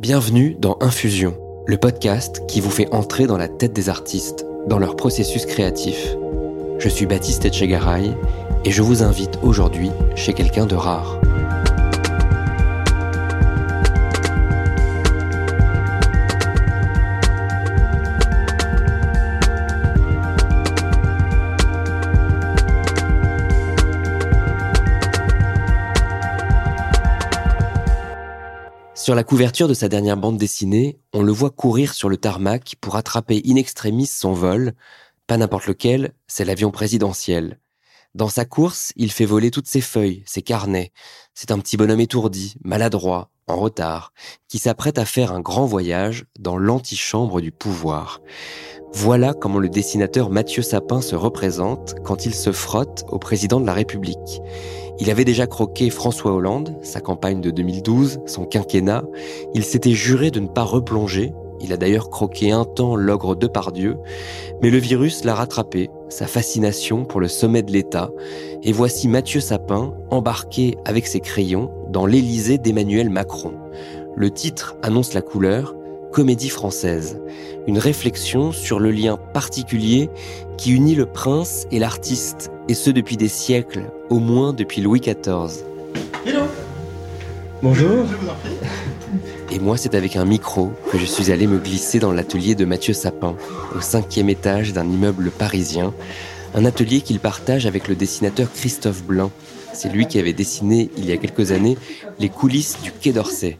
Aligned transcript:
Bienvenue 0.00 0.56
dans 0.58 0.78
Infusion, 0.80 1.36
le 1.66 1.76
podcast 1.76 2.46
qui 2.48 2.62
vous 2.62 2.70
fait 2.70 2.90
entrer 2.90 3.26
dans 3.26 3.36
la 3.36 3.48
tête 3.48 3.74
des 3.74 3.90
artistes, 3.90 4.46
dans 4.66 4.78
leur 4.78 4.96
processus 4.96 5.44
créatif. 5.44 6.16
Je 6.78 6.88
suis 6.88 7.04
Baptiste 7.04 7.44
Etchegaray 7.44 8.16
et 8.64 8.70
je 8.70 8.80
vous 8.80 9.02
invite 9.02 9.38
aujourd'hui 9.42 9.90
chez 10.16 10.32
quelqu'un 10.32 10.64
de 10.64 10.74
rare. 10.74 11.19
Sur 29.10 29.16
la 29.16 29.24
couverture 29.24 29.66
de 29.66 29.74
sa 29.74 29.88
dernière 29.88 30.16
bande 30.16 30.38
dessinée, 30.38 31.00
on 31.12 31.24
le 31.24 31.32
voit 31.32 31.50
courir 31.50 31.94
sur 31.94 32.08
le 32.08 32.16
tarmac 32.16 32.76
pour 32.80 32.94
attraper 32.94 33.42
in 33.44 33.56
extremis 33.56 34.06
son 34.06 34.34
vol, 34.34 34.72
pas 35.26 35.36
n'importe 35.36 35.66
lequel, 35.66 36.12
c'est 36.28 36.44
l'avion 36.44 36.70
présidentiel. 36.70 37.58
Dans 38.16 38.28
sa 38.28 38.44
course, 38.44 38.92
il 38.96 39.12
fait 39.12 39.24
voler 39.24 39.52
toutes 39.52 39.68
ses 39.68 39.80
feuilles, 39.80 40.24
ses 40.26 40.42
carnets. 40.42 40.90
C'est 41.32 41.52
un 41.52 41.58
petit 41.60 41.76
bonhomme 41.76 42.00
étourdi, 42.00 42.56
maladroit, 42.64 43.30
en 43.46 43.56
retard, 43.56 44.12
qui 44.48 44.58
s'apprête 44.58 44.98
à 44.98 45.04
faire 45.04 45.32
un 45.32 45.40
grand 45.40 45.64
voyage 45.64 46.24
dans 46.38 46.56
l'antichambre 46.56 47.40
du 47.40 47.52
pouvoir. 47.52 48.20
Voilà 48.92 49.32
comment 49.32 49.60
le 49.60 49.68
dessinateur 49.68 50.30
Mathieu 50.30 50.62
Sapin 50.62 51.00
se 51.00 51.14
représente 51.14 51.94
quand 52.02 52.26
il 52.26 52.34
se 52.34 52.50
frotte 52.50 53.04
au 53.08 53.20
président 53.20 53.60
de 53.60 53.66
la 53.66 53.74
République. 53.74 54.40
Il 54.98 55.08
avait 55.08 55.24
déjà 55.24 55.46
croqué 55.46 55.88
François 55.88 56.32
Hollande, 56.32 56.76
sa 56.82 57.00
campagne 57.00 57.40
de 57.40 57.52
2012, 57.52 58.22
son 58.26 58.44
quinquennat. 58.44 59.04
Il 59.54 59.64
s'était 59.64 59.92
juré 59.92 60.32
de 60.32 60.40
ne 60.40 60.48
pas 60.48 60.64
replonger. 60.64 61.32
Il 61.60 61.72
a 61.72 61.76
d'ailleurs 61.76 62.10
croqué 62.10 62.50
un 62.52 62.64
temps 62.64 62.96
l'ogre 62.96 63.34
de 63.36 63.46
Pardieu. 63.46 63.98
Mais 64.62 64.70
le 64.70 64.78
virus 64.78 65.24
l'a 65.24 65.34
rattrapé, 65.34 65.90
sa 66.08 66.26
fascination 66.26 67.04
pour 67.04 67.20
le 67.20 67.28
sommet 67.28 67.62
de 67.62 67.72
l'État. 67.72 68.10
Et 68.62 68.72
voici 68.72 69.08
Mathieu 69.08 69.40
Sapin 69.40 69.94
embarqué 70.10 70.76
avec 70.84 71.06
ses 71.06 71.20
crayons 71.20 71.70
dans 71.90 72.06
l'Élysée 72.06 72.58
d'Emmanuel 72.58 73.10
Macron. 73.10 73.52
Le 74.16 74.30
titre 74.30 74.76
annonce 74.82 75.14
la 75.14 75.22
couleur, 75.22 75.74
Comédie 76.12 76.48
française, 76.48 77.20
une 77.68 77.78
réflexion 77.78 78.50
sur 78.50 78.80
le 78.80 78.90
lien 78.90 79.16
particulier 79.32 80.10
qui 80.56 80.72
unit 80.72 80.96
le 80.96 81.06
prince 81.06 81.66
et 81.70 81.78
l'artiste, 81.78 82.50
et 82.68 82.74
ce 82.74 82.90
depuis 82.90 83.16
des 83.16 83.28
siècles, 83.28 83.84
au 84.08 84.18
moins 84.18 84.52
depuis 84.52 84.82
Louis 84.82 85.00
XIV. 85.00 85.64
Hello 86.26 86.40
Bonjour 87.62 88.06
Je 88.10 88.16
vous 88.16 88.28
en 88.28 88.34
prie. 88.34 88.56
Et 89.52 89.58
moi, 89.58 89.76
c'est 89.76 89.94
avec 89.94 90.14
un 90.16 90.24
micro 90.24 90.72
que 90.92 90.98
je 90.98 91.04
suis 91.04 91.32
allé 91.32 91.46
me 91.46 91.58
glisser 91.58 91.98
dans 91.98 92.12
l'atelier 92.12 92.54
de 92.54 92.64
Mathieu 92.64 92.94
Sapin, 92.94 93.34
au 93.76 93.80
cinquième 93.80 94.30
étage 94.30 94.72
d'un 94.72 94.88
immeuble 94.88 95.30
parisien, 95.30 95.92
un 96.54 96.64
atelier 96.64 97.00
qu'il 97.00 97.18
partage 97.18 97.66
avec 97.66 97.88
le 97.88 97.96
dessinateur 97.96 98.48
Christophe 98.52 99.02
Blain. 99.02 99.30
C'est 99.72 99.88
lui 99.88 100.06
qui 100.06 100.18
avait 100.18 100.32
dessiné, 100.32 100.90
il 100.96 101.04
y 101.04 101.12
a 101.12 101.16
quelques 101.16 101.50
années, 101.50 101.76
les 102.18 102.28
coulisses 102.28 102.78
du 102.82 102.92
Quai 102.92 103.12
d'Orsay. 103.12 103.58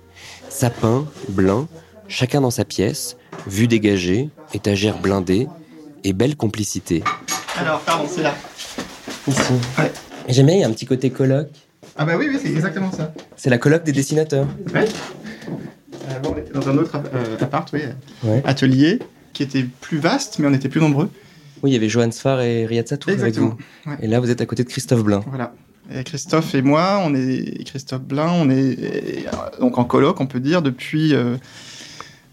Sapin, 0.48 1.06
Blain, 1.28 1.66
chacun 2.06 2.41
dans 2.41 2.50
sa 2.50 2.64
pièce, 2.64 3.16
vue 3.47 3.66
dégagée, 3.66 4.30
étagère 4.54 4.98
blindée 4.98 5.48
et 6.04 6.12
belle 6.12 6.36
complicité. 6.36 7.02
Alors, 7.56 7.80
pardon, 7.80 8.06
c'est 8.08 8.22
là. 8.22 8.34
Ici. 9.27 9.41
Ouais. 9.78 9.91
J'aime 10.28 10.47
bien, 10.47 10.54
il 10.54 10.60
y 10.60 10.64
a 10.64 10.69
un 10.69 10.72
petit 10.72 10.86
côté 10.86 11.10
colloque. 11.10 11.50
Ah 11.97 12.04
bah 12.04 12.12
oui, 12.16 12.28
oui, 12.30 12.38
c'est 12.41 12.50
exactement 12.50 12.92
ça. 12.92 13.12
C'est 13.36 13.50
la 13.50 13.58
colloque 13.58 13.82
des 13.82 13.92
dessinateurs. 13.92 14.47
Ouais. 14.72 14.86
Euh, 16.08 16.19
bon, 16.20 16.32
on 16.34 16.38
était 16.38 16.39
dans 16.52 16.68
un 16.68 16.76
autre 16.78 16.96
euh, 17.14 17.36
appart, 17.40 17.68
oui, 17.72 17.80
Ouais. 18.24 18.42
atelier, 18.44 18.98
qui 19.32 19.42
était 19.42 19.64
plus 19.80 19.98
vaste, 19.98 20.38
mais 20.38 20.46
on 20.48 20.52
était 20.54 20.68
plus 20.68 20.80
nombreux. 20.80 21.10
Oui, 21.62 21.70
il 21.70 21.74
y 21.74 21.76
avait 21.76 21.88
Johan 21.88 22.10
Sfar 22.10 22.40
et 22.40 22.66
Riyad 22.66 22.88
Satouf 22.88 23.20
avec 23.20 23.36
vous. 23.36 23.54
Ouais. 23.86 23.97
Et 24.02 24.06
là, 24.06 24.19
vous 24.20 24.30
êtes 24.30 24.41
à 24.41 24.47
côté 24.47 24.64
de 24.64 24.69
Christophe 24.69 25.04
Blain. 25.04 25.22
Voilà. 25.28 25.52
Et 25.92 26.04
Christophe 26.04 26.54
et 26.54 26.62
moi, 26.62 27.00
on 27.04 27.14
est 27.14 27.64
Christophe 27.64 28.02
Blain, 28.02 28.30
on 28.32 28.48
est 28.48 28.78
euh, 29.26 29.60
donc 29.60 29.76
en 29.78 29.84
coloc, 29.84 30.20
on 30.20 30.26
peut 30.26 30.41
dire, 30.41 30.62
depuis. 30.62 31.14
euh, 31.14 31.36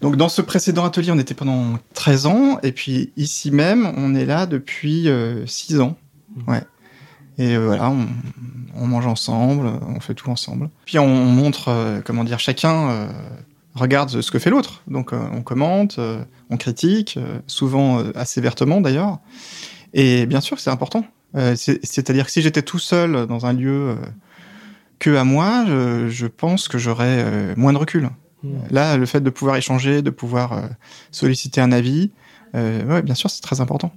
donc 0.00 0.16
dans 0.16 0.28
ce 0.28 0.40
précédent 0.42 0.84
atelier, 0.84 1.10
on 1.10 1.18
était 1.18 1.34
pendant 1.34 1.78
13 1.94 2.26
ans, 2.26 2.58
et 2.62 2.70
puis 2.72 3.12
ici 3.16 3.50
même, 3.50 3.92
on 3.96 4.14
est 4.14 4.26
là 4.26 4.46
depuis 4.46 5.08
6 5.46 5.80
ans. 5.80 5.96
Ouais. 6.46 6.62
Et 7.38 7.56
euh, 7.56 7.66
voilà, 7.66 7.90
on, 7.90 8.06
on 8.76 8.86
mange 8.86 9.06
ensemble, 9.06 9.66
on 9.88 9.98
fait 10.00 10.14
tout 10.14 10.30
ensemble. 10.30 10.70
Puis 10.86 10.98
on 11.00 11.06
montre, 11.08 11.68
euh, 11.68 12.00
comment 12.04 12.22
dire, 12.24 12.38
chacun 12.38 12.90
euh, 12.90 13.06
regarde 13.78 14.20
ce 14.20 14.30
que 14.30 14.38
fait 14.38 14.50
l'autre. 14.50 14.82
Donc 14.88 15.12
euh, 15.12 15.20
on 15.32 15.42
commente, 15.42 15.98
euh, 15.98 16.22
on 16.50 16.56
critique, 16.56 17.16
euh, 17.16 17.38
souvent 17.46 18.02
assez 18.14 18.40
vertement 18.40 18.80
d'ailleurs. 18.80 19.18
Et 19.94 20.26
bien 20.26 20.40
sûr, 20.40 20.60
c'est 20.60 20.70
important. 20.70 21.04
C'est- 21.34 21.80
C'est-à-dire 21.84 22.26
que 22.26 22.30
si 22.30 22.42
j'étais 22.42 22.62
tout 22.62 22.78
seul 22.78 23.26
dans 23.26 23.46
un 23.46 23.52
lieu 23.52 23.96
que 24.98 25.14
à 25.14 25.24
moi, 25.24 25.64
je, 25.66 26.08
je 26.08 26.26
pense 26.26 26.68
que 26.68 26.78
j'aurais 26.78 27.54
moins 27.56 27.72
de 27.72 27.78
recul. 27.78 28.10
Mm. 28.42 28.48
Là, 28.70 28.96
le 28.96 29.06
fait 29.06 29.20
de 29.20 29.30
pouvoir 29.30 29.56
échanger, 29.56 30.02
de 30.02 30.10
pouvoir 30.10 30.62
solliciter 31.10 31.60
un 31.60 31.70
avis, 31.72 32.10
euh, 32.54 32.84
ouais, 32.84 33.02
bien 33.02 33.14
sûr, 33.14 33.30
c'est 33.30 33.42
très 33.42 33.60
important. 33.60 33.92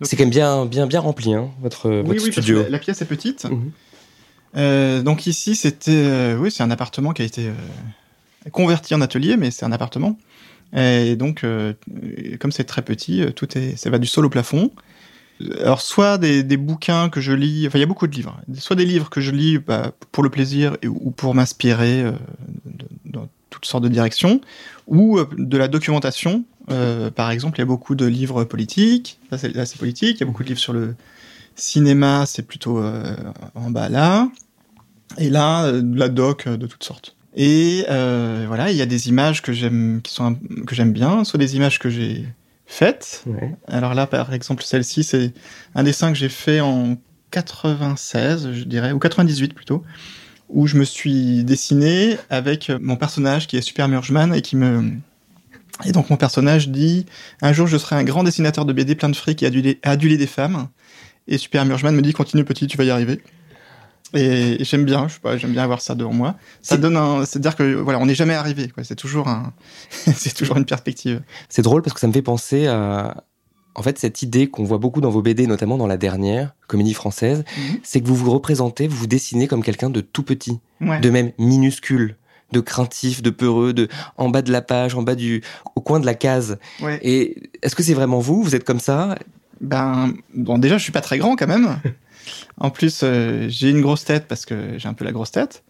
C'est 0.00 0.16
quand 0.16 0.24
même 0.24 0.30
bien, 0.30 0.66
bien, 0.66 0.86
bien 0.86 1.00
rempli, 1.00 1.34
hein, 1.34 1.50
votre, 1.62 1.88
votre 1.88 2.08
oui, 2.10 2.16
oui, 2.18 2.30
parce 2.30 2.32
studio. 2.32 2.64
que 2.64 2.70
la, 2.70 2.78
pièce 2.78 3.00
est 3.00 3.06
petite. 3.06 3.46
Euh, 4.56 5.02
donc 5.02 5.26
ici, 5.26 5.56
c'était, 5.56 5.92
euh, 5.92 6.36
oui, 6.36 6.50
c'est 6.50 6.62
un 6.62 6.70
appartement 6.70 7.12
qui 7.12 7.22
a 7.22 7.24
été 7.24 7.50
converti 8.50 8.94
en 8.94 9.00
atelier, 9.00 9.36
mais 9.36 9.50
c'est 9.50 9.64
un 9.64 9.72
appartement. 9.72 10.18
Et 10.76 11.16
donc, 11.16 11.44
euh, 11.44 11.72
comme 12.40 12.52
c'est 12.52 12.64
très 12.64 12.82
petit, 12.82 13.22
euh, 13.22 13.30
tout 13.30 13.56
est, 13.56 13.76
ça 13.76 13.90
va 13.90 13.98
du 13.98 14.06
sol 14.06 14.26
au 14.26 14.30
plafond. 14.30 14.70
Alors, 15.60 15.80
soit 15.80 16.18
des, 16.18 16.56
bouquins 16.56 17.08
que 17.08 17.20
je 17.20 17.32
lis, 17.32 17.66
enfin, 17.66 17.78
il 17.78 17.80
y 17.80 17.84
a 17.84 17.86
beaucoup 17.86 18.06
de 18.06 18.14
livres. 18.14 18.40
Soit 18.58 18.76
des 18.76 18.84
livres 18.84 19.10
que 19.10 19.20
je 19.20 19.30
lis 19.30 19.58
bah, 19.58 19.92
pour 20.12 20.22
le 20.22 20.30
plaisir 20.30 20.76
ou 20.86 21.10
pour 21.10 21.34
m'inspirer 21.34 22.02
euh, 22.02 22.12
dans 23.04 23.28
toutes 23.50 23.66
sortes 23.66 23.84
de 23.84 23.88
directions, 23.88 24.40
ou 24.86 25.20
de 25.36 25.56
la 25.56 25.68
documentation. 25.68 26.44
Par 27.14 27.30
exemple, 27.30 27.58
il 27.58 27.60
y 27.60 27.62
a 27.62 27.66
beaucoup 27.66 27.94
de 27.94 28.04
livres 28.04 28.42
politiques. 28.44 29.20
Là, 29.30 29.38
c'est 29.38 29.78
politique. 29.78 30.16
Il 30.16 30.20
y 30.20 30.22
a 30.24 30.26
beaucoup 30.26 30.42
de 30.42 30.48
livres 30.48 30.60
sur 30.60 30.72
le 30.72 30.96
cinéma, 31.54 32.24
c'est 32.26 32.42
plutôt 32.42 32.82
en 33.54 33.70
bas 33.70 33.88
là. 33.88 34.28
Et 35.18 35.30
là, 35.30 35.70
de 35.70 35.98
la 35.98 36.08
doc 36.08 36.48
de 36.48 36.66
toutes 36.66 36.82
sortes. 36.82 37.13
Et 37.34 37.84
euh, 37.88 38.44
voilà, 38.46 38.70
il 38.70 38.76
y 38.76 38.82
a 38.82 38.86
des 38.86 39.08
images 39.08 39.42
que 39.42 39.52
j'aime, 39.52 40.00
qui 40.02 40.14
sont 40.14 40.36
que 40.66 40.74
j'aime 40.74 40.92
bien, 40.92 41.24
soit 41.24 41.38
des 41.38 41.56
images 41.56 41.78
que 41.78 41.90
j'ai 41.90 42.26
faites. 42.66 43.24
Ouais. 43.26 43.54
Alors 43.66 43.94
là, 43.94 44.06
par 44.06 44.32
exemple, 44.32 44.62
celle-ci, 44.62 45.02
c'est 45.04 45.32
un 45.74 45.82
dessin 45.82 46.12
que 46.12 46.18
j'ai 46.18 46.28
fait 46.28 46.60
en 46.60 46.96
96, 47.30 48.52
je 48.52 48.64
dirais, 48.64 48.92
ou 48.92 48.98
98 49.00 49.54
plutôt, 49.54 49.82
où 50.48 50.66
je 50.66 50.76
me 50.76 50.84
suis 50.84 51.42
dessiné 51.44 52.16
avec 52.30 52.70
mon 52.80 52.96
personnage 52.96 53.48
qui 53.48 53.56
est 53.56 53.62
Super 53.62 53.88
Murgeman 53.88 54.32
et 54.34 54.42
qui 54.42 54.56
me 54.56 54.92
et 55.84 55.90
donc 55.90 56.08
mon 56.08 56.16
personnage 56.16 56.68
dit 56.68 57.04
un 57.42 57.52
jour 57.52 57.66
je 57.66 57.76
serai 57.76 57.96
un 57.96 58.04
grand 58.04 58.22
dessinateur 58.22 58.64
de 58.64 58.72
BD 58.72 58.94
plein 58.94 59.08
de 59.08 59.16
fric 59.16 59.42
et 59.42 59.46
aduler, 59.46 59.80
aduler 59.82 60.16
des 60.16 60.28
femmes. 60.28 60.68
Et 61.26 61.36
Super 61.36 61.64
Murgeman 61.64 61.96
me 61.96 62.02
dit 62.02 62.12
continue 62.12 62.44
petit, 62.44 62.68
tu 62.68 62.76
vas 62.76 62.84
y 62.84 62.90
arriver. 62.90 63.20
Et, 64.14 64.60
et 64.60 64.64
j'aime 64.64 64.84
bien, 64.84 65.08
je 65.08 65.14
sais 65.14 65.20
pas, 65.20 65.36
j'aime 65.36 65.52
bien 65.52 65.62
avoir 65.62 65.80
ça 65.80 65.94
devant 65.94 66.12
moi. 66.12 66.36
Ça 66.62 66.76
donne 66.76 66.96
un, 66.96 67.24
c'est 67.24 67.38
à 67.38 67.42
dire 67.42 67.56
que 67.56 67.74
voilà, 67.74 67.98
on 67.98 68.06
n'est 68.06 68.14
jamais 68.14 68.34
arrivé, 68.34 68.68
quoi. 68.68 68.84
C'est 68.84 68.94
toujours 68.96 69.28
un, 69.28 69.52
c'est 69.90 70.34
toujours 70.34 70.56
une 70.56 70.64
perspective. 70.66 71.20
C'est 71.48 71.62
drôle 71.62 71.82
parce 71.82 71.94
que 71.94 72.00
ça 72.00 72.06
me 72.06 72.12
fait 72.12 72.22
penser 72.22 72.66
à, 72.66 73.24
en 73.74 73.82
fait, 73.82 73.98
cette 73.98 74.22
idée 74.22 74.46
qu'on 74.48 74.64
voit 74.64 74.78
beaucoup 74.78 75.00
dans 75.00 75.10
vos 75.10 75.20
BD, 75.22 75.46
notamment 75.48 75.76
dans 75.76 75.88
la 75.88 75.96
dernière, 75.96 76.54
Comédie 76.68 76.94
française, 76.94 77.44
Mhm. 77.56 77.78
c'est 77.82 78.00
que 78.00 78.06
vous 78.06 78.14
vous 78.14 78.30
représentez, 78.30 78.86
vous 78.86 78.96
vous 78.96 79.06
dessinez 79.08 79.48
comme 79.48 79.62
quelqu'un 79.64 79.90
de 79.90 80.00
tout 80.00 80.22
petit, 80.22 80.60
Ouais. 80.80 81.00
de 81.00 81.10
même 81.10 81.32
minuscule, 81.38 82.16
de 82.52 82.60
craintif, 82.60 83.20
de 83.20 83.30
peureux, 83.30 83.72
de 83.72 83.88
en 84.16 84.28
bas 84.28 84.42
de 84.42 84.52
la 84.52 84.62
page, 84.62 84.94
en 84.94 85.02
bas 85.02 85.16
du, 85.16 85.42
au 85.74 85.80
coin 85.80 85.98
de 85.98 86.06
la 86.06 86.14
case. 86.14 86.58
Ouais. 86.80 87.00
Et 87.02 87.50
est-ce 87.62 87.74
que 87.74 87.82
c'est 87.82 87.94
vraiment 87.94 88.20
vous? 88.20 88.42
Vous 88.44 88.54
êtes 88.54 88.64
comme 88.64 88.78
ça? 88.80 89.16
Ben, 89.60 90.12
bon, 90.34 90.58
déjà, 90.58 90.78
je 90.78 90.82
suis 90.84 90.92
pas 90.92 91.00
très 91.00 91.18
grand 91.18 91.34
quand 91.36 91.46
même. 91.48 91.78
En 92.58 92.70
plus, 92.70 93.00
euh, 93.02 93.46
j'ai 93.48 93.70
une 93.70 93.80
grosse 93.80 94.04
tête 94.04 94.26
parce 94.28 94.46
que 94.46 94.78
j'ai 94.78 94.88
un 94.88 94.94
peu 94.94 95.04
la 95.04 95.12
grosse 95.12 95.30
tête. 95.30 95.62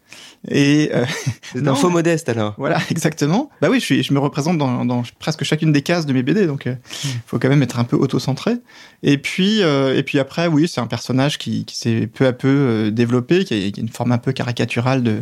Et 0.47 0.91
euh, 0.93 1.05
C'est 1.53 1.67
un 1.67 1.75
faux 1.75 1.89
modeste 1.89 2.29
alors. 2.29 2.53
voilà, 2.57 2.79
exactement. 2.89 3.49
Bah 3.61 3.69
oui, 3.69 3.79
je, 3.79 3.85
suis, 3.85 4.03
je 4.03 4.13
me 4.13 4.19
représente 4.19 4.57
dans, 4.57 4.85
dans 4.85 5.03
presque 5.19 5.43
chacune 5.43 5.71
des 5.71 5.81
cases 5.81 6.05
de 6.05 6.13
mes 6.13 6.23
BD, 6.23 6.47
donc 6.47 6.65
il 6.65 6.77
faut 7.25 7.39
quand 7.39 7.49
même 7.49 7.63
être 7.63 7.79
un 7.79 7.83
peu 7.83 7.95
auto-centré. 7.95 8.57
Et 9.03 9.17
puis, 9.17 9.61
euh, 9.61 9.95
et 9.95 10.03
puis 10.03 10.19
après, 10.19 10.47
oui, 10.47 10.67
c'est 10.67 10.81
un 10.81 10.87
personnage 10.87 11.37
qui, 11.37 11.63
qui 11.65 11.77
s'est 11.77 12.07
peu 12.07 12.25
à 12.25 12.33
peu 12.33 12.47
euh, 12.47 12.91
développé, 12.91 13.45
qui 13.45 13.53
a, 13.53 13.71
qui 13.71 13.79
a 13.79 13.83
une 13.83 13.89
forme 13.89 14.11
un 14.11 14.17
peu 14.17 14.31
caricaturale 14.31 15.03
de, 15.03 15.21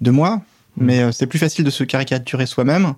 de 0.00 0.10
moi. 0.10 0.42
Mm. 0.76 0.84
Mais 0.84 1.00
euh, 1.00 1.12
c'est 1.12 1.26
plus 1.26 1.38
facile 1.38 1.64
de 1.64 1.70
se 1.70 1.84
caricaturer 1.84 2.46
soi-même 2.46 2.94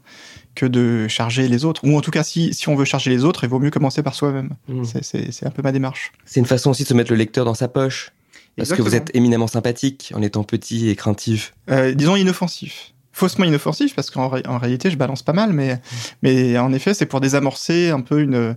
que 0.55 0.67
de 0.67 1.09
charger 1.09 1.49
les 1.49 1.65
autres. 1.65 1.81
Ou 1.85 1.97
en 1.97 2.01
tout 2.01 2.11
cas, 2.11 2.23
si, 2.23 2.53
si 2.55 2.69
on 2.69 2.75
veut 2.77 2.85
charger 2.85 3.11
les 3.11 3.25
autres, 3.25 3.45
il 3.45 3.51
vaut 3.51 3.59
mieux 3.59 3.71
commencer 3.71 4.03
par 4.03 4.15
soi-même. 4.15 4.51
Mm. 4.69 4.85
C'est- 4.85 5.03
C'est 5.05 5.33
c'est 5.33 5.47
un 5.47 5.51
peu 5.51 5.63
ma 5.63 5.73
démarche. 5.73 6.13
C'est 6.27 6.41
une 6.41 6.47
façon 6.47 6.71
aussi 6.71 6.83
de 6.83 6.89
se 6.89 6.95
mettre 6.95 7.11
le 7.11 7.17
lecteur 7.17 7.45
dans 7.45 7.55
sa 7.55 7.69
poche. 7.69 8.11
Parce 8.57 8.73
que 8.75 8.83
vous 8.83 8.95
êtes 8.95 9.11
éminemment 9.15 9.47
sympathique 9.47 10.13
en 10.15 10.21
étant 10.21 10.45
petit 10.45 10.91
et 10.91 10.95
craintif. 10.97 11.55
Euh, 11.71 11.95
disons 11.95 12.17
inoffensif. 12.17 12.93
faussement 13.13 13.45
inoffensif 13.47 13.95
parce 13.95 14.11
qu'en 14.11 14.31
en 14.47 14.59
réalité 14.59 14.91
je 14.91 14.97
balance 14.97 15.23
pas 15.23 15.33
mal, 15.33 15.53
mais 15.55 15.81
mais 16.23 16.59
en 16.59 16.73
effet 16.75 16.93
c'est 16.95 17.07
pour 17.07 17.21
désamorcer 17.21 17.89
un 17.91 18.01
peu 18.01 18.21
une. 18.21 18.57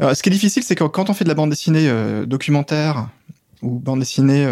ce 0.00 0.22
qui 0.22 0.28
est 0.28 0.32
difficile, 0.32 0.62
c'est 0.62 0.74
que 0.76 0.84
quand 0.84 1.10
on 1.10 1.14
fait 1.14 1.24
de 1.24 1.28
la 1.28 1.34
bande 1.34 1.50
dessinée 1.50 1.88
documentaire 2.26 3.08
ou 3.64 3.80
bande 3.80 4.00
dessinée, 4.00 4.46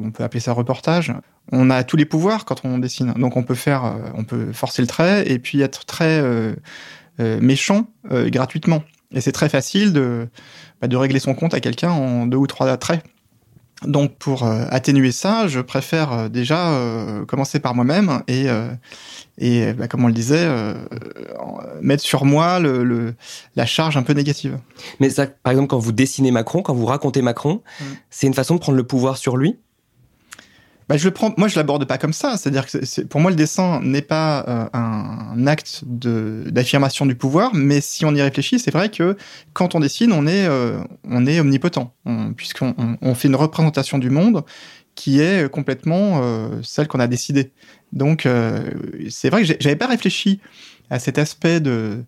on 0.00 0.10
peut 0.10 0.24
appeler 0.24 0.40
ça 0.40 0.52
reportage, 0.52 1.12
on 1.50 1.68
a 1.68 1.84
tous 1.84 1.96
les 1.96 2.04
pouvoirs 2.06 2.44
quand 2.44 2.64
on 2.64 2.78
dessine. 2.78 3.12
Donc 3.14 3.36
on 3.36 3.42
peut 3.42 3.54
faire, 3.54 3.94
on 4.14 4.24
peut 4.24 4.52
forcer 4.52 4.80
le 4.80 4.88
trait 4.88 5.30
et 5.30 5.38
puis 5.38 5.60
être 5.60 5.84
très 5.84 6.22
méchant 7.18 7.86
gratuitement. 8.10 8.82
Et 9.14 9.20
c'est 9.20 9.32
très 9.32 9.48
facile 9.48 9.92
de, 9.92 10.28
bah, 10.80 10.88
de 10.88 10.96
régler 10.96 11.18
son 11.18 11.34
compte 11.34 11.52
à 11.52 11.60
quelqu'un 11.60 11.90
en 11.90 12.26
deux 12.26 12.38
ou 12.38 12.46
trois 12.46 12.76
traits. 12.78 13.04
Donc 13.84 14.16
pour 14.16 14.44
euh, 14.44 14.64
atténuer 14.70 15.12
ça, 15.12 15.48
je 15.48 15.60
préfère 15.60 16.12
euh, 16.12 16.28
déjà 16.28 16.72
euh, 16.72 17.24
commencer 17.24 17.60
par 17.60 17.74
moi-même 17.74 18.22
et, 18.28 18.46
et 19.38 19.72
bah, 19.72 19.88
comme 19.88 20.04
on 20.04 20.08
le 20.08 20.12
disait, 20.12 20.48
mettre 21.80 22.02
sur 22.02 22.24
moi 22.24 22.58
le, 22.58 23.14
la 23.56 23.66
charge 23.66 23.96
un 23.96 24.02
peu 24.02 24.12
négative. 24.12 24.58
Mais 25.00 25.10
ça, 25.10 25.26
par 25.26 25.52
exemple, 25.52 25.68
quand 25.68 25.78
vous 25.78 25.92
dessinez 25.92 26.30
Macron, 26.30 26.62
quand 26.62 26.74
vous 26.74 26.86
racontez 26.86 27.22
Macron, 27.22 27.62
mmh. 27.80 27.84
c'est 28.10 28.26
une 28.26 28.34
façon 28.34 28.54
de 28.54 28.60
prendre 28.60 28.76
le 28.76 28.84
pouvoir 28.84 29.16
sur 29.16 29.36
lui 29.36 29.58
bah, 30.92 30.98
je 30.98 31.06
le 31.06 31.10
prends, 31.10 31.32
moi 31.38 31.48
je 31.48 31.56
l'aborde 31.56 31.86
pas 31.86 31.96
comme 31.96 32.12
ça. 32.12 32.36
C'est-à-dire 32.36 32.66
que 32.66 33.02
pour 33.04 33.22
moi 33.22 33.30
le 33.30 33.36
dessin 33.36 33.80
n'est 33.82 34.02
pas 34.02 34.44
euh, 34.46 34.68
un, 34.74 35.46
acte 35.46 35.84
d'affirmation 35.86 37.06
du 37.06 37.14
pouvoir, 37.14 37.54
mais 37.54 37.80
si 37.80 38.04
on 38.04 38.14
y 38.14 38.20
réfléchit, 38.20 38.58
c'est 38.58 38.70
vrai 38.70 38.90
que 38.90 39.16
quand 39.54 39.74
on 39.74 39.80
dessine, 39.80 40.12
on 40.12 40.26
est 40.26 40.46
euh, 40.46 40.84
on 41.08 41.26
est 41.26 41.40
omnipotent, 41.40 41.94
puisqu'on 42.36 42.74
on, 43.00 43.14
fait 43.14 43.28
une 43.28 43.36
représentation 43.36 43.96
du 43.96 44.10
monde 44.10 44.44
qui 44.94 45.20
est 45.20 45.50
complètement 45.50 46.20
euh, 46.22 46.60
celle 46.62 46.88
qu'on 46.88 47.00
a 47.00 47.06
décidée. 47.06 47.52
Donc 47.94 48.28
c'est 49.08 49.30
vrai 49.30 49.44
que 49.44 49.56
j'avais 49.60 49.76
pas 49.76 49.86
réfléchi 49.86 50.40
à 50.90 50.98
cet 50.98 51.16
aspect 51.16 51.60
de 51.60 52.04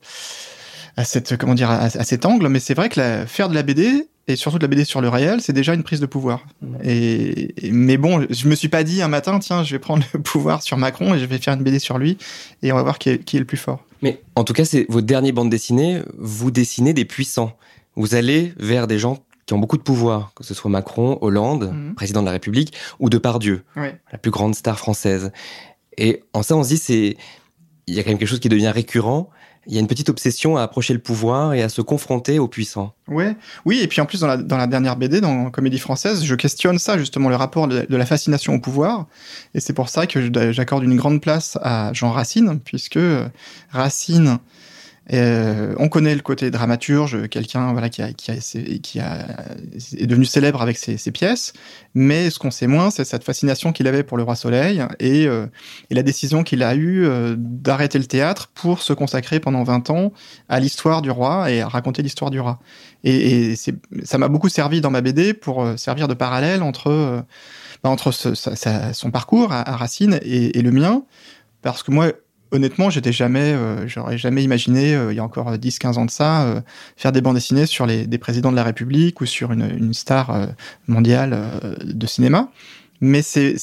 à 0.96 1.04
cette 1.04 1.36
comment 1.36 1.54
dire 1.54 1.70
à, 1.70 1.88
cet 1.88 2.26
angle, 2.26 2.48
mais 2.48 2.60
c'est 2.60 2.74
vrai 2.74 2.88
que 2.88 3.00
la, 3.00 3.26
faire 3.26 3.48
de 3.48 3.54
la 3.54 3.62
BD 3.62 4.08
et 4.26 4.36
surtout 4.36 4.58
de 4.58 4.64
la 4.64 4.68
BD 4.68 4.84
sur 4.84 5.00
le 5.00 5.08
réel, 5.08 5.40
c'est 5.40 5.52
déjà 5.52 5.74
une 5.74 5.82
prise 5.82 6.00
de 6.00 6.06
pouvoir. 6.06 6.46
Et, 6.82 7.54
mais 7.70 7.98
bon, 7.98 8.26
je 8.30 8.48
me 8.48 8.54
suis 8.54 8.68
pas 8.68 8.82
dit 8.82 9.02
un 9.02 9.08
matin, 9.08 9.38
tiens, 9.38 9.64
je 9.64 9.72
vais 9.72 9.78
prendre 9.78 10.04
le 10.14 10.20
pouvoir 10.22 10.62
sur 10.62 10.76
Macron 10.76 11.14
et 11.14 11.18
je 11.18 11.26
vais 11.26 11.38
faire 11.38 11.54
une 11.54 11.62
BD 11.62 11.78
sur 11.78 11.98
lui 11.98 12.16
et 12.62 12.72
on 12.72 12.76
va 12.76 12.82
voir 12.82 12.98
qui 12.98 13.10
est, 13.10 13.18
qui 13.18 13.36
est 13.36 13.40
le 13.40 13.44
plus 13.44 13.58
fort. 13.58 13.84
Mais 14.02 14.22
en 14.34 14.44
tout 14.44 14.52
cas, 14.52 14.64
c'est 14.64 14.86
vos 14.88 15.00
derniers 15.00 15.32
bandes 15.32 15.50
dessinées, 15.50 16.00
vous 16.16 16.50
dessinez 16.50 16.94
des 16.94 17.04
puissants. 17.04 17.56
Vous 17.96 18.14
allez 18.14 18.52
vers 18.58 18.86
des 18.86 18.98
gens 18.98 19.18
qui 19.46 19.52
ont 19.52 19.58
beaucoup 19.58 19.76
de 19.76 19.82
pouvoir, 19.82 20.32
que 20.34 20.42
ce 20.42 20.54
soit 20.54 20.70
Macron, 20.70 21.18
Hollande, 21.20 21.72
mhm. 21.72 21.94
président 21.94 22.20
de 22.20 22.26
la 22.26 22.32
République, 22.32 22.74
ou 22.98 23.10
Depardieu, 23.10 23.62
la 23.76 24.18
plus 24.18 24.30
grande 24.30 24.54
star 24.54 24.78
française. 24.78 25.32
Et 25.98 26.22
en 26.32 26.42
ça, 26.42 26.56
on 26.56 26.64
se 26.64 26.68
dit, 26.68 26.78
c'est, 26.78 27.16
il 27.86 27.94
y 27.94 27.98
a 27.98 28.02
quand 28.02 28.10
même 28.10 28.18
quelque 28.18 28.28
chose 28.28 28.40
qui 28.40 28.48
devient 28.48 28.70
récurrent, 28.70 29.30
il 29.66 29.74
y 29.74 29.76
a 29.76 29.80
une 29.80 29.86
petite 29.86 30.08
obsession 30.08 30.56
à 30.56 30.62
approcher 30.62 30.94
le 30.94 31.00
pouvoir 31.00 31.54
et 31.54 31.62
à 31.62 31.68
se 31.68 31.82
confronter 31.82 32.38
aux 32.38 32.48
puissants. 32.48 32.94
Ouais, 33.08 33.36
oui, 33.64 33.80
et 33.82 33.86
puis 33.86 34.00
en 34.00 34.06
plus 34.06 34.20
dans 34.20 34.26
la, 34.26 34.66
dernière 34.66 34.96
BD, 34.96 35.20
dans 35.20 35.50
Comédie 35.50 35.78
française, 35.78 36.24
je 36.24 36.34
questionne 36.34 36.78
ça 36.78 36.98
justement 36.98 37.28
le 37.28 37.36
rapport 37.36 37.68
de, 37.68 37.86
la 37.88 38.06
fascination 38.06 38.54
au 38.54 38.60
pouvoir, 38.60 39.06
et 39.54 39.60
c'est 39.60 39.72
pour 39.72 39.88
ça 39.88 40.06
que 40.06 40.52
j'accorde 40.52 40.84
une 40.84 40.96
grande 40.96 41.20
place 41.20 41.58
à 41.62 41.92
Jean 41.92 42.10
Racine, 42.10 42.60
puisque 42.64 42.98
Racine 43.70 44.38
euh, 45.12 45.74
on 45.78 45.88
connaît 45.88 46.14
le 46.14 46.22
côté 46.22 46.50
dramaturge, 46.50 47.28
quelqu'un 47.28 47.72
voilà 47.72 47.90
qui, 47.90 48.00
a, 48.00 48.12
qui, 48.14 48.30
a, 48.30 48.36
qui 48.36 49.00
a, 49.00 49.26
est 49.98 50.06
devenu 50.06 50.24
célèbre 50.24 50.62
avec 50.62 50.78
ses, 50.78 51.10
pièces, 51.12 51.52
mais 51.94 52.30
ce 52.30 52.38
qu'on 52.38 52.50
sait 52.50 52.66
moins, 52.66 52.90
c'est 52.90 53.04
cette 53.04 53.22
fascination 53.22 53.72
qu'il 53.72 53.86
avait 53.86 54.02
pour 54.02 54.16
le 54.16 54.22
roi 54.22 54.34
Soleil 54.34 54.82
et, 55.00 55.26
euh, 55.26 55.46
et 55.90 55.94
la 55.94 56.02
décision 56.02 56.42
qu'il 56.42 56.62
a 56.62 56.74
eue 56.74 57.04
euh, 57.04 57.34
d'arrêter 57.38 57.98
le 57.98 58.06
théâtre 58.06 58.50
pour 58.54 58.80
se 58.80 58.94
consacrer 58.94 59.40
pendant 59.40 59.62
20 59.62 59.90
ans 59.90 60.12
à 60.48 60.58
l'histoire 60.58 61.02
du 61.02 61.10
roi 61.10 61.50
et 61.50 61.60
à 61.60 61.68
raconter 61.68 62.02
l'histoire 62.02 62.30
du 62.30 62.40
roi. 62.40 62.58
Et, 63.04 63.54
ça 64.04 64.18
m'a 64.18 64.28
beaucoup 64.28 64.48
servi 64.48 64.80
dans 64.80 64.90
ma 64.90 65.02
BD 65.02 65.34
pour 65.34 65.66
servir 65.76 66.08
de 66.08 66.14
parallèle 66.14 66.62
entre, 66.62 67.22
bah, 67.82 67.90
entre 67.90 68.10
son 68.12 69.10
parcours 69.10 69.52
à, 69.52 69.68
à 69.68 69.76
Racine 69.76 70.18
et, 70.22 70.58
et 70.58 70.62
le 70.62 70.70
mien, 70.70 71.02
parce 71.60 71.82
que 71.82 71.90
moi, 71.90 72.12
honnêtement, 72.50 72.90
j'étais 72.90 73.12
jamais, 73.12 73.52
euh, 73.52 73.86
j'aurais 73.88 74.18
jamais 74.18 74.42
imaginé, 74.42 74.94
euh, 74.94 75.12
il 75.12 75.16
y 75.16 75.18
a 75.18 75.24
encore 75.24 75.56
10-15 75.56 75.98
ans 75.98 76.04
de 76.04 76.10
ça, 76.10 76.44
euh, 76.44 76.60
faire 76.96 77.12
des 77.12 77.20
bandes 77.20 77.34
dessinées 77.34 77.66
sur 77.66 77.86
les, 77.86 78.06
des 78.06 78.18
présidents 78.18 78.50
de 78.50 78.56
la 78.56 78.64
République 78.64 79.20
ou 79.20 79.26
sur 79.26 79.52
une, 79.52 79.68
une 79.76 79.94
star 79.94 80.48
mondiale 80.86 81.38
de 81.82 82.06
cinéma. 82.06 82.50
Mais 83.00 83.22
c'est 83.22 83.56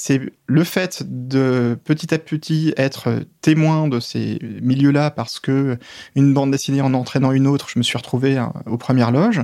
le 0.45 0.63
fait 0.63 1.03
de 1.07 1.77
petit 1.83 2.13
à 2.13 2.19
petit 2.19 2.73
être 2.77 3.23
témoin 3.41 3.87
de 3.87 3.99
ces 3.99 4.37
milieux-là 4.61 5.09
parce 5.09 5.39
que 5.39 5.77
une 6.15 6.33
bande 6.33 6.51
dessinée 6.51 6.81
en 6.81 6.93
entraînant 6.93 7.31
une 7.31 7.47
autre, 7.47 7.69
je 7.69 7.79
me 7.79 7.83
suis 7.83 7.97
retrouvé 7.97 8.37
hein, 8.37 8.53
aux 8.67 8.77
premières 8.77 9.11
loges 9.11 9.41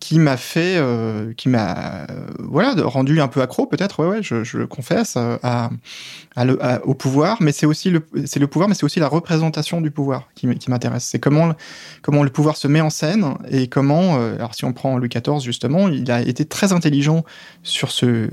qui 0.00 0.18
m'a 0.18 0.36
fait, 0.36 0.76
euh, 0.76 1.32
qui 1.36 1.48
m'a, 1.48 2.06
euh, 2.10 2.26
voilà, 2.38 2.74
rendu 2.84 3.20
un 3.20 3.28
peu 3.28 3.40
accro 3.40 3.66
peut-être, 3.66 4.04
ouais, 4.04 4.18
ouais, 4.18 4.22
je, 4.22 4.56
le 4.56 4.66
confesse, 4.66 5.16
euh, 5.16 6.78
au 6.84 6.94
pouvoir. 6.94 7.38
Mais 7.40 7.52
c'est 7.52 7.66
aussi 7.66 7.90
le, 7.90 8.06
c'est 8.26 8.38
le 8.38 8.46
pouvoir, 8.46 8.68
mais 8.68 8.74
c'est 8.74 8.84
aussi 8.84 9.00
la 9.00 9.08
représentation 9.08 9.80
du 9.80 9.90
pouvoir 9.90 10.28
qui, 10.34 10.46
m'intéresse. 10.68 11.04
C'est 11.04 11.18
comment, 11.18 11.54
comment 12.02 12.22
le 12.22 12.30
pouvoir 12.30 12.56
se 12.56 12.68
met 12.68 12.80
en 12.80 12.90
scène 12.90 13.34
et 13.50 13.68
comment, 13.68 14.16
alors 14.16 14.54
si 14.54 14.64
on 14.64 14.72
prend 14.72 14.98
Louis 14.98 15.08
XIV 15.08 15.40
justement, 15.40 15.88
il 15.88 16.10
a 16.10 16.20
été 16.20 16.44
très 16.44 16.72
intelligent 16.72 17.24
sur 17.62 17.90
ce, 17.90 18.28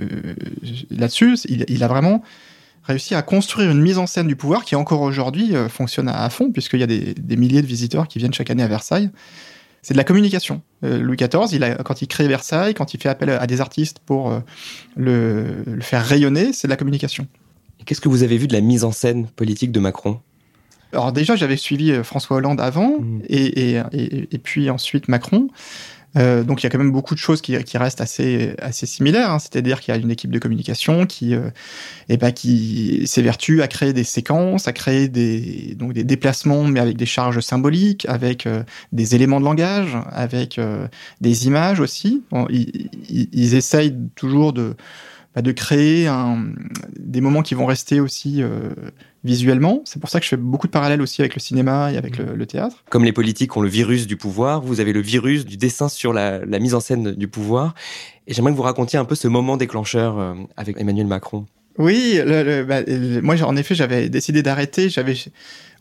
là-dessus. 0.92 1.38
Il, 1.48 1.66
il 1.70 1.84
a 1.84 1.88
vraiment 1.88 2.24
réussi 2.84 3.16
à 3.16 3.22
construire 3.22 3.72
une 3.72 3.82
mise 3.82 3.98
en 3.98 4.08
scène 4.08 4.28
du 4.28 4.36
pouvoir 4.36 4.66
qui 4.66 4.76
encore 4.76 5.02
aujourd'hui 5.02 5.54
fonctionne 5.70 6.10
à, 6.10 6.24
à 6.24 6.30
fond 6.30 6.52
puisqu'il 6.52 6.82
y 6.82 6.84
a 6.84 6.88
des, 6.88 7.14
des 7.14 7.38
milliers 7.38 7.62
de 7.62 7.68
visiteurs 7.68 8.10
qui 8.10 8.20
viennent 8.20 8.34
chaque 8.34 8.50
année 8.50 8.64
à 8.64 8.68
Versailles 8.68 9.10
c'est 9.84 9.94
de 9.94 9.98
la 9.98 10.06
communication. 10.06 10.62
Euh, 10.84 10.98
Louis 10.98 11.18
XIV, 11.18 11.52
il 11.52 11.64
a, 11.64 11.76
quand 11.76 12.02
il 12.02 12.08
crée 12.08 12.28
Versailles, 12.28 12.74
quand 12.74 12.94
il 12.94 13.00
fait 13.00 13.10
appel 13.10 13.30
à 13.30 13.46
des 13.46 13.62
artistes 13.62 14.00
pour 14.00 14.32
euh, 14.32 14.40
le, 14.96 15.80
faire 15.82 16.04
rayonner, 16.04 16.54
c'est 16.54 16.68
de 16.68 16.72
la 16.72 16.78
communication. 16.78 17.28
Qu'est-ce 17.86 18.02
que 18.02 18.10
vous 18.10 18.24
avez 18.24 18.38
vu 18.38 18.48
de 18.48 18.54
la 18.54 18.62
mise 18.62 18.86
en 18.86 18.94
scène 18.94 19.28
politique 19.28 19.74
de 19.74 19.80
Macron? 19.82 20.22
Alors 20.94 21.12
déjà, 21.12 21.36
j'avais 21.36 21.58
suivi 21.58 21.92
euh, 21.92 22.04
François 22.04 22.38
Hollande 22.38 22.62
avant, 22.62 23.00
mmh. 23.00 23.22
et, 23.28 23.76
et, 23.92 24.38
puis 24.38 24.70
ensuite 24.70 25.10
Macron. 25.10 25.50
Euh, 26.18 26.44
donc 26.44 26.62
il 26.62 26.66
y 26.66 26.68
a 26.68 26.70
quand 26.70 26.78
même 26.78 26.92
beaucoup 26.92 27.16
de 27.16 27.20
choses 27.20 27.42
qui, 27.42 27.62
qui 27.64 27.78
restent 27.78 28.02
assez 28.02 28.56
assez 28.60 28.86
similaires. 28.86 29.32
Hein. 29.32 29.40
C'est-à-dire 29.40 29.80
qu'il 29.80 29.94
y 29.94 29.98
a 29.98 30.00
une 30.00 30.12
équipe 30.12 30.32
de 30.32 30.40
communication 30.40 31.06
qui 31.06 31.34
euh, 31.34 31.50
eh 32.10 32.18
ben, 32.18 32.32
qui 32.32 33.04
s'évertue 33.08 33.62
à 33.62 33.68
créer 33.68 33.94
des 33.94 34.04
séquences, 34.04 34.68
à 34.68 34.74
créer 34.74 35.08
des 35.08 35.76
donc 35.78 35.94
des 35.94 36.04
déplacements, 36.04 36.64
mais 36.66 36.80
avec 36.80 36.98
des 36.98 37.06
charges 37.06 37.40
symboliques, 37.40 38.06
avec 38.08 38.46
euh, 38.46 38.64
des 38.92 39.16
éléments 39.16 39.40
de 39.40 39.46
langage, 39.46 39.98
avec 40.12 40.60
euh, 40.60 40.88
des 41.22 41.48
images 41.48 41.80
aussi. 41.80 42.24
ils, 42.50 42.90
ils, 43.10 43.56
essayent 43.56 43.96
toujours 44.16 44.54
de 44.54 44.76
bah, 45.36 45.42
de 45.42 45.52
créer 45.52 46.08
un, 46.08 46.46
des 46.98 47.22
moments 47.22 47.42
qui 47.42 47.56
vont 47.56 47.66
rester 47.66 48.00
aussi 48.00 48.44
euh, 48.44 48.70
visuellement. 49.24 49.82
C'est 49.86 50.00
pour 50.00 50.10
ça 50.10 50.20
que 50.20 50.26
je 50.26 50.30
fais 50.30 50.38
beaucoup 50.38 50.68
de 50.68 50.72
parallèles 50.72 51.02
aussi 51.02 51.22
avec 51.22 51.34
le 51.34 51.40
cinéma 51.40 51.92
et 51.92 51.98
avec 51.98 52.18
le, 52.18 52.46
théâtre. 52.46 52.84
Comme 52.90 53.04
les 53.04 53.14
politiques 53.14 53.56
ont 53.58 53.62
le 53.62 53.70
virus 53.70 54.06
du 54.06 54.16
pouvoir, 54.16 54.62
vous 54.62 54.80
avez 54.80 54.94
le 54.94 55.02
virus 55.02 55.46
du 55.46 55.58
dessin 55.58 55.90
sur 55.90 56.14
la, 56.14 56.46
la 56.46 56.60
mise 56.60 56.76
en 56.76 56.80
scène 56.80 57.14
du 57.14 57.28
pouvoir. 57.28 57.74
Et 58.28 58.34
j'aimerais 58.34 58.52
que 58.52 58.58
vous 58.58 58.64
racontiez 58.64 59.00
un 59.00 59.06
peu 59.06 59.16
ce 59.16 59.28
moment 59.28 59.58
déclencheur 59.58 60.20
euh, 60.20 60.34
avec 60.56 60.80
Emmanuel 60.80 61.08
Macron. 61.08 61.46
Oui, 61.80 62.20
le, 62.24 62.64
bah, 62.64 62.82
moi 63.24 63.36
en 63.42 63.56
effet 63.56 63.74
j'avais 63.74 64.08
décidé 64.10 64.44
d'arrêter. 64.44 64.90
J'avais 64.90 65.16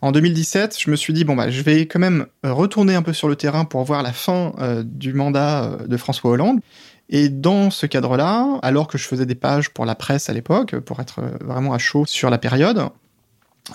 en 0.01 0.11
2017, 0.11 0.75
je 0.79 0.89
me 0.89 0.95
suis 0.95 1.13
dit 1.13 1.23
bon 1.23 1.35
bah 1.35 1.51
je 1.51 1.61
vais 1.61 1.85
quand 1.85 1.99
même 1.99 2.25
retourner 2.43 2.95
un 2.95 3.03
peu 3.03 3.13
sur 3.13 3.27
le 3.27 3.35
terrain 3.35 3.63
pour 3.65 3.83
voir 3.83 4.01
la 4.01 4.11
fin 4.11 4.53
euh, 4.59 4.83
du 4.83 5.13
mandat 5.13 5.77
de 5.87 5.97
François 5.97 6.31
Hollande. 6.31 6.59
Et 7.09 7.29
dans 7.29 7.69
ce 7.69 7.85
cadre-là, 7.85 8.59
alors 8.61 8.87
que 8.87 8.97
je 8.97 9.07
faisais 9.07 9.25
des 9.25 9.35
pages 9.35 9.69
pour 9.69 9.85
la 9.85 9.95
presse 9.95 10.29
à 10.29 10.33
l'époque, 10.33 10.79
pour 10.79 10.99
être 10.99 11.21
vraiment 11.41 11.73
à 11.73 11.77
chaud 11.77 12.05
sur 12.05 12.29
la 12.29 12.37
période, 12.37 12.89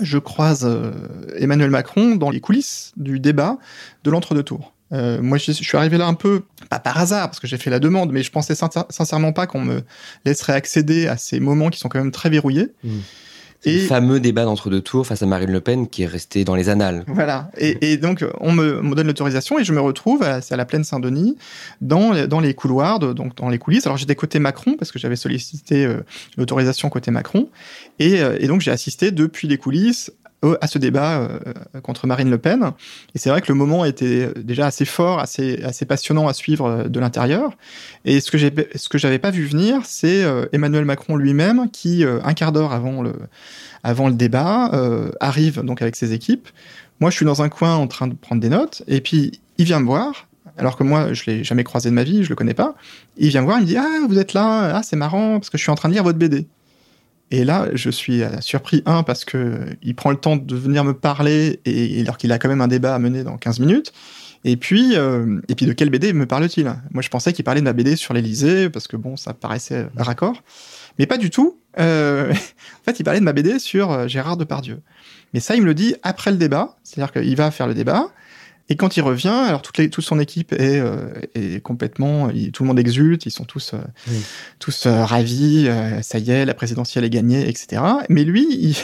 je 0.01 0.19
croise 0.19 0.65
euh, 0.65 0.93
Emmanuel 1.37 1.71
Macron 1.71 2.17
dans 2.17 2.31
les 2.31 2.41
coulisses 2.41 2.93
du 2.97 3.21
débat 3.21 3.59
de 4.05 4.11
l'entre-deux 4.11 4.43
tours. 4.43 4.73
Euh, 4.93 5.21
moi, 5.21 5.39
je, 5.39 5.53
suis 5.53 5.77
arrivé 5.77 5.99
là 5.99 6.07
un 6.07 6.15
peu, 6.15 6.45
pas 6.71 6.79
par 6.79 6.99
hasard, 6.99 7.29
parce 7.29 7.41
que 7.41 7.47
j'ai 7.47 7.59
fait 7.59 7.71
la 7.71 7.79
demande, 7.79 8.11
mais 8.11 8.23
je 8.23 8.31
pensais 8.31 8.55
sincèrement 8.55 9.33
pas 9.33 9.47
qu'on 9.47 9.61
me 9.61 9.83
laisserait 10.25 10.55
accéder 10.55 11.09
à 11.09 11.17
ces 11.17 11.41
moments 11.41 11.69
qui 11.69 11.79
sont 11.79 11.89
quand 11.89 11.99
même 11.99 12.13
très 12.13 12.31
verrouillés. 12.31 12.73
Mmh. 12.85 12.91
Et... 13.65 13.81
Le 13.81 13.87
fameux 13.87 14.21
débat 14.21 14.45
d'entre-deux 14.45 14.81
tours 14.81 15.07
face 15.07 15.23
à 15.23 15.27
Marine 15.27 15.51
Le 15.51 15.61
Pen 15.61 15.89
qui 15.89 16.05
est 16.05 16.07
resté 16.07 16.45
dans 16.45 16.55
les 16.55 16.69
annales. 16.69 17.05
Voilà. 17.09 17.51
Et, 17.59 17.93
et 17.93 17.97
donc, 17.97 18.25
on 18.41 18.53
me, 18.53 18.81
me 18.83 18.95
donne 18.95 19.09
l'autorisation 19.09 19.59
et 19.59 19.65
je 19.65 19.73
me 19.73 19.81
retrouve, 19.81 20.25
c'est 20.43 20.55
à 20.55 20.57
la 20.57 20.65
plaine 20.65 20.85
Saint-Denis, 20.85 21.37
dans, 21.81 22.27
dans 22.27 22.41
les 22.41 22.55
couloirs, 22.55 22.99
de, 23.01 23.13
donc 23.13 23.37
dans 23.37 23.49
les 23.49 23.59
coulisses. 23.59 23.87
Alors, 23.87 23.97
j'étais 23.97 24.15
côté 24.15 24.39
Macron 24.39 24.77
parce 24.79 24.93
que 24.93 24.99
j'avais 24.99 25.17
sollicité 25.17 25.85
euh, 25.85 26.05
l'autorisation 26.37 26.89
côté 26.89 27.11
Macron. 27.11 27.49
Et, 27.99 28.23
euh, 28.23 28.37
et 28.39 28.47
donc, 28.47 28.61
j'ai 28.61 28.71
assisté 28.71 29.11
depuis 29.11 29.49
les 29.49 29.59
coulisses 29.59 30.13
à 30.61 30.67
ce 30.69 30.79
débat 30.79 31.21
euh, 31.21 31.81
contre 31.83 32.07
Marine 32.07 32.31
Le 32.31 32.39
Pen. 32.39 32.73
Et 33.15 33.19
c'est 33.19 33.31
vrai 33.31 33.41
que 33.41 33.49
le 33.49 33.55
moment 33.55 33.85
était 33.85 34.33
déjà 34.37 34.67
assez 34.67 34.85
fort, 34.85 35.19
assez, 35.19 35.63
assez 35.65 35.85
passionnant 35.85 36.29
à 36.29 36.33
suivre 36.33 36.67
euh, 36.67 36.85
de 36.85 37.01
l'intérieur. 37.01 37.53
Et 38.05 38.21
ce 38.21 38.31
que 38.31 38.39
j'ai, 38.39 38.53
ce 38.75 38.89
que 38.89 38.99
j'avais 38.99 39.19
pas 39.19 39.31
vu 39.31 39.47
venir, 39.47 39.81
c'est 39.85 40.23
euh, 40.23 40.47
Emmanuel 40.53 40.85
Macron 40.85 41.17
lui-même 41.17 41.69
qui, 41.73 42.05
un 42.05 42.35
quart 42.35 42.53
d'heure 42.53 42.73
avant 42.73 43.03
le, 43.03 43.15
avant 43.83 44.09
le 44.09 44.15
débat, 44.15 44.71
arrive 45.21 45.63
donc 45.63 45.83
avec 45.83 45.97
ses 45.97 46.13
équipes. 46.13 46.49
Moi, 47.01 47.11
je 47.11 47.17
suis 47.17 47.27
dans 47.27 47.43
un 47.43 47.49
coin 47.49 47.75
en 47.77 47.87
train 47.87 48.07
de 48.07 48.15
prendre 48.15 48.41
des 48.41 48.49
notes, 48.49 48.83
et 48.87 49.01
puis 49.01 49.41
il 49.59 49.65
vient 49.65 49.81
me 49.81 49.87
voir. 49.87 50.29
Alors 50.57 50.77
que 50.77 50.83
moi, 50.83 51.13
je 51.13 51.25
l'ai 51.27 51.45
jamais 51.45 51.65
croisé 51.65 51.89
de 51.89 51.95
ma 51.95 52.03
vie, 52.03 52.25
je 52.25 52.29
le 52.29 52.35
connais 52.35 52.55
pas. 52.55 52.75
Il 53.17 53.29
vient 53.29 53.43
me 53.43 53.47
voir, 53.47 53.59
il 53.59 53.63
me 53.63 53.67
dit 53.67 53.77
ah 53.77 54.07
vous 54.09 54.19
êtes 54.19 54.33
là, 54.33 54.77
ah 54.77 54.83
c'est 54.83 54.97
marrant 54.97 55.39
parce 55.39 55.51
que 55.51 55.59
je 55.59 55.63
suis 55.63 55.71
en 55.71 55.77
train 55.77 55.89
de 55.89 55.95
lire 55.95 56.03
votre 56.03 56.19
BD. 56.19 56.49
Et 57.31 57.45
là, 57.45 57.69
je 57.75 57.91
suis 57.91 58.23
euh, 58.23 58.41
surpris, 58.41 58.83
un, 58.87 59.03
parce 59.03 59.25
que 59.25 59.61
il 59.83 59.95
prend 59.95 60.11
le 60.11 60.17
temps 60.17 60.37
de 60.37 60.57
venir 60.57 60.85
me 60.85 60.95
parler, 60.95 61.61
et, 61.65 62.01
alors 62.01 62.17
qu'il 62.17 62.33
a 62.33 62.39
quand 62.39 62.49
même 62.49 62.61
un 62.61 62.69
débat 62.69 62.95
à 62.95 62.99
mener 62.99 63.23
dans 63.23 63.37
15 63.37 63.61
minutes. 63.61 63.93
Et 64.45 64.57
puis, 64.57 64.97
euh, 64.97 65.41
et 65.49 65.55
puis 65.55 65.67
de 65.67 65.73
quelle 65.73 65.91
BD 65.91 66.13
me 66.13 66.25
parle-t-il? 66.25 66.65
Moi, 66.93 67.03
je 67.03 67.09
pensais 67.09 67.33
qu'il 67.33 67.45
parlait 67.45 67.61
de 67.61 67.65
ma 67.65 67.73
BD 67.73 67.97
sur 67.97 68.15
l'Elysée, 68.15 68.71
parce 68.71 68.87
que 68.87 68.97
bon, 68.97 69.17
ça 69.17 69.35
paraissait 69.35 69.89
raccord. 69.97 70.43
Mais 70.99 71.07
pas 71.07 71.19
du 71.19 71.29
tout. 71.29 71.59
Euh, 71.79 72.33
en 72.33 72.85
fait, 72.85 72.99
il 73.01 73.05
parlait 73.05 73.21
de 73.21 73.25
ma 73.25 73.33
BD 73.33 73.59
sur 73.59 74.09
Gérard 74.09 74.37
Depardieu. 74.37 74.81
Mais 75.35 75.41
ça, 75.41 75.55
il 75.55 75.63
me 75.63 75.67
le 75.67 75.75
dit 75.75 75.97
après 76.03 76.31
le 76.31 76.39
débat. 76.39 76.77
C'est-à-dire 76.83 77.13
qu'il 77.13 77.37
va 77.37 77.51
faire 77.51 77.67
le 77.67 77.75
débat. 77.75 78.11
Et 78.69 78.77
quand 78.77 78.97
il 78.97 79.01
revient, 79.01 79.29
alors 79.29 79.63
toute, 79.63 79.79
les, 79.79 79.89
toute 79.89 80.05
son 80.05 80.21
équipe 80.21 80.53
est, 80.53 80.79
euh, 80.79 81.09
est 81.35 81.63
complètement, 81.63 82.29
tout 82.53 82.63
le 82.63 82.67
monde 82.67 82.79
exulte, 82.79 83.25
ils 83.25 83.31
sont 83.31 83.45
tous, 83.45 83.73
euh, 83.73 83.79
tous 84.59 84.87
euh, 84.87 85.05
ravis, 85.05 85.69
ça 86.03 86.19
y 86.19 86.31
est, 86.31 86.45
la 86.45 86.55
présidentielle 86.55 87.05
est 87.05 87.11
gagnée, 87.11 87.49
etc. 87.49 87.83
Mais 88.11 88.25
lui, 88.25 88.47
il, 88.51 88.77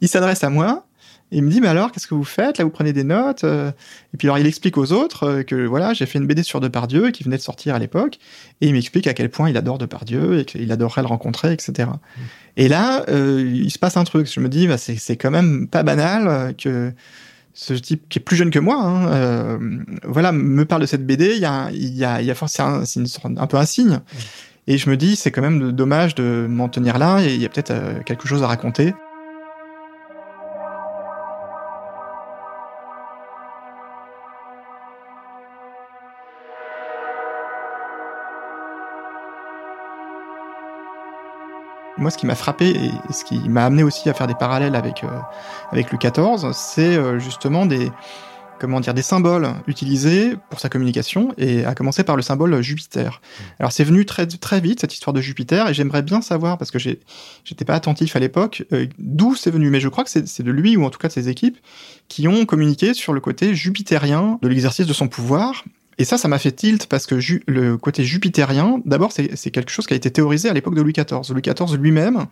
il 0.00 0.08
s'adresse 0.08 0.44
à 0.44 0.50
moi, 0.50 0.86
et 1.32 1.38
il 1.38 1.42
me 1.42 1.50
dit, 1.50 1.60
mais 1.60 1.66
alors, 1.66 1.90
qu'est-ce 1.90 2.06
que 2.06 2.14
vous 2.14 2.22
faites? 2.22 2.58
Là, 2.58 2.64
vous 2.64 2.70
prenez 2.70 2.92
des 2.92 3.02
notes. 3.02 3.42
Et 3.42 4.16
puis 4.16 4.28
alors, 4.28 4.38
il 4.38 4.46
explique 4.46 4.78
aux 4.78 4.92
autres 4.92 5.42
que 5.42 5.66
voilà, 5.66 5.92
j'ai 5.92 6.06
fait 6.06 6.20
une 6.20 6.26
BD 6.28 6.44
sur 6.44 6.60
Depardieu 6.60 7.10
qui 7.10 7.24
venait 7.24 7.36
de 7.36 7.42
sortir 7.42 7.74
à 7.74 7.80
l'époque, 7.80 8.18
et 8.60 8.68
il 8.68 8.72
m'explique 8.72 9.08
à 9.08 9.12
quel 9.12 9.28
point 9.28 9.50
il 9.50 9.56
adore 9.56 9.78
Depardieu 9.78 10.38
et 10.38 10.44
qu'il 10.44 10.70
adorerait 10.70 11.00
le 11.00 11.08
rencontrer, 11.08 11.52
etc. 11.52 11.88
Et 12.56 12.68
là, 12.68 13.04
il 13.08 13.70
se 13.72 13.78
passe 13.80 13.96
un 13.96 14.04
truc. 14.04 14.32
Je 14.32 14.38
me 14.38 14.48
dis, 14.48 14.68
bah, 14.68 14.78
c'est 14.78 15.16
quand 15.16 15.32
même 15.32 15.66
pas 15.66 15.82
banal 15.82 16.54
que 16.54 16.92
ce 17.56 17.72
type 17.72 18.06
qui 18.10 18.18
est 18.18 18.22
plus 18.22 18.36
jeune 18.36 18.50
que 18.50 18.58
moi, 18.58 18.76
hein, 18.76 19.08
euh, 19.08 19.58
voilà, 20.04 20.30
me 20.30 20.66
parle 20.66 20.82
de 20.82 20.86
cette 20.86 21.06
BD. 21.06 21.32
Il 21.34 21.40
y 21.40 21.46
a, 21.46 21.70
il 21.72 21.96
y 21.96 22.04
a, 22.04 22.20
il 22.20 22.26
y 22.26 22.30
a 22.30 22.34
forcément, 22.34 22.84
c'est 22.84 23.02
un 23.24 23.46
peu 23.46 23.56
un 23.56 23.64
signe. 23.64 24.00
Et 24.66 24.76
je 24.76 24.90
me 24.90 24.96
dis, 24.96 25.16
c'est 25.16 25.30
quand 25.30 25.40
même 25.40 25.72
dommage 25.72 26.14
de 26.14 26.46
m'en 26.48 26.68
tenir 26.68 26.98
là. 26.98 27.22
Et 27.22 27.34
il 27.34 27.40
y 27.40 27.46
a 27.46 27.48
peut-être 27.48 27.70
euh, 27.70 28.02
quelque 28.04 28.28
chose 28.28 28.42
à 28.42 28.46
raconter. 28.46 28.94
Moi, 41.98 42.10
ce 42.10 42.18
qui 42.18 42.26
m'a 42.26 42.34
frappé 42.34 42.68
et 42.68 43.12
ce 43.12 43.24
qui 43.24 43.48
m'a 43.48 43.64
amené 43.64 43.82
aussi 43.82 44.08
à 44.10 44.14
faire 44.14 44.26
des 44.26 44.34
parallèles 44.34 44.74
avec 44.74 45.02
euh, 45.02 45.08
avec 45.72 45.90
Louis 45.90 45.98
XIV, 45.98 46.52
c'est 46.52 46.96
euh, 46.96 47.18
justement 47.18 47.64
des 47.64 47.90
comment 48.58 48.80
dire 48.80 48.94
des 48.94 49.02
symboles 49.02 49.48
utilisés 49.66 50.34
pour 50.50 50.60
sa 50.60 50.68
communication 50.68 51.32
et 51.38 51.64
à 51.64 51.74
commencer 51.74 52.04
par 52.04 52.16
le 52.16 52.22
symbole 52.22 52.60
Jupiter. 52.62 53.20
Alors 53.58 53.72
c'est 53.72 53.84
venu 53.84 54.04
très 54.04 54.26
très 54.26 54.60
vite 54.60 54.80
cette 54.80 54.94
histoire 54.94 55.14
de 55.14 55.20
Jupiter 55.20 55.68
et 55.68 55.74
j'aimerais 55.74 56.02
bien 56.02 56.20
savoir 56.20 56.58
parce 56.58 56.70
que 56.70 56.78
j'étais 56.78 57.64
pas 57.64 57.74
attentif 57.74 58.16
à 58.16 58.18
l'époque 58.18 58.64
euh, 58.72 58.86
d'où 58.98 59.34
c'est 59.34 59.50
venu 59.50 59.70
mais 59.70 59.80
je 59.80 59.88
crois 59.88 60.04
que 60.04 60.10
c'est 60.10 60.42
de 60.42 60.50
lui 60.50 60.76
ou 60.76 60.84
en 60.84 60.90
tout 60.90 60.98
cas 60.98 61.08
de 61.08 61.12
ses 61.12 61.28
équipes 61.28 61.58
qui 62.08 62.28
ont 62.28 62.44
communiqué 62.46 62.94
sur 62.94 63.12
le 63.12 63.20
côté 63.20 63.54
jupitérien 63.54 64.38
de 64.42 64.48
l'exercice 64.48 64.86
de 64.86 64.92
son 64.92 65.08
pouvoir 65.08 65.64
et 65.98 66.04
ça, 66.04 66.18
ça 66.18 66.28
m'a 66.28 66.38
fait 66.38 66.52
tilt 66.52 66.86
parce 66.86 67.06
que 67.06 67.16
le 67.46 67.76
côté 67.76 68.04
jupitérien, 68.04 68.80
d'abord, 68.84 69.12
c'est 69.12 69.50
quelque 69.50 69.70
chose 69.70 69.86
qui 69.86 69.94
a 69.94 69.96
été 69.96 70.10
théorisé 70.10 70.48
à 70.48 70.52
l'époque 70.52 70.74
de 70.74 70.82
Louis 70.82 70.92
XIV. 70.92 71.32
Louis 71.32 71.42
XIV 71.42 71.76
lui-même, 71.76 72.26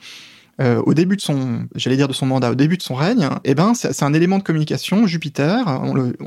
euh, 0.61 0.80
au 0.87 0.94
début 0.94 1.16
de 1.16 1.21
son, 1.21 1.66
j'allais 1.75 1.97
dire 1.97 2.06
de 2.06 2.12
son 2.12 2.26
mandat, 2.26 2.52
au 2.52 2.54
début 2.54 2.76
de 2.76 2.83
son 2.83 2.94
règne, 2.94 3.28
eh 3.44 3.54
ben, 3.54 3.75
c'est 3.75 4.02
un 4.02 4.12
élément 4.12 4.38
de 4.38 4.42
communication, 4.42 5.06
Jupiter. 5.06 5.80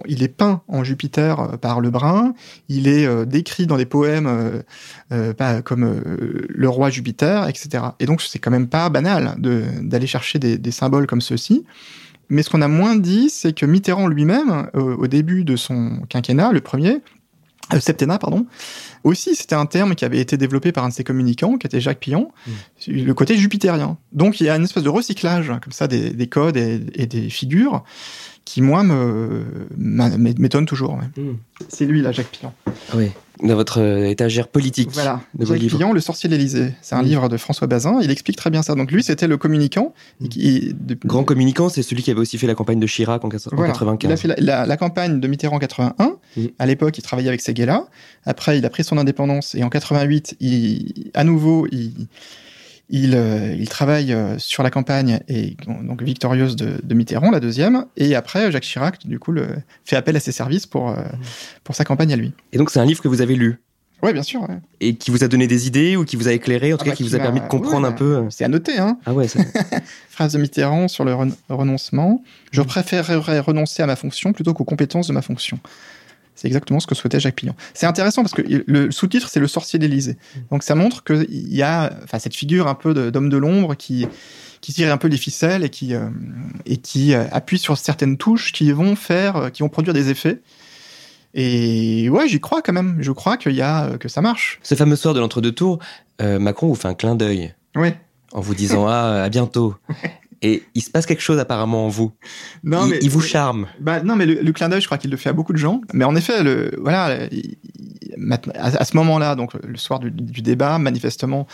Il 0.08 0.24
est 0.24 0.28
peint 0.28 0.62
en 0.68 0.84
Jupiter 0.84 1.40
euh, 1.40 1.58
par 1.58 1.80
Lebrun. 1.80 2.34
Il 2.68 2.88
est 2.88 3.06
euh, 3.06 3.26
décrit 3.26 3.68
dans 3.68 3.78
des 3.78 3.86
poèmes 3.86 4.64
euh, 5.12 5.62
comme 5.64 6.02
le 6.50 6.70
roi 6.70 6.90
Jupiter, 6.90 7.48
etc. 7.48 7.84
Et 8.00 8.06
donc, 8.06 8.22
c'est 8.22 8.40
quand 8.40 8.52
même 8.52 8.68
pas 8.68 8.90
banal 8.90 9.36
d'aller 9.38 10.08
chercher 10.08 10.40
des, 10.40 10.58
des, 10.58 10.72
symboles 10.72 11.08
comme 11.08 11.22
ceux-ci. 11.22 11.66
Mais 12.30 12.44
ce 12.44 12.50
qu'on 12.50 12.62
a 12.62 12.68
moins 12.68 12.98
dit, 12.98 13.30
c'est 13.30 13.54
que 13.54 13.66
Mitterrand 13.66 14.08
lui-même, 14.08 14.70
au 14.74 15.08
début 15.08 15.46
de 15.46 15.56
son 15.56 16.02
quinquennat, 16.10 16.52
le 16.52 16.60
premier, 16.60 17.02
euh, 17.74 17.80
septennat, 17.80 18.18
pardon. 18.20 18.46
Aussi, 19.04 19.36
c'était 19.36 19.56
un 19.56 19.66
terme 19.66 19.96
qui 19.96 20.06
avait 20.06 20.20
été 20.20 20.38
développé 20.38 20.72
par 20.72 20.84
un 20.84 20.90
de 20.90 20.94
ses 20.94 21.04
communicants, 21.04 21.58
qui 21.58 21.68
était 21.68 21.82
Jacques 21.82 22.00
Pillon, 22.00 22.32
mm. 22.48 22.52
le 22.88 23.14
côté 23.14 23.38
jupitérien. 23.38 23.98
Donc, 24.12 24.40
il 24.40 24.46
y 24.46 24.50
a 24.50 24.56
une 24.56 24.64
espèce 24.64 24.84
de 24.84 24.90
recyclage, 24.90 25.48
comme 25.62 25.72
ça, 25.72 25.88
des, 25.88 26.12
des 26.12 26.28
codes 26.28 26.58
et, 26.58 26.82
et, 26.94 27.06
des 27.06 27.30
figures 27.30 27.84
qui, 28.46 28.62
moi, 28.62 28.84
m'étonne 29.76 30.66
toujours. 30.66 30.98
Hmm. 31.18 31.34
C'est 31.68 31.86
lui, 31.86 32.02
là, 32.02 32.14
Jacques 32.14 32.32
Pillon. 32.32 32.54
Oui, 32.94 33.12
dans 33.44 33.56
votre 33.56 33.82
euh, 33.82 34.10
étagère 34.10 34.48
politique. 34.48 34.90
Voilà, 34.92 35.22
Jacques 35.40 35.60
Pillon, 35.60 35.94
Le 35.94 36.00
sorcier 36.00 36.30
de 36.30 36.36
l'Élysée. 36.36 36.74
C'est 36.82 36.96
un 36.96 37.02
hmm. 37.02 37.06
livre 37.06 37.30
de 37.30 37.38
François 37.38 37.68
Bazin, 37.68 38.00
il 38.02 38.12
explique 38.12 38.38
très 38.38 38.50
bien 38.50 38.62
ça. 38.62 38.76
Donc 38.76 38.92
lui, 38.92 39.04
c'était 39.04 39.28
le 39.28 39.38
communicant. 39.38 39.94
Qui, 40.30 40.76
Grand 41.06 41.24
communicant, 41.24 41.70
c'est 41.70 41.84
celui 41.84 42.04
qui 42.04 42.12
avait 42.12 42.20
aussi 42.20 42.38
fait 42.38 42.48
la 42.48 42.56
campagne 42.56 42.80
de 42.80 42.88
Chirac 42.88 43.24
en, 43.24 43.28
1995. 43.28 44.00
Il 44.04 44.12
a 44.12 44.18
fait 44.18 44.42
la, 44.42 44.78
campagne 44.78 45.20
de 45.20 45.28
Mitterrand 45.28 45.58
en 45.58 45.60
81. 45.60 46.18
À 46.60 46.66
l'époque, 46.66 46.98
il 46.98 47.02
travaillait 47.02 47.30
avec 47.30 47.42
Seguela. 47.42 47.88
Après, 48.26 48.58
il 48.58 48.66
a 48.66 48.70
pris 48.70 48.84
son 48.84 48.98
indépendance 48.98 49.56
et 49.56 49.64
en 49.64 49.70
88, 49.70 50.38
il, 50.40 51.12
à 51.14 51.24
nouveau, 51.24 51.68
il 51.72 52.08
il, 52.90 53.16
euh, 53.16 53.54
il 53.58 53.68
travaille 53.68 54.14
euh, 54.14 54.38
sur 54.38 54.64
la 54.64 54.70
campagne 54.70 55.20
et 55.28 55.56
donc 55.68 56.02
victorieuse 56.02 56.56
de, 56.56 56.80
de, 56.82 56.94
Mitterrand, 56.96 57.32
la 57.32 57.40
deuxième, 57.40 57.86
et 57.98 58.16
après 58.16 58.52
Jacques 58.52 58.64
Chirac 58.64 59.06
du 59.06 59.20
coup 59.20 59.32
le, 59.32 59.48
fait 59.84 59.96
appel 59.96 60.16
à 60.16 60.20
ses 60.20 60.32
services 60.32 60.66
pour 60.66 60.90
euh, 60.90 60.96
pour 61.64 61.76
sa 61.76 61.84
campagne 61.84 62.14
à 62.14 62.16
lui. 62.16 62.34
Et 62.54 62.58
donc 62.58 62.70
c'est 62.70 62.80
un 62.80 62.86
livre 62.86 63.02
que 63.02 63.08
vous 63.08 63.22
avez 63.22 63.36
lu? 63.36 63.60
Oui, 64.04 64.14
bien 64.14 64.22
sûr. 64.22 64.42
Ouais. 64.42 64.60
Et 64.80 64.94
qui 64.94 65.10
vous 65.10 65.24
a 65.24 65.28
donné 65.28 65.48
des 65.48 65.66
idées 65.66 65.96
ou 65.96 66.06
qui 66.06 66.18
vous 66.18 66.28
a 66.28 66.32
éclairé, 66.32 66.72
en 66.72 66.78
tout 66.78 66.84
ah 66.84 66.86
cas 66.86 66.92
bah, 66.92 66.96
qui, 66.96 67.02
vous 67.02 67.16
a 67.16 67.20
permis 67.20 67.40
de 67.40 67.48
comprendre 67.48 67.88
un 67.88 67.92
peu. 67.92 68.26
C'est 68.30 68.44
à 68.44 68.48
noter, 68.48 68.78
hein. 68.78 69.00
Ah 69.08 69.14
ouais. 69.14 69.26
Phrase 70.10 70.34
de 70.34 70.38
Mitterrand 70.38 70.88
sur 70.88 71.04
le 71.04 71.16
renoncement. 71.50 72.24
Je 72.52 72.62
préférerais 72.62 73.40
renoncer 73.40 73.82
à 73.82 73.88
ma 73.88 73.96
fonction 73.96 74.34
plutôt 74.34 74.54
qu'aux 74.54 74.66
compétences 74.66 75.08
de 75.08 75.14
ma 75.14 75.24
fonction. 75.24 75.60
C'est 76.38 76.48
exactement 76.48 76.80
ce 76.80 76.86
que 76.86 76.94
souhaitait 76.94 77.20
Jacques 77.20 77.36
Pillon. 77.36 77.56
C'est 77.74 77.88
intéressant 77.88 78.22
parce 78.22 78.34
que 78.34 78.44
le 78.46 78.92
sous-titre, 78.92 79.28
c'est 79.28 79.40
le 79.40 79.48
sorcier 79.48 79.80
d'Élysée. 79.80 80.14
Mm. 80.14 80.40
Donc 80.52 80.64
ça 80.64 80.76
montre 80.76 81.04
qu'il 81.04 81.54
y 81.54 81.64
a 81.64 81.92
enfin, 82.04 82.20
cette 82.20 82.36
figure 82.36 82.68
un 82.68 82.76
peu 82.76 82.94
d'homme 82.94 83.30
de, 83.30 83.38
l'ombre 83.38 83.74
qui, 83.74 84.06
qui 84.62 84.72
tire 84.72 84.94
un 84.94 84.98
peu 84.98 85.08
les 85.08 85.18
ficelles 85.18 85.64
et 85.64 85.70
qui, 85.70 85.96
euh, 85.96 86.10
et 86.68 86.78
qui 86.78 87.16
euh, 87.16 87.26
appuie 87.32 87.58
sur 87.58 87.76
certaines 87.76 88.18
touches 88.18 88.52
qui 88.52 88.72
vont 88.72 88.96
faire, 88.96 89.36
euh, 89.36 89.50
qui 89.50 89.64
vont 89.64 89.70
produire 89.70 89.96
des 89.96 90.10
effets. 90.10 90.40
Et 91.34 92.08
ouais, 92.10 92.28
j'y 92.28 92.40
crois 92.40 92.62
quand 92.62 92.74
même. 92.74 92.98
Je 93.00 93.12
crois 93.12 93.38
qu'il 93.38 93.54
y 93.54 93.62
a, 93.64 93.98
que 93.98 94.08
ça 94.08 94.22
marche. 94.22 94.60
Ce 94.62 94.76
fameux 94.76 94.96
soir 94.96 95.16
de 95.16 95.20
l'entre-deux 95.20 95.52
tours, 95.52 95.80
Macron 96.20 96.68
vous 96.68 96.76
fait 96.76 96.88
un 96.88 96.94
clin 96.94 97.16
d'œil. 97.16 97.54
Oui. 97.76 97.90
En 98.32 98.42
vous 98.42 98.54
disant 98.54 98.88
ah 98.88 99.24
à 99.24 99.30
bientôt. 99.30 99.76
Et 100.42 100.64
il 100.76 100.84
se 100.84 100.92
passe 100.92 101.06
quelque 101.06 101.22
chose 101.22 101.40
apparemment 101.40 101.86
en 101.86 101.90
vous. 101.90 102.12
Non, 102.64 102.86
il, 102.86 102.92
mais 102.92 103.00
il 103.02 103.10
vous 103.10 103.22
charme. 103.22 103.68
Bah 103.80 104.02
non, 104.02 104.16
mais 104.16 104.26
le, 104.26 104.52
clin 104.54 104.70
d'œil, 104.70 104.82
je 104.82 104.86
crois 104.86 105.00
qu'il 105.00 105.10
le 105.10 105.18
fait 105.18 105.30
à 105.30 105.34
beaucoup 105.34 105.54
de 105.54 105.58
gens. 105.58 105.82
Mais 105.94 106.06
en 106.06 106.16
effet, 106.16 106.44
le, 106.44 106.72
voilà, 106.80 107.28
à, 108.56 108.86
ce 108.86 108.96
moment-là, 108.98 109.36
donc 109.36 109.54
le 109.56 109.78
soir 109.78 110.00
du, 110.00 110.42
débat, 110.42 110.78
manifestement, 110.78 111.48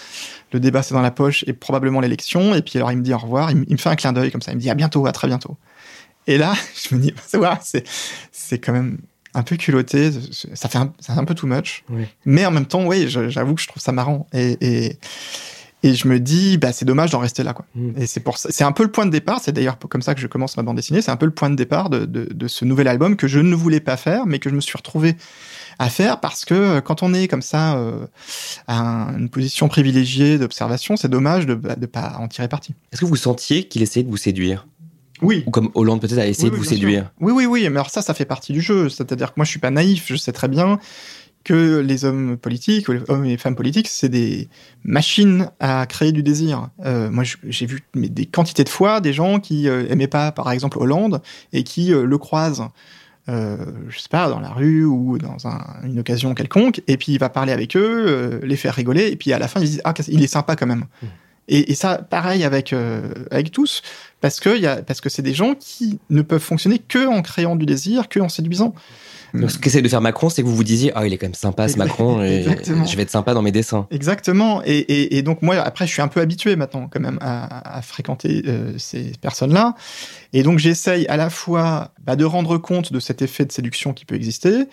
le 0.51 0.59
débat 0.59 0.83
c'est 0.83 0.93
dans 0.93 1.01
la 1.01 1.11
poche 1.11 1.43
et 1.47 1.53
probablement 1.53 2.01
l'élection. 2.01 2.53
Et 2.55 2.61
puis 2.61 2.77
alors 2.77 2.91
il 2.91 2.97
me 2.97 3.03
dit 3.03 3.13
au 3.13 3.17
revoir, 3.17 3.51
il, 3.51 3.57
me 3.57 3.77
fait 3.77 3.89
un 3.89 3.95
clin 3.95 4.11
d'œil 4.11 4.31
comme 4.31 4.41
ça, 4.41 4.51
il 4.51 4.55
me 4.55 4.61
dit 4.61 4.69
à 4.69 4.75
bientôt, 4.75 5.05
à 5.05 5.11
très 5.13 5.27
bientôt. 5.27 5.57
Et 6.27 6.37
là, 6.37 6.53
je 6.89 6.95
me 6.95 7.01
dis, 7.01 7.13
c'est 7.61 7.87
c'est 8.31 8.59
quand 8.59 8.73
même 8.73 8.97
un 9.33 9.43
peu 9.43 9.55
culotté, 9.55 10.11
ça 10.53 10.69
fait 10.69 10.77
un, 10.77 10.93
un 11.07 11.25
peu 11.25 11.33
too 11.33 11.47
much. 11.47 11.83
Mais 12.25 12.45
en 12.45 12.51
même 12.51 12.65
temps, 12.65 12.85
oui, 12.85 13.07
j'avoue 13.07 13.55
que 13.55 13.61
je 13.61 13.67
trouve 13.67 13.81
ça 13.81 13.91
marrant. 13.91 14.27
Et, 14.33 14.57
et 14.61 14.99
et 15.83 15.93
je 15.95 16.07
me 16.07 16.19
dis, 16.19 16.57
bah, 16.57 16.71
c'est 16.71 16.85
dommage 16.85 17.11
d'en 17.11 17.19
rester 17.19 17.43
là, 17.43 17.53
quoi. 17.53 17.65
Mm. 17.75 18.01
Et 18.01 18.07
c'est 18.07 18.21
pour 18.21 18.37
ça, 18.37 18.49
c'est 18.51 18.63
un 18.63 18.71
peu 18.71 18.83
le 18.83 18.91
point 18.91 19.05
de 19.05 19.11
départ. 19.11 19.41
C'est 19.43 19.51
d'ailleurs 19.51 19.77
comme 19.77 20.01
ça 20.01 20.15
que 20.15 20.21
je 20.21 20.27
commence 20.27 20.55
ma 20.55 20.63
bande 20.63 20.77
dessinée. 20.77 21.01
C'est 21.01 21.11
un 21.11 21.17
peu 21.17 21.25
le 21.25 21.33
point 21.33 21.49
de 21.49 21.55
départ 21.55 21.89
de, 21.89 22.05
de, 22.05 22.25
de, 22.33 22.47
ce 22.47 22.63
nouvel 22.63 22.87
album 22.87 23.17
que 23.17 23.27
je 23.27 23.39
ne 23.39 23.53
voulais 23.53 23.81
pas 23.81 23.97
faire, 23.97 24.25
mais 24.25 24.39
que 24.39 24.49
je 24.49 24.55
me 24.55 24.61
suis 24.61 24.77
retrouvé 24.77 25.15
à 25.79 25.89
faire 25.89 26.19
parce 26.19 26.45
que 26.45 26.53
euh, 26.53 26.81
quand 26.81 27.03
on 27.03 27.13
est 27.13 27.27
comme 27.27 27.41
ça 27.41 27.75
euh, 27.77 28.05
à 28.67 29.09
une 29.17 29.29
position 29.29 29.67
privilégiée 29.67 30.37
d'observation, 30.37 30.95
c'est 30.95 31.09
dommage 31.09 31.45
de 31.45 31.55
ne 31.55 31.85
pas 31.85 32.15
en 32.17 32.29
tirer 32.29 32.47
parti. 32.47 32.73
Est-ce 32.93 33.01
que 33.01 33.05
vous 33.05 33.15
sentiez 33.17 33.67
qu'il 33.67 33.81
essayait 33.81 34.05
de 34.05 34.09
vous 34.09 34.17
séduire? 34.17 34.67
Oui. 35.21 35.43
Ou 35.47 35.51
comme 35.51 35.69
Hollande 35.73 36.01
peut-être 36.01 36.19
a 36.19 36.27
essayé 36.27 36.49
de 36.49 36.55
vous 36.55 36.63
séduire? 36.63 37.11
Oui, 37.19 37.33
oui, 37.33 37.45
oui. 37.45 37.61
Mais 37.63 37.75
alors 37.75 37.89
ça, 37.89 38.01
ça 38.01 38.13
fait 38.13 38.25
partie 38.25 38.51
du 38.51 38.61
jeu. 38.61 38.89
C'est-à-dire 38.89 39.29
que 39.29 39.33
moi, 39.37 39.45
je 39.45 39.51
suis 39.51 39.59
pas 39.59 39.71
naïf. 39.71 40.05
Je 40.07 40.15
sais 40.15 40.33
très 40.33 40.47
bien 40.47 40.79
que 41.43 41.79
les 41.79 42.05
hommes 42.05 42.37
politiques, 42.37 42.87
ou 42.87 42.93
les 42.93 43.01
hommes 43.09 43.25
et 43.25 43.37
femmes 43.37 43.55
politiques, 43.55 43.87
c'est 43.87 44.09
des 44.09 44.49
machines 44.83 45.49
à 45.59 45.85
créer 45.85 46.11
du 46.11 46.23
désir. 46.23 46.69
Euh, 46.85 47.09
moi, 47.09 47.23
j'ai 47.43 47.65
vu 47.65 47.83
des 47.93 48.25
quantités 48.25 48.63
de 48.63 48.69
fois 48.69 49.01
des 49.01 49.13
gens 49.13 49.39
qui 49.39 49.67
euh, 49.67 49.85
aimaient 49.89 50.07
pas, 50.07 50.31
par 50.31 50.51
exemple, 50.51 50.77
Hollande, 50.79 51.21
et 51.51 51.63
qui 51.63 51.93
euh, 51.93 52.05
le 52.05 52.17
croisent. 52.17 52.69
Euh, 53.29 53.57
je 53.87 53.99
sais 53.99 54.09
pas, 54.09 54.29
dans 54.29 54.39
la 54.39 54.49
rue 54.49 54.83
ou 54.83 55.17
dans 55.17 55.47
un, 55.47 55.61
une 55.83 55.99
occasion 55.99 56.33
quelconque, 56.33 56.81
et 56.87 56.97
puis 56.97 57.13
il 57.13 57.19
va 57.19 57.29
parler 57.29 57.53
avec 57.53 57.77
eux, 57.77 58.41
les 58.43 58.57
faire 58.57 58.75
rigoler, 58.75 59.07
et 59.07 59.15
puis 59.15 59.31
à 59.31 59.39
la 59.39 59.47
fin 59.47 59.61
ils 59.61 59.69
disent 59.69 59.81
ah 59.85 59.93
il 60.09 60.21
est 60.21 60.27
sympa 60.27 60.57
quand 60.57 60.67
même. 60.67 60.85
Mmh. 61.01 61.07
Et, 61.47 61.71
et, 61.71 61.75
ça, 61.75 61.97
pareil 61.97 62.43
avec 62.43 62.71
euh, 62.73 63.13
avec 63.31 63.51
tous, 63.51 63.81
parce 64.21 64.39
que 64.39 64.57
y 64.57 64.65
a, 64.65 64.81
parce 64.81 65.01
que 65.01 65.09
c'est 65.09 65.21
des 65.21 65.33
gens 65.33 65.55
qui 65.55 65.99
ne 66.09 66.21
peuvent 66.21 66.41
fonctionner 66.41 66.79
que 66.79 67.07
en 67.07 67.21
créant 67.21 67.55
du 67.55 67.65
désir, 67.65 68.07
que 68.09 68.19
en 68.19 68.29
séduisant. 68.29 68.73
Donc, 69.33 69.49
ce 69.49 69.57
qu'essaie 69.57 69.81
de 69.81 69.87
faire 69.87 70.01
Macron, 70.01 70.29
c'est 70.29 70.43
que 70.43 70.47
vous 70.47 70.55
vous 70.55 70.63
disiez, 70.63 70.91
ah, 70.93 70.99
oh, 71.01 71.05
il 71.05 71.13
est 71.13 71.17
quand 71.17 71.25
même 71.25 71.33
sympa 71.33 71.67
ce 71.67 71.77
Macron, 71.77 72.21
et 72.23 72.43
je 72.43 72.95
vais 72.95 73.01
être 73.01 73.09
sympa 73.09 73.33
dans 73.33 73.41
mes 73.41 73.51
dessins. 73.51 73.87
Exactement. 73.89 74.61
Et, 74.63 74.77
et, 74.77 75.17
et, 75.17 75.21
donc, 75.23 75.41
moi, 75.41 75.55
après, 75.55 75.87
je 75.87 75.91
suis 75.91 76.03
un 76.03 76.07
peu 76.07 76.21
habitué 76.21 76.55
maintenant, 76.55 76.87
quand 76.87 76.99
même, 76.99 77.17
à, 77.19 77.77
à 77.77 77.81
fréquenter 77.81 78.43
euh, 78.45 78.77
ces 78.77 79.11
personnes-là. 79.21 79.73
Et 80.33 80.43
donc, 80.43 80.59
j'essaye 80.59 81.07
à 81.07 81.17
la 81.17 81.31
fois 81.31 81.93
bah, 82.03 82.15
de 82.15 82.25
rendre 82.25 82.59
compte 82.59 82.93
de 82.93 82.99
cet 82.99 83.23
effet 83.23 83.45
de 83.45 83.51
séduction 83.51 83.93
qui 83.93 84.05
peut 84.05 84.15
exister, 84.15 84.65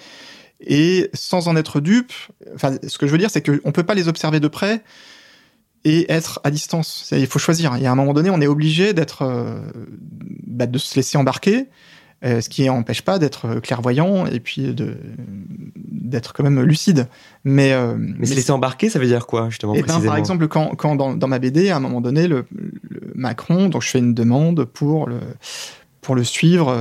et 0.61 1.09
sans 1.15 1.49
en 1.49 1.57
être 1.57 1.81
dupe. 1.81 2.13
Enfin, 2.55 2.77
ce 2.87 2.99
que 2.99 3.07
je 3.07 3.13
veux 3.13 3.19
dire, 3.19 3.31
c'est 3.31 3.43
qu'on 3.43 3.73
peut 3.73 3.85
pas 3.85 3.95
les 3.95 4.09
observer 4.09 4.41
de 4.41 4.49
près 4.49 4.83
et 5.85 6.11
être 6.13 6.41
à 6.45 6.51
distance. 6.51 7.09
Il 7.13 7.27
faut 7.27 7.39
choisir. 7.39 7.77
Et 7.77 7.87
à 7.87 7.93
un 7.93 7.95
moment 7.95 8.13
donné, 8.13 8.31
on 8.31 8.41
est 8.41 8.47
obligé 8.47 8.93
d'être, 8.93 9.23
euh, 9.23 9.61
bah, 10.47 10.67
de 10.67 10.79
se 10.79 10.95
laisser 10.97 11.17
embarquer 11.17 11.69
euh, 12.23 12.43
ce 12.43 12.51
qui 12.51 12.67
n'empêche 12.67 13.01
pas 13.01 13.19
d'être 13.19 13.61
clairvoyant 13.61 14.27
et 14.27 14.41
puis 14.41 14.75
de 14.75 14.99
d'être 15.77 16.33
quand 16.33 16.43
même 16.43 16.61
lucide. 16.61 17.09
Mais, 17.45 17.73
euh, 17.73 17.95
mais 17.97 18.27
se 18.27 18.35
laisser 18.35 18.51
embarquer, 18.51 18.91
ça 18.91 18.99
veut 18.99 19.07
dire 19.07 19.27
quoi 19.27 19.49
justement 19.49 19.75
et 19.75 19.83
ben, 19.83 20.01
Par 20.01 20.17
exemple, 20.17 20.49
quand, 20.49 20.75
quand 20.75 20.97
dans, 20.97 21.15
dans, 21.15 21.29
ma 21.29 21.39
BD, 21.39 21.71
à 21.71 21.77
un 21.77 21.81
moment 21.81 22.01
donné, 22.01 22.27
le, 22.27 22.47
le, 22.51 23.13
Macron, 23.15 23.69
donc 23.69 23.83
je 23.83 23.89
fais 23.89 24.01
une 24.01 24.13
demande 24.13 24.65
pour 24.65 25.09
le 25.09 25.21
pour 26.01 26.15
le 26.15 26.25
suivre 26.25 26.75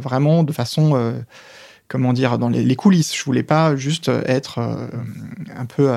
vraiment 0.00 0.44
de 0.44 0.52
façon 0.52 1.14
comment 1.88 2.12
dire 2.12 2.38
dans 2.38 2.48
les, 2.48 2.64
les, 2.64 2.76
coulisses. 2.76 3.14
Je 3.14 3.22
voulais 3.24 3.42
pas 3.42 3.76
juste 3.76 4.10
être 4.26 4.58
un 5.54 5.66
peu 5.66 5.92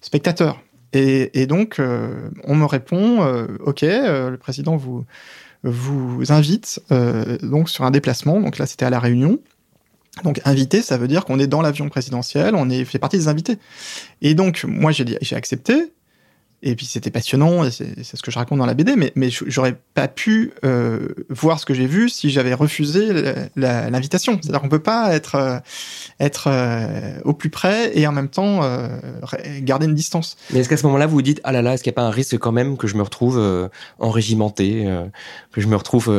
spectateur. 0.00 0.60
Et, 0.94 1.46
donc 1.46 1.80
on 1.80 2.54
me 2.54 2.64
répond, 2.64 3.46
ok, 3.64 3.82
le 3.82 4.36
président 4.36 4.76
vous 4.76 5.04
vous 5.64 6.30
invite 6.30 6.80
euh, 6.92 7.38
donc 7.38 7.68
sur 7.68 7.84
un 7.84 7.90
déplacement. 7.90 8.40
Donc 8.40 8.58
là, 8.58 8.66
c'était 8.66 8.84
à 8.84 8.90
la 8.90 9.00
Réunion. 9.00 9.40
Donc 10.22 10.40
invité, 10.44 10.80
ça 10.80 10.96
veut 10.96 11.08
dire 11.08 11.24
qu'on 11.24 11.40
est 11.40 11.48
dans 11.48 11.60
l'avion 11.60 11.88
présidentiel, 11.88 12.54
on 12.54 12.70
est 12.70 12.84
fait 12.84 13.00
partie 13.00 13.16
des 13.16 13.26
invités. 13.26 13.58
Et 14.22 14.34
donc 14.34 14.64
moi 14.64 14.92
j'ai 14.92 15.34
accepté. 15.34 15.92
Et 16.66 16.76
puis 16.76 16.86
c'était 16.86 17.10
passionnant, 17.10 17.70
c'est 17.70 18.16
ce 18.16 18.22
que 18.22 18.30
je 18.30 18.38
raconte 18.38 18.58
dans 18.58 18.64
la 18.64 18.72
BD, 18.72 18.96
mais, 18.96 19.12
mais 19.16 19.28
j'aurais 19.28 19.76
pas 19.92 20.08
pu 20.08 20.52
euh, 20.64 21.08
voir 21.28 21.60
ce 21.60 21.66
que 21.66 21.74
j'ai 21.74 21.86
vu 21.86 22.08
si 22.08 22.30
j'avais 22.30 22.54
refusé 22.54 23.10
l'invitation. 23.54 24.38
C'est-à-dire 24.40 24.62
qu'on 24.62 24.70
peut 24.70 24.78
pas 24.78 25.14
être, 25.14 25.34
euh, 25.34 25.58
être 26.20 26.48
euh, 26.48 27.18
au 27.24 27.34
plus 27.34 27.50
près 27.50 27.96
et 27.98 28.06
en 28.06 28.12
même 28.12 28.30
temps 28.30 28.62
euh, 28.62 28.88
garder 29.60 29.84
une 29.84 29.94
distance. 29.94 30.38
Mais 30.54 30.60
est-ce 30.60 30.70
qu'à 30.70 30.78
ce 30.78 30.86
moment-là, 30.86 31.06
vous 31.06 31.16
vous 31.16 31.22
dites, 31.22 31.42
ah 31.44 31.52
là 31.52 31.60
là, 31.60 31.74
est-ce 31.74 31.82
qu'il 31.82 31.90
n'y 31.90 31.96
a 31.96 32.00
pas 32.00 32.06
un 32.08 32.10
risque 32.10 32.38
quand 32.38 32.52
même 32.52 32.78
que 32.78 32.86
je 32.86 32.96
me 32.96 33.02
retrouve 33.02 33.38
euh, 33.38 33.68
enrégimenté, 33.98 34.88
que 35.52 35.60
je 35.60 35.66
me 35.66 35.76
retrouve 35.76 36.10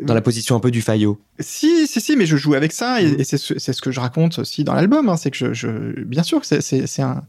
dans 0.00 0.14
la 0.14 0.20
position 0.20 0.56
un 0.56 0.60
peu 0.60 0.70
du 0.70 0.82
faillot. 0.82 1.18
Si, 1.40 1.86
si, 1.86 2.00
si, 2.00 2.16
mais 2.16 2.26
je 2.26 2.36
joue 2.36 2.54
avec 2.54 2.72
ça 2.72 3.02
et, 3.02 3.06
et 3.06 3.24
c'est 3.24 3.38
ce, 3.38 3.58
ce, 3.58 3.80
que 3.80 3.90
je 3.90 4.00
raconte 4.00 4.38
aussi 4.38 4.64
dans 4.64 4.74
l'album. 4.74 5.08
Hein, 5.08 5.16
c'est 5.16 5.30
que 5.30 5.36
je, 5.36 5.52
je, 5.52 5.68
bien 6.04 6.22
sûr 6.22 6.40
que 6.40 6.46
c'est 6.46 7.02
un, 7.02 7.24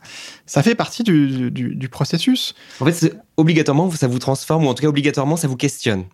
ça 0.46 0.64
fait 0.64 0.76
partie 0.76 1.04
du, 1.04 1.52
du, 1.52 1.76
du 1.76 1.90
processus. 1.90 2.56
En 2.80 2.86
fait, 2.86 3.16
obligatoirement, 3.38 3.90
ça 3.92 4.08
vous 4.08 4.20
transforme 4.20 4.66
ou 4.66 4.70
en 4.70 4.74
tout 4.74 4.82
cas 4.82 4.90
obligatoirement, 4.90 5.38
ça 5.38 5.48
vous 5.48 5.58
questionne. 5.58 6.06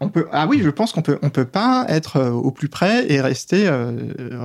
On 0.00 0.10
peut, 0.10 0.28
ah 0.30 0.46
oui, 0.46 0.60
je 0.62 0.70
pense 0.70 0.92
qu'on 0.92 1.02
peut, 1.02 1.18
on 1.22 1.30
peut 1.30 1.44
pas 1.44 1.84
être 1.88 2.18
euh, 2.18 2.30
au 2.30 2.52
plus 2.52 2.68
près 2.68 3.10
et 3.10 3.20
rester, 3.20 3.66
euh, 3.66 3.90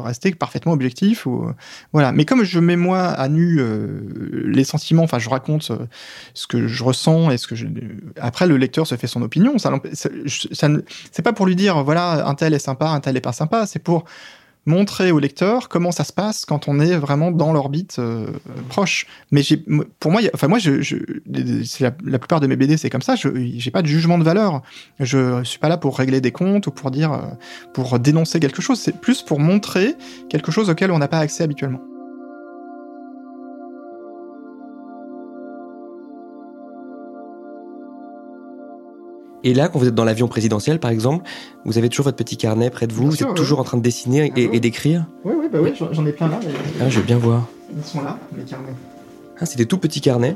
rester 0.01 0.33
parfaitement 0.33 0.72
objectif 0.72 1.27
ou 1.27 1.45
voilà. 1.91 2.12
Mais 2.12 2.25
comme 2.25 2.43
je 2.43 2.60
mets 2.60 2.75
moi 2.75 3.01
à 3.01 3.29
nu 3.29 3.60
euh, 3.60 4.01
les 4.45 4.63
sentiments, 4.63 5.03
enfin, 5.03 5.19
je 5.19 5.29
raconte 5.29 5.69
euh, 5.69 5.86
ce 6.33 6.48
que 6.48 6.67
je 6.67 6.83
ressens 6.83 7.29
et 7.29 7.38
ce 7.38 7.45
que 7.45 7.55
je. 7.55 7.67
Après, 8.19 8.48
le 8.48 8.57
lecteur 8.57 8.88
se 8.88 8.95
fait 8.95 9.05
son 9.05 9.22
opinion. 9.22 9.60
Ça, 9.60 9.72
ça, 9.93 10.10
ça 10.51 10.69
c'est 11.12 11.22
pas 11.22 11.33
pour 11.33 11.45
lui 11.45 11.55
dire 11.55 11.83
voilà, 11.83 12.27
un 12.27 12.33
tel 12.33 12.55
est 12.55 12.60
sympa, 12.60 12.88
un 12.88 13.00
tel 13.00 13.15
est 13.15 13.22
pas 13.22 13.31
sympa. 13.31 13.67
C'est 13.67 13.79
pour 13.79 14.05
montrer 14.65 15.12
au 15.12 15.20
lecteur 15.20 15.69
comment 15.69 15.91
ça 15.91 16.04
se 16.04 16.13
passe 16.13 16.45
quand 16.45 16.67
on 16.67 16.80
est 16.80 16.95
vraiment 16.97 17.32
dans 17.32 17.52
l'orbite 17.52 17.97
euh, 17.99 18.28
proche. 18.69 19.08
Mais 19.32 19.41
pour 19.99 20.12
moi, 20.12 20.21
enfin 20.34 20.47
moi, 20.47 20.60
je, 20.60 20.82
je 20.82 20.97
la, 21.80 21.91
la, 22.04 22.19
plupart 22.19 22.39
de 22.39 22.47
mes 22.47 22.56
BD 22.56 22.78
c'est 22.78 22.89
comme 22.89 23.02
ça. 23.02 23.15
Je 23.15 23.30
j'ai 23.58 23.71
pas 23.71 23.82
de 23.82 23.88
jugement 23.88 24.17
de 24.17 24.23
valeur. 24.23 24.62
Je 24.99 25.43
suis 25.43 25.60
pas 25.60 25.69
là 25.69 25.78
pour 25.78 25.97
régler 25.97 26.21
des 26.21 26.32
comptes 26.32 26.67
ou 26.67 26.71
pour 26.71 26.91
dire, 26.91 27.13
euh, 27.13 27.19
pour 27.73 27.99
dénoncer 27.99 28.39
quelque 28.39 28.62
chose. 28.62 28.80
C'est 28.80 28.99
plus 28.99 29.21
pour 29.21 29.39
montrer 29.39 29.95
quelque 30.30 30.52
chose 30.52 30.69
auquel 30.69 30.91
on 30.91 30.99
n'a 30.99 31.08
pas 31.08 31.19
accès 31.19 31.43
habituellement. 31.43 31.82
Et 39.43 39.53
là, 39.53 39.67
quand 39.67 39.79
vous 39.79 39.88
êtes 39.88 39.95
dans 39.95 40.06
l'avion 40.06 40.27
présidentiel, 40.27 40.79
par 40.79 40.91
exemple, 40.91 41.25
vous 41.65 41.77
avez 41.77 41.89
toujours 41.89 42.06
votre 42.06 42.17
petit 42.17 42.38
carnet 42.38 42.69
près 42.69 42.88
de 42.88 42.93
vous, 42.93 43.01
bien 43.01 43.10
vous 43.10 43.15
sûr, 43.15 43.29
êtes 43.29 43.36
toujours 43.36 43.60
en 43.60 43.63
train 43.63 43.77
de 43.77 43.84
dessiner 43.84 44.32
et, 44.36 44.56
et 44.56 44.60
d'écrire 44.60 45.06
Oui, 45.25 45.34
oui, 45.38 45.47
bah 45.51 45.60
oui, 45.62 45.73
j'en 45.91 46.06
ai 46.06 46.12
plein 46.13 46.29
là. 46.29 46.39
Ah, 46.82 46.89
je 46.89 46.99
vais 46.99 47.06
bien 47.06 47.17
voir. 47.17 47.47
Ils 47.75 47.84
sont 47.84 48.01
là, 48.01 48.17
mes 48.36 48.43
carnets. 48.43 48.73
Ah, 49.39 49.45
c'est 49.45 49.58
des 49.58 49.65
tout 49.65 49.77
petits 49.77 50.01
carnets 50.01 50.36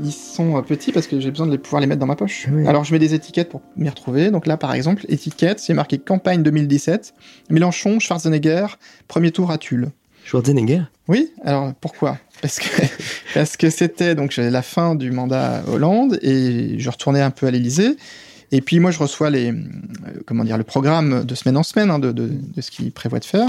ils 0.00 0.12
sont 0.12 0.56
euh, 0.56 0.62
petits 0.62 0.92
parce 0.92 1.06
que 1.06 1.20
j'ai 1.20 1.30
besoin 1.30 1.46
de 1.46 1.52
les 1.52 1.58
pouvoir 1.58 1.80
les 1.80 1.86
mettre 1.86 2.00
dans 2.00 2.06
ma 2.06 2.16
poche. 2.16 2.46
Oui. 2.52 2.66
Alors 2.66 2.84
je 2.84 2.92
mets 2.92 2.98
des 2.98 3.14
étiquettes 3.14 3.48
pour 3.48 3.62
m'y 3.76 3.88
retrouver. 3.88 4.30
Donc 4.30 4.46
là 4.46 4.56
par 4.56 4.72
exemple, 4.74 5.04
étiquette, 5.08 5.58
c'est 5.58 5.74
marqué 5.74 5.98
campagne 5.98 6.42
2017, 6.42 7.14
Mélenchon, 7.50 7.98
Schwarzenegger, 7.98 8.66
premier 9.08 9.32
tour 9.32 9.50
à 9.50 9.58
Tulle. 9.58 9.90
Schwarzenegger? 10.24 10.82
Oui, 11.08 11.32
alors 11.42 11.72
pourquoi? 11.80 12.18
Parce 12.42 12.58
que 12.58 12.68
parce 13.34 13.56
que 13.56 13.70
c'était 13.70 14.14
donc 14.14 14.36
la 14.36 14.62
fin 14.62 14.94
du 14.94 15.10
mandat 15.10 15.62
Hollande 15.66 16.18
et 16.22 16.78
je 16.78 16.90
retournais 16.90 17.22
un 17.22 17.30
peu 17.30 17.46
à 17.46 17.50
l'Élysée 17.50 17.96
et 18.52 18.60
puis 18.60 18.80
moi, 18.80 18.90
je 18.90 18.98
reçois 18.98 19.30
les, 19.30 19.50
euh, 19.50 19.54
comment 20.26 20.44
dire, 20.44 20.58
le 20.58 20.64
programme 20.64 21.24
de 21.24 21.34
semaine 21.34 21.56
en 21.56 21.62
semaine 21.62 21.90
hein, 21.90 21.98
de, 21.98 22.12
de, 22.12 22.28
de, 22.28 22.60
ce 22.60 22.70
qu'il 22.70 22.90
prévoit 22.92 23.18
de 23.18 23.24
faire. 23.24 23.48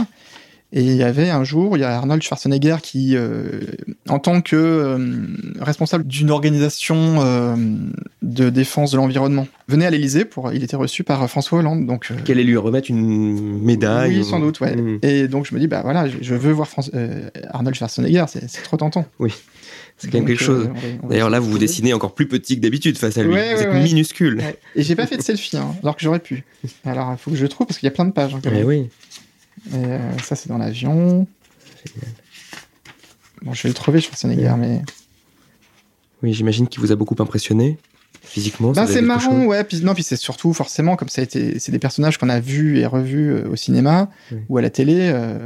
Et 0.71 0.83
il 0.83 0.95
y 0.95 1.03
avait 1.03 1.31
un 1.31 1.43
jour, 1.43 1.77
il 1.77 1.79
y 1.79 1.83
a 1.83 1.95
Arnold 1.95 2.21
Schwarzenegger 2.21 2.75
qui, 2.83 3.15
euh, 3.15 3.61
en 4.07 4.19
tant 4.19 4.41
que 4.41 4.55
euh, 4.55 5.25
responsable 5.59 6.05
d'une 6.05 6.29
organisation 6.29 7.23
euh, 7.23 7.55
de 8.21 8.51
défense 8.51 8.91
de 8.91 8.97
l'environnement, 8.97 9.47
venait 9.67 9.87
à 9.87 9.89
l'Élysée 9.89 10.25
pour. 10.25 10.53
Il 10.53 10.63
était 10.63 10.75
reçu 10.75 11.03
par 11.03 11.27
François 11.27 11.57
Hollande. 11.57 11.87
Donc, 11.87 12.11
qu'elle 12.23 12.37
allait 12.37 12.43
lui 12.43 12.55
remettre 12.55 12.91
une 12.91 13.59
médaille. 13.63 14.17
Oui, 14.17 14.19
ou... 14.19 14.23
sans 14.23 14.39
doute. 14.39 14.59
Ouais. 14.59 14.75
Mmh. 14.75 14.99
Et 15.01 15.27
donc 15.27 15.47
je 15.47 15.55
me 15.55 15.59
dis, 15.59 15.65
bah 15.65 15.81
voilà, 15.83 16.07
je 16.07 16.35
veux 16.35 16.51
voir 16.51 16.67
France, 16.67 16.91
Arnold 17.49 17.75
Schwarzenegger. 17.75 18.25
C'est 18.27 18.61
trop 18.61 18.77
tentant. 18.77 19.07
Oui. 19.17 19.33
C'est 19.99 20.09
quand 20.09 20.17
même 20.17 20.27
quelque 20.27 20.43
chose. 20.43 20.69
D'ailleurs, 21.03 21.29
là, 21.29 21.39
vous 21.39 21.51
vous 21.51 21.59
dessinez 21.59 21.93
encore 21.93 22.15
plus 22.15 22.27
petit 22.27 22.55
que 22.55 22.61
d'habitude 22.61 22.97
face 22.97 23.17
à 23.17 23.23
lui. 23.23 23.33
Ouais, 23.33 23.53
vous 23.53 23.61
êtes 23.61 23.69
ouais. 23.69 23.83
minuscule. 23.83 24.41
Et 24.75 24.81
j'ai 24.81 24.95
pas 24.95 25.05
fait 25.05 25.17
de 25.17 25.21
selfie, 25.21 25.57
hein, 25.57 25.75
alors 25.83 25.95
que 25.95 26.01
j'aurais 26.01 26.19
pu. 26.19 26.45
Alors, 26.85 27.11
il 27.11 27.17
faut 27.17 27.31
que 27.31 27.37
je 27.37 27.43
le 27.43 27.49
trouve 27.49 27.67
parce 27.67 27.77
qu'il 27.79 27.87
y 27.87 27.91
a 27.91 27.93
plein 27.93 28.05
de 28.05 28.11
pages. 28.11 28.33
Hein, 28.33 28.39
Mais 28.45 28.63
oui. 28.63 28.89
Et, 29.71 29.75
euh, 29.75 30.17
ça, 30.19 30.35
c'est 30.35 30.47
dans 30.47 30.57
l'avion. 30.57 31.27
Bon, 33.41 33.53
je 33.53 33.63
vais 33.63 33.69
le 33.69 33.75
trouver, 33.75 33.99
Schwarzenegger, 33.99 34.55
mais. 34.57 34.81
Oui, 36.23 36.33
j'imagine 36.33 36.67
qu'il 36.67 36.81
vous 36.81 36.91
a 36.91 36.95
beaucoup 36.95 37.15
impressionné 37.19 37.77
physiquement. 38.23 38.71
Bah, 38.71 38.85
c'est 38.87 39.01
marrant, 39.01 39.45
ouais. 39.45 39.63
Puis 39.63 39.81
non, 39.81 39.93
puis 39.93 40.03
c'est 40.03 40.15
surtout 40.15 40.53
forcément 40.53 40.95
comme 40.95 41.09
ça 41.09 41.21
a 41.21 41.23
été, 41.23 41.59
c'est 41.59 41.71
des 41.71 41.79
personnages 41.79 42.17
qu'on 42.17 42.29
a 42.29 42.39
vus 42.39 42.79
et 42.79 42.85
revus 42.85 43.31
euh, 43.31 43.49
au 43.49 43.55
cinéma 43.55 44.09
oui. 44.31 44.39
ou 44.49 44.57
à 44.57 44.61
la 44.61 44.69
télé. 44.69 45.09
Euh, 45.13 45.37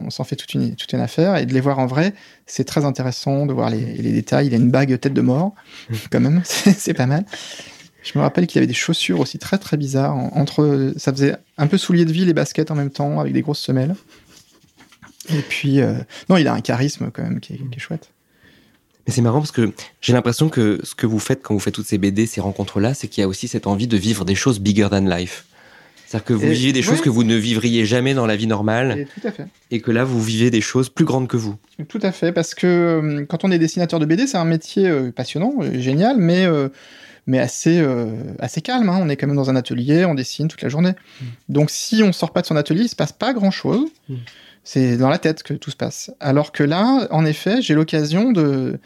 on 0.00 0.10
s'en 0.10 0.24
fait 0.24 0.36
toute 0.36 0.54
une 0.54 0.74
toute 0.74 0.92
une 0.92 1.00
affaire 1.00 1.36
et 1.36 1.46
de 1.46 1.52
les 1.52 1.60
voir 1.60 1.78
en 1.78 1.86
vrai, 1.86 2.14
c'est 2.46 2.64
très 2.64 2.84
intéressant 2.84 3.46
de 3.46 3.52
voir 3.52 3.70
les, 3.70 3.80
les, 3.80 4.12
détails. 4.12 4.46
Il 4.46 4.54
a 4.54 4.56
une 4.56 4.70
bague 4.70 4.98
tête 4.98 5.14
de 5.14 5.20
mort, 5.20 5.54
quand 6.10 6.20
même, 6.20 6.42
c'est 6.44 6.94
pas 6.94 7.06
mal. 7.06 7.24
Je 8.02 8.18
me 8.18 8.22
rappelle 8.22 8.46
qu'il 8.46 8.58
avait 8.58 8.66
des 8.66 8.74
chaussures 8.74 9.20
aussi 9.20 9.38
très 9.38 9.58
très 9.58 9.76
bizarres. 9.76 10.16
Entre, 10.16 10.92
ça 10.96 11.12
faisait 11.12 11.36
un 11.56 11.68
peu 11.68 11.78
soulier 11.78 12.04
de 12.04 12.12
ville 12.12 12.28
et 12.28 12.34
basket 12.34 12.70
en 12.70 12.74
même 12.74 12.90
temps, 12.90 13.20
avec 13.20 13.32
des 13.32 13.42
grosses 13.42 13.60
semelles. 13.60 13.94
Et 15.30 15.42
puis, 15.42 15.80
euh, 15.80 15.94
non, 16.28 16.36
il 16.36 16.48
a 16.48 16.52
un 16.52 16.60
charisme 16.60 17.10
quand 17.12 17.22
même 17.22 17.38
qui 17.40 17.54
est, 17.54 17.58
qui 17.58 17.76
est 17.76 17.80
chouette. 17.80 18.10
Mais 19.06 19.12
c'est 19.12 19.22
marrant 19.22 19.40
parce 19.40 19.52
que 19.52 19.72
j'ai 20.00 20.12
l'impression 20.12 20.48
que 20.48 20.80
ce 20.82 20.94
que 20.94 21.06
vous 21.06 21.18
faites 21.18 21.42
quand 21.42 21.54
vous 21.54 21.60
faites 21.60 21.74
toutes 21.74 21.86
ces 21.86 21.98
BD, 21.98 22.26
ces 22.26 22.40
rencontres-là, 22.40 22.94
c'est 22.94 23.08
qu'il 23.08 23.20
y 23.20 23.24
a 23.24 23.28
aussi 23.28 23.48
cette 23.48 23.66
envie 23.66 23.86
de 23.88 23.96
vivre 23.96 24.24
des 24.24 24.34
choses 24.34 24.60
bigger 24.60 24.88
than 24.90 25.08
life. 25.08 25.44
C'est-à-dire 26.12 26.24
que 26.26 26.32
vous 26.34 26.46
et, 26.46 26.52
vivez 26.52 26.72
des 26.74 26.82
choses 26.82 27.00
que 27.00 27.08
vous 27.08 27.24
ne 27.24 27.36
vivriez 27.36 27.86
jamais 27.86 28.12
dans 28.12 28.26
la 28.26 28.36
vie 28.36 28.46
normale. 28.46 28.98
Et, 28.98 29.04
tout 29.06 29.26
à 29.26 29.32
fait. 29.32 29.46
Et 29.70 29.80
que 29.80 29.90
là, 29.90 30.04
vous 30.04 30.22
vivez 30.22 30.50
des 30.50 30.60
choses 30.60 30.90
plus 30.90 31.06
grandes 31.06 31.26
que 31.26 31.38
vous. 31.38 31.56
Tout 31.88 32.00
à 32.02 32.12
fait, 32.12 32.32
parce 32.32 32.54
que 32.54 32.66
euh, 32.66 33.24
quand 33.26 33.44
on 33.44 33.50
est 33.50 33.58
dessinateur 33.58 33.98
de 33.98 34.04
BD, 34.04 34.26
c'est 34.26 34.36
un 34.36 34.44
métier 34.44 34.86
euh, 34.86 35.10
passionnant, 35.10 35.54
euh, 35.62 35.80
génial, 35.80 36.18
mais 36.18 36.46
mais 37.28 37.38
assez, 37.38 37.80
assez 38.40 38.60
calme. 38.62 38.88
Hein. 38.88 38.98
On 39.00 39.08
est 39.08 39.16
quand 39.16 39.28
même 39.28 39.36
dans 39.36 39.48
un 39.48 39.54
atelier, 39.54 40.04
on 40.04 40.14
dessine 40.14 40.48
toute 40.48 40.60
la 40.60 40.68
journée. 40.68 40.90
Mmh. 40.90 41.24
Donc 41.50 41.70
si 41.70 42.02
on 42.02 42.12
sort 42.12 42.32
pas 42.32 42.42
de 42.42 42.46
son 42.46 42.56
atelier, 42.56 42.82
il 42.82 42.88
se 42.88 42.96
passe 42.96 43.12
pas 43.12 43.32
grand 43.32 43.52
chose. 43.52 43.88
Mmh. 44.08 44.14
C'est 44.64 44.96
dans 44.96 45.08
la 45.08 45.18
tête 45.18 45.42
que 45.42 45.54
tout 45.54 45.70
se 45.70 45.76
passe. 45.76 46.12
Alors 46.20 46.52
que 46.52 46.62
là, 46.62 47.08
en 47.10 47.24
effet, 47.24 47.62
j'ai 47.62 47.74
l'occasion 47.74 48.30
de, 48.30 48.78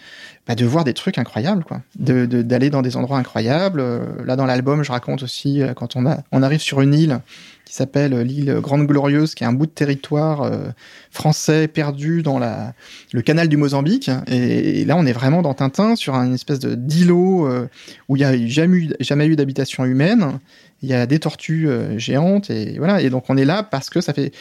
bah, 0.47 0.55
de 0.55 0.65
voir 0.65 0.85
des 0.85 0.95
trucs 0.95 1.19
incroyables, 1.19 1.65
quoi. 1.65 1.83
D'aller 1.97 2.27
de, 2.27 2.73
dans 2.73 2.83
des 2.83 2.97
endroits 2.97 3.19
incroyables. 3.19 3.85
Là, 4.25 4.37
dans 4.37 4.47
l'album, 4.47 4.83
je 4.83 4.91
raconte 4.91 5.23
aussi 5.23 5.61
quand 5.77 5.97
on, 5.97 6.07
a, 6.07 6.19
on 6.33 6.43
arrive 6.43 6.61
sur 6.61 6.81
une 6.81 6.95
île 6.95 7.21
qui 7.67 7.75
s'appelle 7.75 8.17
l'île 8.21 8.61
Grande 8.61 8.87
Glorieuse, 8.87 9.35
qui 9.35 9.43
est 9.43 9.47
un 9.47 9.53
bout 9.53 9.67
de 9.67 9.73
territoire 9.73 10.43
euh, 10.43 10.69
français 11.11 11.67
perdu 11.67 12.23
dans 12.23 12.39
le 12.39 13.23
canal 13.23 13.49
du 13.49 13.57
Mozambique. 13.57 14.09
Et, 14.29 14.85
là, 14.85 14.97
on 14.97 15.05
est 15.05 15.13
vraiment 15.13 15.43
dans 15.43 15.53
Tintin, 15.53 15.97
sur 15.97 16.15
une 16.15 16.35
espèce 16.35 16.61
de 16.61 16.77
d'îlot 16.77 17.47
euh, 17.47 17.69
où 18.09 18.17
il 18.17 18.21
n'y 18.21 18.25
a 18.25 18.47
jamais 18.47 19.27
eu, 19.27 19.37
d'habitation 19.37 19.85
humaine. 19.85 20.39
Il 20.83 20.89
y 20.89 20.95
a 20.95 21.07
des 21.07 21.19
tortues 21.19 21.69
euh, 21.69 21.99
géantes 21.99 22.51
et 22.51 22.79
voilà. 22.79 23.03
Et 23.03 23.11
donc 23.11 23.25
on 23.29 23.37
est 23.37 23.45
là 23.45 23.65
parce 23.65 23.91
que 23.91 24.01
ça 24.01 24.13
fait. 24.13 24.33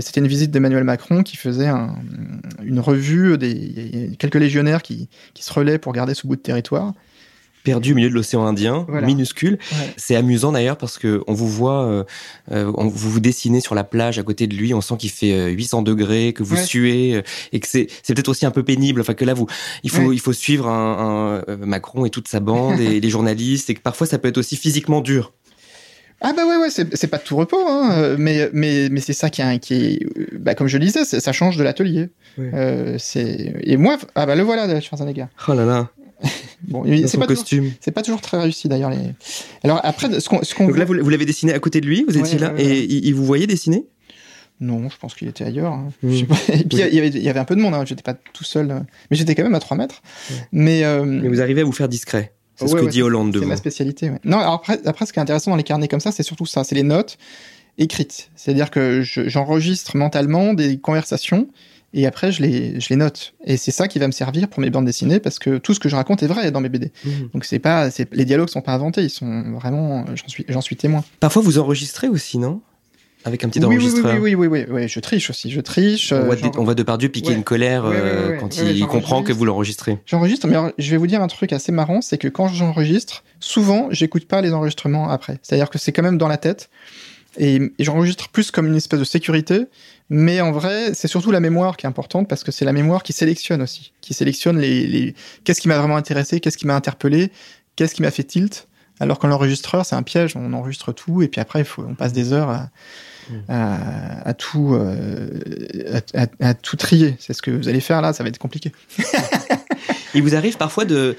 C'était 0.00 0.20
une 0.20 0.26
visite 0.26 0.50
d'Emmanuel 0.50 0.84
Macron 0.84 1.22
qui 1.22 1.38
faisait 1.38 1.68
un, 1.68 1.94
une 2.62 2.80
revue 2.80 3.38
des 3.38 4.14
quelques 4.18 4.34
légionnaires 4.34 4.82
qui, 4.82 5.08
qui 5.32 5.42
se 5.42 5.52
relaient 5.52 5.78
pour 5.78 5.94
garder 5.94 6.12
ce 6.12 6.26
bout 6.26 6.36
de 6.36 6.42
territoire 6.42 6.92
perdu 7.64 7.92
au 7.92 7.94
milieu 7.96 8.10
de 8.10 8.14
l'océan 8.14 8.46
Indien, 8.46 8.86
minuscule. 9.02 9.58
C'est 9.96 10.14
amusant 10.14 10.52
d'ailleurs 10.52 10.76
parce 10.76 10.98
que 10.98 11.22
on 11.26 11.32
vous 11.32 11.48
voit, 11.48 11.84
euh, 11.84 12.04
euh, 12.52 12.70
on, 12.76 12.86
vous 12.86 13.10
vous 13.10 13.20
dessinez 13.20 13.60
sur 13.60 13.74
la 13.74 13.82
plage 13.82 14.18
à 14.18 14.22
côté 14.22 14.46
de 14.46 14.54
lui, 14.54 14.72
on 14.74 14.80
sent 14.80 14.96
qu'il 14.98 15.10
fait 15.10 15.50
800 15.50 15.80
euh, 15.80 15.82
degrés, 15.82 16.32
que 16.32 16.42
vous 16.44 16.56
suez 16.56 17.22
et 17.52 17.60
que 17.60 17.66
c'est 17.66 17.88
c'est 18.02 18.14
peut-être 18.14 18.28
aussi 18.28 18.46
un 18.46 18.50
peu 18.50 18.62
pénible. 18.62 19.00
Enfin 19.00 19.14
que 19.14 19.24
là 19.24 19.34
vous, 19.34 19.46
il 19.82 19.90
faut 19.90 20.12
il 20.12 20.20
faut 20.20 20.32
suivre 20.32 20.68
un, 20.68 21.42
un 21.48 21.56
Macron 21.56 22.04
et 22.04 22.10
toute 22.10 22.28
sa 22.28 22.38
bande 22.38 22.78
et 22.78 23.00
les 23.04 23.10
journalistes 23.10 23.70
et 23.70 23.74
que 23.74 23.80
parfois 23.80 24.06
ça 24.06 24.18
peut 24.18 24.28
être 24.28 24.38
aussi 24.38 24.56
physiquement 24.56 25.00
dur. 25.00 25.32
Ah 26.20 26.32
bah 26.34 26.46
ouais 26.46 26.56
ouais 26.56 26.70
c'est 26.70 27.06
pas 27.08 27.18
tout 27.18 27.36
repos 27.36 27.58
hein, 27.66 28.16
mais 28.18 28.48
mais 28.52 28.88
mais 28.90 29.00
c'est 29.00 29.12
ça 29.12 29.30
qui 29.30 29.42
est, 29.42 29.58
qui 29.58 29.74
est 29.74 30.38
bah 30.38 30.54
comme 30.54 30.68
je 30.68 30.78
le 30.78 30.84
disais 30.84 31.04
ça 31.04 31.32
change 31.32 31.56
de 31.56 31.64
l'atelier. 31.64 32.10
Euh, 32.38 32.96
c'est 32.98 33.54
et 33.62 33.76
moi 33.76 33.98
ah 34.14 34.26
bah 34.26 34.34
le 34.34 34.42
voilà 34.42 34.80
Schwarzenegger. 34.80 35.26
Oh 35.48 35.54
là 35.54 35.64
là 35.64 35.90
bon, 36.62 36.84
c'est 37.06 37.18
pas 37.18 37.26
costume. 37.26 37.72
C'est 37.80 37.90
pas 37.90 38.02
toujours 38.02 38.20
très 38.20 38.40
réussi 38.40 38.68
d'ailleurs. 38.68 38.90
Les... 38.90 38.98
Alors 39.62 39.80
après, 39.82 40.20
ce 40.20 40.28
qu'on. 40.28 40.66
Donc 40.66 40.76
là, 40.76 40.84
vous, 40.84 40.94
l'avez 40.94 41.26
dessiné 41.26 41.52
à 41.52 41.58
côté 41.58 41.80
de 41.80 41.86
lui, 41.86 42.04
vous 42.06 42.16
étiez 42.18 42.38
là, 42.38 42.54
et 42.56 42.82
il, 42.82 43.14
vous 43.14 43.24
voyait 43.24 43.46
dessiner? 43.46 43.84
Non, 44.60 44.88
je 44.88 44.96
pense 44.96 45.14
qu'il 45.14 45.28
était 45.28 45.44
ailleurs. 45.44 45.72
Hein. 45.72 45.88
Hmm. 46.02 46.12
Et 46.12 46.64
puis 46.64 46.78
il 46.78 47.22
y, 47.22 47.28
avait, 47.28 47.40
un 47.40 47.44
peu 47.44 47.56
de 47.56 47.60
monde, 47.60 47.74
hein. 47.74 47.84
j'étais 47.84 48.02
pas 48.02 48.14
tout 48.14 48.44
seul, 48.44 48.70
euh, 48.70 48.80
mais 49.10 49.16
j'étais 49.16 49.34
quand 49.34 49.42
même 49.42 49.54
à 49.54 49.60
3 49.60 49.76
mètres. 49.76 50.00
Mais, 50.52 50.84
euh, 50.84 51.04
mais 51.04 51.28
vous 51.28 51.40
arrivez 51.40 51.62
à 51.62 51.64
vous 51.64 51.72
faire 51.72 51.88
discret 51.88 52.32
c'est 52.56 52.68
ce 52.68 52.74
que 52.76 52.86
dit 52.86 53.02
Hollande 53.02 53.32
de 53.32 53.38
vous. 53.38 53.44
C'est 53.44 53.48
ma 53.48 53.56
spécialité. 53.56 54.12
Non, 54.24 54.38
alors 54.38 54.54
après, 54.54 54.78
après, 54.86 55.06
ce 55.06 55.12
qui 55.12 55.18
est 55.18 55.22
intéressant 55.22 55.50
dans 55.50 55.56
les 55.56 55.64
carnets 55.64 55.88
comme 55.88 56.00
ça, 56.00 56.12
c'est 56.12 56.22
surtout 56.22 56.46
ça, 56.46 56.64
c'est 56.64 56.74
les 56.74 56.82
notes 56.82 57.18
écrites. 57.78 58.30
C'est-à-dire 58.36 58.70
que 58.70 59.02
j'enregistre 59.02 59.96
mentalement 59.96 60.54
des 60.54 60.78
conversations 60.78 61.48
et 61.94 62.06
après 62.06 62.32
je 62.32 62.42
les, 62.42 62.80
je 62.80 62.88
les 62.90 62.96
note. 62.96 63.34
Et 63.44 63.56
c'est 63.56 63.70
ça 63.70 63.88
qui 63.88 63.98
va 63.98 64.06
me 64.06 64.12
servir 64.12 64.48
pour 64.48 64.60
mes 64.60 64.70
bandes 64.70 64.84
dessinées 64.84 65.20
parce 65.20 65.38
que 65.38 65.58
tout 65.58 65.72
ce 65.72 65.80
que 65.80 65.88
je 65.88 65.96
raconte 65.96 66.22
est 66.22 66.26
vrai 66.26 66.50
dans 66.50 66.60
mes 66.60 66.68
BD. 66.68 66.92
Mmh. 67.04 67.10
Donc 67.32 67.44
c'est 67.44 67.58
pas, 67.58 67.88
les 68.12 68.24
dialogues 68.24 68.48
sont 68.48 68.60
pas 68.60 68.72
inventés, 68.72 69.02
ils 69.02 69.10
sont 69.10 69.52
vraiment, 69.52 70.04
j'en 70.14 70.28
suis, 70.28 70.44
j'en 70.48 70.60
suis 70.60 70.76
témoin. 70.76 71.04
Parfois 71.20 71.42
vous 71.42 71.58
enregistrez 71.58 72.08
aussi, 72.08 72.38
non? 72.38 72.60
Avec 73.26 73.42
un 73.42 73.48
petit 73.48 73.58
oui, 73.60 73.76
enregistreur. 73.76 74.20
Oui, 74.20 74.34
oui, 74.34 74.46
oui, 74.46 74.66
oui, 74.68 74.86
je 74.86 75.00
triche 75.00 75.30
aussi, 75.30 75.50
je 75.50 75.60
triche. 75.62 76.12
On 76.12 76.26
voit, 76.26 76.36
on 76.58 76.64
voit 76.64 76.74
Depardieu 76.74 77.08
piquer 77.08 77.32
une 77.32 77.42
colère 77.42 77.84
euh, 77.86 78.36
quand 78.38 78.58
il 78.58 78.86
comprend 78.86 79.22
que 79.22 79.32
vous 79.32 79.46
l'enregistrez. 79.46 79.98
J'enregistre, 80.04 80.46
mais 80.46 80.56
je 80.76 80.90
vais 80.90 80.98
vous 80.98 81.06
dire 81.06 81.22
un 81.22 81.26
truc 81.26 81.54
assez 81.54 81.72
marrant, 81.72 82.02
c'est 82.02 82.18
que 82.18 82.28
quand 82.28 82.48
j'enregistre, 82.48 83.24
souvent, 83.40 83.88
j'écoute 83.90 84.26
pas 84.26 84.42
les 84.42 84.52
enregistrements 84.52 85.08
après. 85.08 85.38
C'est-à-dire 85.42 85.70
que 85.70 85.78
c'est 85.78 85.90
quand 85.90 86.02
même 86.02 86.18
dans 86.18 86.28
la 86.28 86.36
tête. 86.36 86.68
Et, 87.38 87.72
j'enregistre 87.78 88.28
plus 88.28 88.50
comme 88.50 88.66
une 88.66 88.76
espèce 88.76 89.00
de 89.00 89.04
sécurité, 89.04 89.64
mais 90.10 90.40
en 90.40 90.52
vrai, 90.52 90.92
c'est 90.94 91.08
surtout 91.08 91.30
la 91.30 91.40
mémoire 91.40 91.76
qui 91.76 91.86
est 91.86 91.88
importante 91.88 92.28
parce 92.28 92.44
que 92.44 92.52
c'est 92.52 92.64
la 92.64 92.72
mémoire 92.72 93.02
qui 93.02 93.12
sélectionne 93.12 93.62
aussi, 93.62 93.92
qui 94.00 94.14
sélectionne 94.14 94.58
les, 94.58 94.86
les... 94.86 95.14
qu'est-ce 95.44 95.60
qui 95.60 95.68
m'a 95.68 95.78
vraiment 95.78 95.96
intéressé, 95.96 96.40
qu'est-ce 96.40 96.58
qui 96.58 96.66
m'a 96.66 96.76
interpellé, 96.76 97.32
qu'est-ce 97.76 97.94
qui 97.94 98.02
m'a 98.02 98.10
fait 98.10 98.24
tilt. 98.24 98.68
Alors 99.00 99.18
qu'en 99.18 99.28
l'enregistreur, 99.28 99.84
c'est 99.84 99.96
un 99.96 100.02
piège, 100.02 100.36
on 100.36 100.52
enregistre 100.52 100.92
tout 100.92 101.22
et 101.22 101.28
puis 101.28 101.40
après, 101.40 101.60
il 101.60 101.64
faut, 101.64 101.82
on 101.82 101.94
passe 101.94 102.12
des 102.12 102.32
heures 102.32 102.50
à, 102.50 102.68
mmh. 103.28 103.34
à, 103.48 104.28
à 104.28 104.34
tout, 104.34 104.74
euh, 104.74 105.28
à, 106.14 106.26
à, 106.40 106.54
tout 106.54 106.76
trier. 106.76 107.16
C'est 107.18 107.32
ce 107.32 107.42
que 107.42 107.50
vous 107.50 107.68
allez 107.68 107.80
faire 107.80 108.00
là, 108.02 108.12
ça 108.12 108.22
va 108.22 108.28
être 108.28 108.38
compliqué. 108.38 108.72
il 110.14 110.22
vous 110.22 110.36
arrive 110.36 110.56
parfois 110.58 110.84
de 110.84 111.16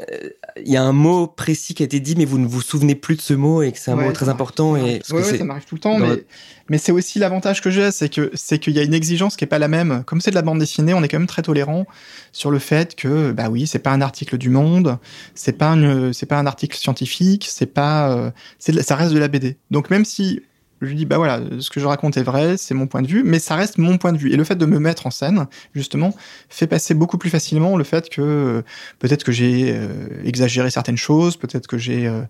euh, 0.00 0.30
y 0.64 0.76
a 0.76 0.82
un 0.82 0.92
mot 0.92 1.26
précis 1.26 1.74
qui 1.74 1.82
a 1.82 1.86
été 1.86 2.00
dit, 2.00 2.14
mais 2.16 2.24
vous 2.24 2.38
ne 2.38 2.46
vous 2.46 2.60
souvenez 2.60 2.94
plus 2.94 3.16
de 3.16 3.20
ce 3.20 3.34
mot 3.34 3.62
et 3.62 3.72
que 3.72 3.78
c'est 3.78 3.90
un 3.90 3.96
mot 3.96 4.12
très 4.12 4.28
important. 4.28 4.76
Et 4.76 5.00
ouais, 5.10 5.22
ça 5.22 5.44
m'arrive 5.44 5.64
tout 5.64 5.74
le 5.74 5.80
temps, 5.80 5.98
mais, 5.98 6.24
mais 6.68 6.78
c'est 6.78 6.92
aussi 6.92 7.18
l'avantage 7.18 7.60
que 7.62 7.70
j'ai, 7.70 7.90
c'est 7.90 8.08
que 8.08 8.30
c'est 8.34 8.58
qu'il 8.58 8.74
y 8.74 8.78
a 8.78 8.82
une 8.82 8.94
exigence 8.94 9.36
qui 9.36 9.44
est 9.44 9.48
pas 9.48 9.58
la 9.58 9.68
même. 9.68 10.02
Comme 10.06 10.20
c'est 10.20 10.30
de 10.30 10.34
la 10.34 10.42
bande 10.42 10.58
dessinée, 10.58 10.94
on 10.94 11.02
est 11.02 11.08
quand 11.08 11.18
même 11.18 11.26
très 11.26 11.42
tolérant 11.42 11.86
sur 12.32 12.50
le 12.50 12.58
fait 12.58 12.94
que 12.94 13.32
bah 13.32 13.48
oui, 13.50 13.66
c'est 13.66 13.78
pas 13.78 13.90
un 13.90 14.00
article 14.00 14.38
du 14.38 14.50
Monde, 14.50 14.98
c'est 15.34 15.52
pas 15.52 15.76
c'est 16.12 16.26
pas 16.26 16.38
un 16.38 16.46
article 16.46 16.76
scientifique, 16.76 17.46
c'est 17.48 17.66
pas, 17.66 18.10
euh, 18.10 18.30
c'est 18.58 18.80
ça 18.82 18.96
reste 18.96 19.12
de 19.12 19.18
la 19.18 19.28
BD. 19.28 19.56
Donc 19.70 19.90
même 19.90 20.04
si 20.04 20.40
je 20.80 20.86
lui 20.86 20.94
dis 20.94 21.06
bah 21.06 21.16
voilà, 21.16 21.40
ce 21.60 21.70
que 21.70 21.80
je 21.80 21.86
raconte 21.86 22.16
est 22.16 22.22
vrai, 22.22 22.56
c'est 22.56 22.74
mon 22.74 22.86
point 22.86 23.02
de 23.02 23.08
vue, 23.08 23.22
mais 23.24 23.38
ça 23.38 23.56
reste 23.56 23.78
mon 23.78 23.98
point 23.98 24.12
de 24.12 24.18
vue. 24.18 24.32
Et 24.32 24.36
le 24.36 24.44
fait 24.44 24.56
de 24.56 24.66
me 24.66 24.78
mettre 24.78 25.06
en 25.06 25.10
scène, 25.10 25.46
justement, 25.74 26.14
fait 26.48 26.66
passer 26.66 26.94
beaucoup 26.94 27.18
plus 27.18 27.30
facilement 27.30 27.76
le 27.76 27.84
fait 27.84 28.08
que 28.08 28.22
euh, 28.22 28.62
peut-être 28.98 29.24
que 29.24 29.32
j'ai 29.32 29.72
euh, 29.74 29.88
exagéré 30.24 30.70
certaines 30.70 30.96
choses, 30.96 31.36
peut-être 31.36 31.66
que 31.66 31.78
j'ai, 31.78 32.06
euh, 32.06 32.22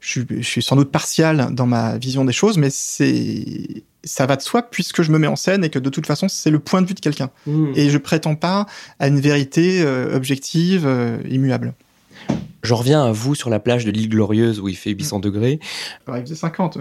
je, 0.00 0.22
suis 0.40 0.62
sans 0.62 0.76
doute 0.76 0.90
partial 0.90 1.48
dans 1.52 1.66
ma 1.66 1.98
vision 1.98 2.24
des 2.24 2.32
choses, 2.32 2.56
mais 2.56 2.70
c'est 2.70 3.84
ça 4.02 4.24
va 4.24 4.36
de 4.36 4.40
soi 4.40 4.62
puisque 4.62 5.02
je 5.02 5.12
me 5.12 5.18
mets 5.18 5.26
en 5.26 5.36
scène 5.36 5.62
et 5.62 5.68
que 5.68 5.78
de 5.78 5.90
toute 5.90 6.06
façon 6.06 6.26
c'est 6.28 6.50
le 6.50 6.58
point 6.58 6.80
de 6.80 6.86
vue 6.86 6.94
de 6.94 7.00
quelqu'un. 7.00 7.30
Mmh. 7.46 7.72
Et 7.74 7.90
je 7.90 7.98
prétends 7.98 8.34
pas 8.34 8.64
à 8.98 9.08
une 9.08 9.20
vérité 9.20 9.84
objective, 10.14 10.88
immuable. 11.28 11.74
Je 12.62 12.74
reviens 12.74 13.02
à 13.04 13.10
vous 13.10 13.34
sur 13.34 13.48
la 13.48 13.58
plage 13.58 13.84
de 13.84 13.90
l'île 13.90 14.08
Glorieuse 14.08 14.60
où 14.60 14.68
il 14.68 14.76
fait 14.76 14.90
800 14.90 15.18
mm. 15.18 15.20
degrés. 15.22 15.60
il 16.08 16.20
faisait 16.20 16.34
50. 16.34 16.78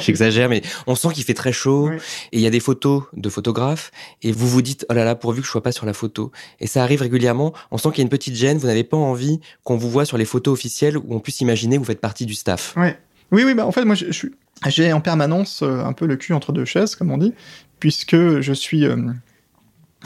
J'exagère, 0.00 0.48
mais 0.48 0.62
on 0.86 0.94
sent 0.94 1.08
qu'il 1.14 1.24
fait 1.24 1.34
très 1.34 1.52
chaud. 1.52 1.90
Et 1.90 2.38
il 2.38 2.40
y 2.40 2.46
a 2.46 2.50
des 2.50 2.60
photos 2.60 3.04
de 3.14 3.28
photographes. 3.28 3.90
Et 4.22 4.32
vous 4.32 4.46
vous 4.46 4.62
dites, 4.62 4.84
oh 4.90 4.94
là 4.94 5.04
là, 5.04 5.14
pourvu 5.14 5.40
que 5.40 5.46
je 5.46 5.50
sois 5.50 5.62
pas 5.62 5.72
sur 5.72 5.86
la 5.86 5.94
photo. 5.94 6.32
Et 6.60 6.66
ça 6.66 6.82
arrive 6.82 7.00
régulièrement. 7.00 7.54
On 7.70 7.78
sent 7.78 7.88
qu'il 7.90 7.98
y 7.98 8.00
a 8.02 8.04
une 8.04 8.10
petite 8.10 8.34
gêne. 8.34 8.58
Vous 8.58 8.66
n'avez 8.66 8.84
pas 8.84 8.96
envie 8.96 9.40
qu'on 9.64 9.76
vous 9.76 9.90
voit 9.90 10.04
sur 10.04 10.18
les 10.18 10.26
photos 10.26 10.52
officielles 10.52 10.98
où 10.98 11.06
on 11.08 11.20
puisse 11.20 11.40
imaginer 11.40 11.76
que 11.76 11.80
vous 11.80 11.86
faites 11.86 12.00
partie 12.00 12.26
du 12.26 12.34
staff. 12.34 12.74
Oui, 13.32 13.42
oui, 13.44 13.54
bah 13.54 13.66
en 13.66 13.72
fait, 13.72 13.84
moi, 13.84 13.94
je, 13.94 14.12
suis, 14.12 14.32
j'ai 14.66 14.92
en 14.92 15.00
permanence 15.00 15.62
euh, 15.62 15.84
un 15.84 15.92
peu 15.92 16.06
le 16.06 16.16
cul 16.16 16.32
entre 16.32 16.52
deux 16.52 16.64
chaises, 16.64 16.94
comme 16.94 17.10
on 17.10 17.18
dit, 17.18 17.32
puisque 17.80 18.16
je 18.40 18.52
suis 18.52 18.84
euh, 18.84 18.96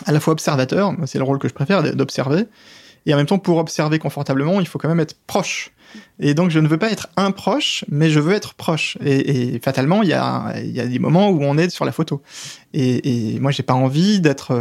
à 0.06 0.12
la 0.12 0.20
fois 0.20 0.32
observateur, 0.32 0.94
c'est 1.06 1.18
le 1.18 1.24
rôle 1.24 1.38
que 1.38 1.48
je 1.48 1.52
préfère, 1.52 1.82
d'observer, 1.94 2.46
et 3.06 3.14
en 3.14 3.16
même 3.16 3.26
temps, 3.26 3.38
pour 3.38 3.58
observer 3.58 3.98
confortablement, 3.98 4.60
il 4.60 4.66
faut 4.66 4.78
quand 4.78 4.88
même 4.88 5.00
être 5.00 5.16
proche. 5.26 5.72
Et 6.20 6.34
donc, 6.34 6.50
je 6.50 6.60
ne 6.60 6.68
veux 6.68 6.78
pas 6.78 6.90
être 6.90 7.08
un 7.16 7.32
proche, 7.32 7.84
mais 7.88 8.10
je 8.10 8.20
veux 8.20 8.32
être 8.32 8.54
proche. 8.54 8.96
Et, 9.04 9.58
fatalement, 9.62 10.02
il 10.02 10.10
y 10.10 10.12
a, 10.12 10.54
y 10.62 10.80
a 10.80 10.86
des 10.86 10.98
moments 10.98 11.30
où 11.30 11.42
on 11.42 11.58
est 11.58 11.70
sur 11.70 11.84
la 11.84 11.92
photo. 11.92 12.22
Et, 12.72 13.34
et 13.34 13.40
moi, 13.40 13.50
j'ai 13.50 13.62
pas 13.62 13.74
envie 13.74 14.20
d'être 14.20 14.52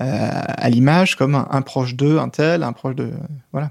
euh, 0.00 0.28
à 0.28 0.70
l'image 0.70 1.14
comme 1.14 1.34
un, 1.34 1.62
proche 1.62 1.94
d'eux, 1.94 2.18
un 2.18 2.28
tel, 2.28 2.64
un 2.64 2.72
proche 2.72 2.96
de. 2.96 3.10
Voilà. 3.52 3.70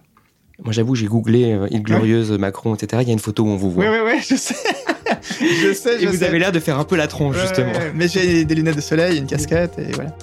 Moi, 0.64 0.72
j'avoue, 0.72 0.96
j'ai 0.96 1.08
googlé 1.08 1.52
euh, 1.52 1.68
Glorieuse, 1.70 2.32
Macron, 2.32 2.76
etc. 2.76 3.02
Il 3.02 3.08
y 3.08 3.12
a 3.12 3.14
une 3.14 3.20
photo 3.20 3.44
où 3.44 3.48
on 3.48 3.58
vous 3.58 3.72
voit. 3.72 3.84
Oui, 3.84 3.90
oui, 3.92 4.12
oui, 4.14 4.22
je 4.30 4.36
sais. 4.36 4.56
je 5.40 5.74
sais, 5.74 6.02
Et 6.02 6.06
vous 6.06 6.24
avez 6.24 6.40
l'air 6.40 6.54
de 6.54 6.60
faire 6.60 6.80
un 6.80 6.86
peu 6.86 6.96
la 6.96 7.08
tronche, 7.08 7.38
justement. 7.40 7.74
mais 7.94 8.08
j'ai 8.08 8.46
des 8.46 8.56
lunettes 8.56 8.78
de 8.78 8.82
soleil, 8.82 9.18
une 9.18 9.28
casquette, 9.28 9.78
et 9.78 9.92
voilà. 9.92 10.16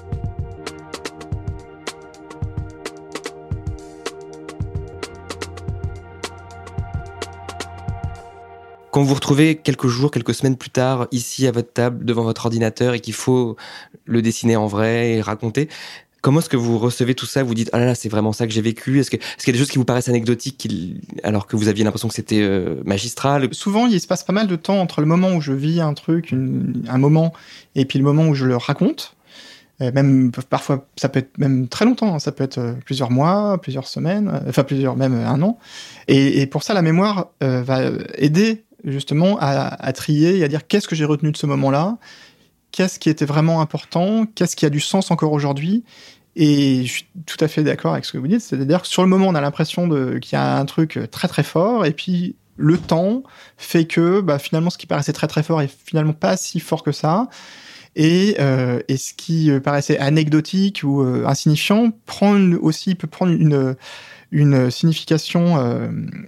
Quand 8.91 9.03
vous 9.03 9.09
vous 9.09 9.15
retrouvez 9.15 9.57
quelques 9.57 9.87
jours, 9.87 10.11
quelques 10.11 10.35
semaines 10.35 10.57
plus 10.57 10.71
tard, 10.71 11.07
ici 11.13 11.47
à 11.47 11.53
votre 11.53 11.73
table, 11.73 12.05
devant 12.05 12.25
votre 12.25 12.45
ordinateur, 12.47 12.95
et 12.95 13.01
qu'il 13.01 13.15
faut 13.15 13.57
le 14.05 14.21
dessiner 14.21 14.57
en 14.57 14.67
vrai 14.67 15.13
et 15.13 15.21
raconter, 15.21 15.69
Comment 16.23 16.41
est-ce 16.41 16.51
que 16.51 16.57
vous 16.59 16.79
recevez 16.79 17.15
tout 17.15 17.25
ça? 17.25 17.43
Vous 17.43 17.55
dites 17.55 17.71
ah 17.73 17.79
là 17.79 17.87
là 17.87 17.95
c'est 17.95 18.11
vraiment 18.11 18.33
ça 18.33 18.47
que 18.47 18.53
j'ai 18.53 18.61
vécu. 18.61 19.01
Est-ce 19.01 19.11
que 19.11 19.17
est-ce 19.17 19.39
qu'il 19.39 19.49
y 19.49 19.51
a 19.51 19.53
des 19.55 19.59
choses 19.59 19.71
qui 19.71 19.79
vous 19.79 19.87
paraissent 19.87 20.11
anecdotiques 20.11 20.69
alors 21.23 21.47
que 21.47 21.57
vous 21.57 21.69
aviez 21.69 21.83
l'impression 21.83 22.09
que 22.09 22.15
c'était 22.15 22.43
euh, 22.43 22.83
magistral? 22.85 23.49
Souvent 23.53 23.87
il 23.87 23.99
se 23.99 24.07
passe 24.07 24.23
pas 24.23 24.35
mal 24.35 24.47
de 24.47 24.57
temps 24.57 24.81
entre 24.81 25.01
le 25.01 25.07
moment 25.07 25.33
où 25.33 25.41
je 25.41 25.53
vis 25.53 25.81
un 25.81 25.95
truc, 25.95 26.35
un 26.35 26.99
moment, 26.99 27.33
et 27.75 27.87
puis 27.87 27.99
le 27.99 28.05
moment 28.05 28.29
où 28.29 28.35
je 28.35 28.45
le 28.45 28.57
raconte. 28.57 29.17
Euh, 29.81 29.93
même 29.95 30.31
parfois 30.51 30.87
ça 30.97 31.09
peut 31.09 31.21
être 31.21 31.39
même 31.39 31.69
très 31.69 31.87
longtemps. 31.87 32.15
Hein. 32.15 32.19
Ça 32.19 32.33
peut 32.33 32.45
être 32.45 32.59
euh, 32.59 32.75
plusieurs 32.85 33.11
mois, 33.11 33.59
plusieurs 33.59 33.89
semaines, 33.89 34.43
enfin 34.47 34.63
plusieurs 34.63 34.97
même 34.97 35.15
un 35.15 35.41
an. 35.41 35.59
Et 36.07 36.45
pour 36.49 36.65
ça 36.65 36.75
la 36.75 36.83
mémoire 36.83 37.31
va 37.41 37.93
aider 38.19 38.65
justement 38.85 39.39
à, 39.41 39.93
trier 39.93 40.39
et 40.39 40.45
à 40.45 40.49
dire 40.49 40.67
qu'est-ce 40.67 40.89
que 40.89 40.95
j'ai 40.95 41.05
retenu 41.05 41.33
de 41.33 41.37
ce 41.37 41.47
moment-là, 41.47 41.99
qu'est-ce 42.73 42.99
qui 42.99 43.11
était 43.11 43.25
vraiment 43.25 43.61
important, 43.61 44.27
qu'est-ce 44.35 44.57
qui 44.57 44.67
a 44.67 44.71
du 44.71 44.81
sens 44.81 45.11
encore 45.11 45.33
aujourd'hui. 45.33 45.85
Et 46.37 46.85
je 46.85 46.93
suis 46.93 47.07
tout 47.27 47.37
à 47.41 47.49
fait 47.49 47.63
d'accord 47.63 47.93
avec 47.93 48.05
ce 48.05 48.13
que 48.13 48.19
vous 48.19 48.29
dites, 48.29 48.41
c'est-à-dire 48.41 48.83
que 48.83 48.89
sur 48.89 49.03
le 49.03 49.09
moment, 49.09 49.27
on 49.27 49.35
a 49.35 49.41
l'impression 49.41 49.89
qu'il 50.21 50.33
y 50.33 50.37
a 50.37 50.57
un 50.57 50.65
truc 50.65 50.99
très 51.11 51.29
très 51.29 51.43
fort, 51.43 51.85
et 51.87 51.93
puis 51.93 52.37
le 52.57 52.79
temps 52.79 53.23
fait 53.57 53.87
que 53.87 54.21
bah, 54.21 54.39
finalement, 54.39 54.71
ce 54.71 54.79
qui 54.79 54.87
paraissait 54.87 55.13
très 55.13 55.27
très 55.27 55.43
fort 55.43 55.61
est 55.61 55.71
finalement 55.85 56.13
pas 56.13 56.37
si 56.37 56.61
fort 56.61 56.83
que 56.83 56.93
ça. 56.93 57.29
Et, 57.97 58.37
euh, 58.39 58.81
et 58.87 58.97
ce 58.97 59.13
qui 59.15 59.51
paraissait 59.65 59.99
anecdotique 59.99 60.83
ou 60.85 61.03
insignifiant 61.27 61.91
prend 62.07 62.41
aussi 62.53 62.95
peut 62.95 63.09
prendre 63.09 63.33
une 63.33 63.75
une 64.33 64.71
signification, 64.71 65.57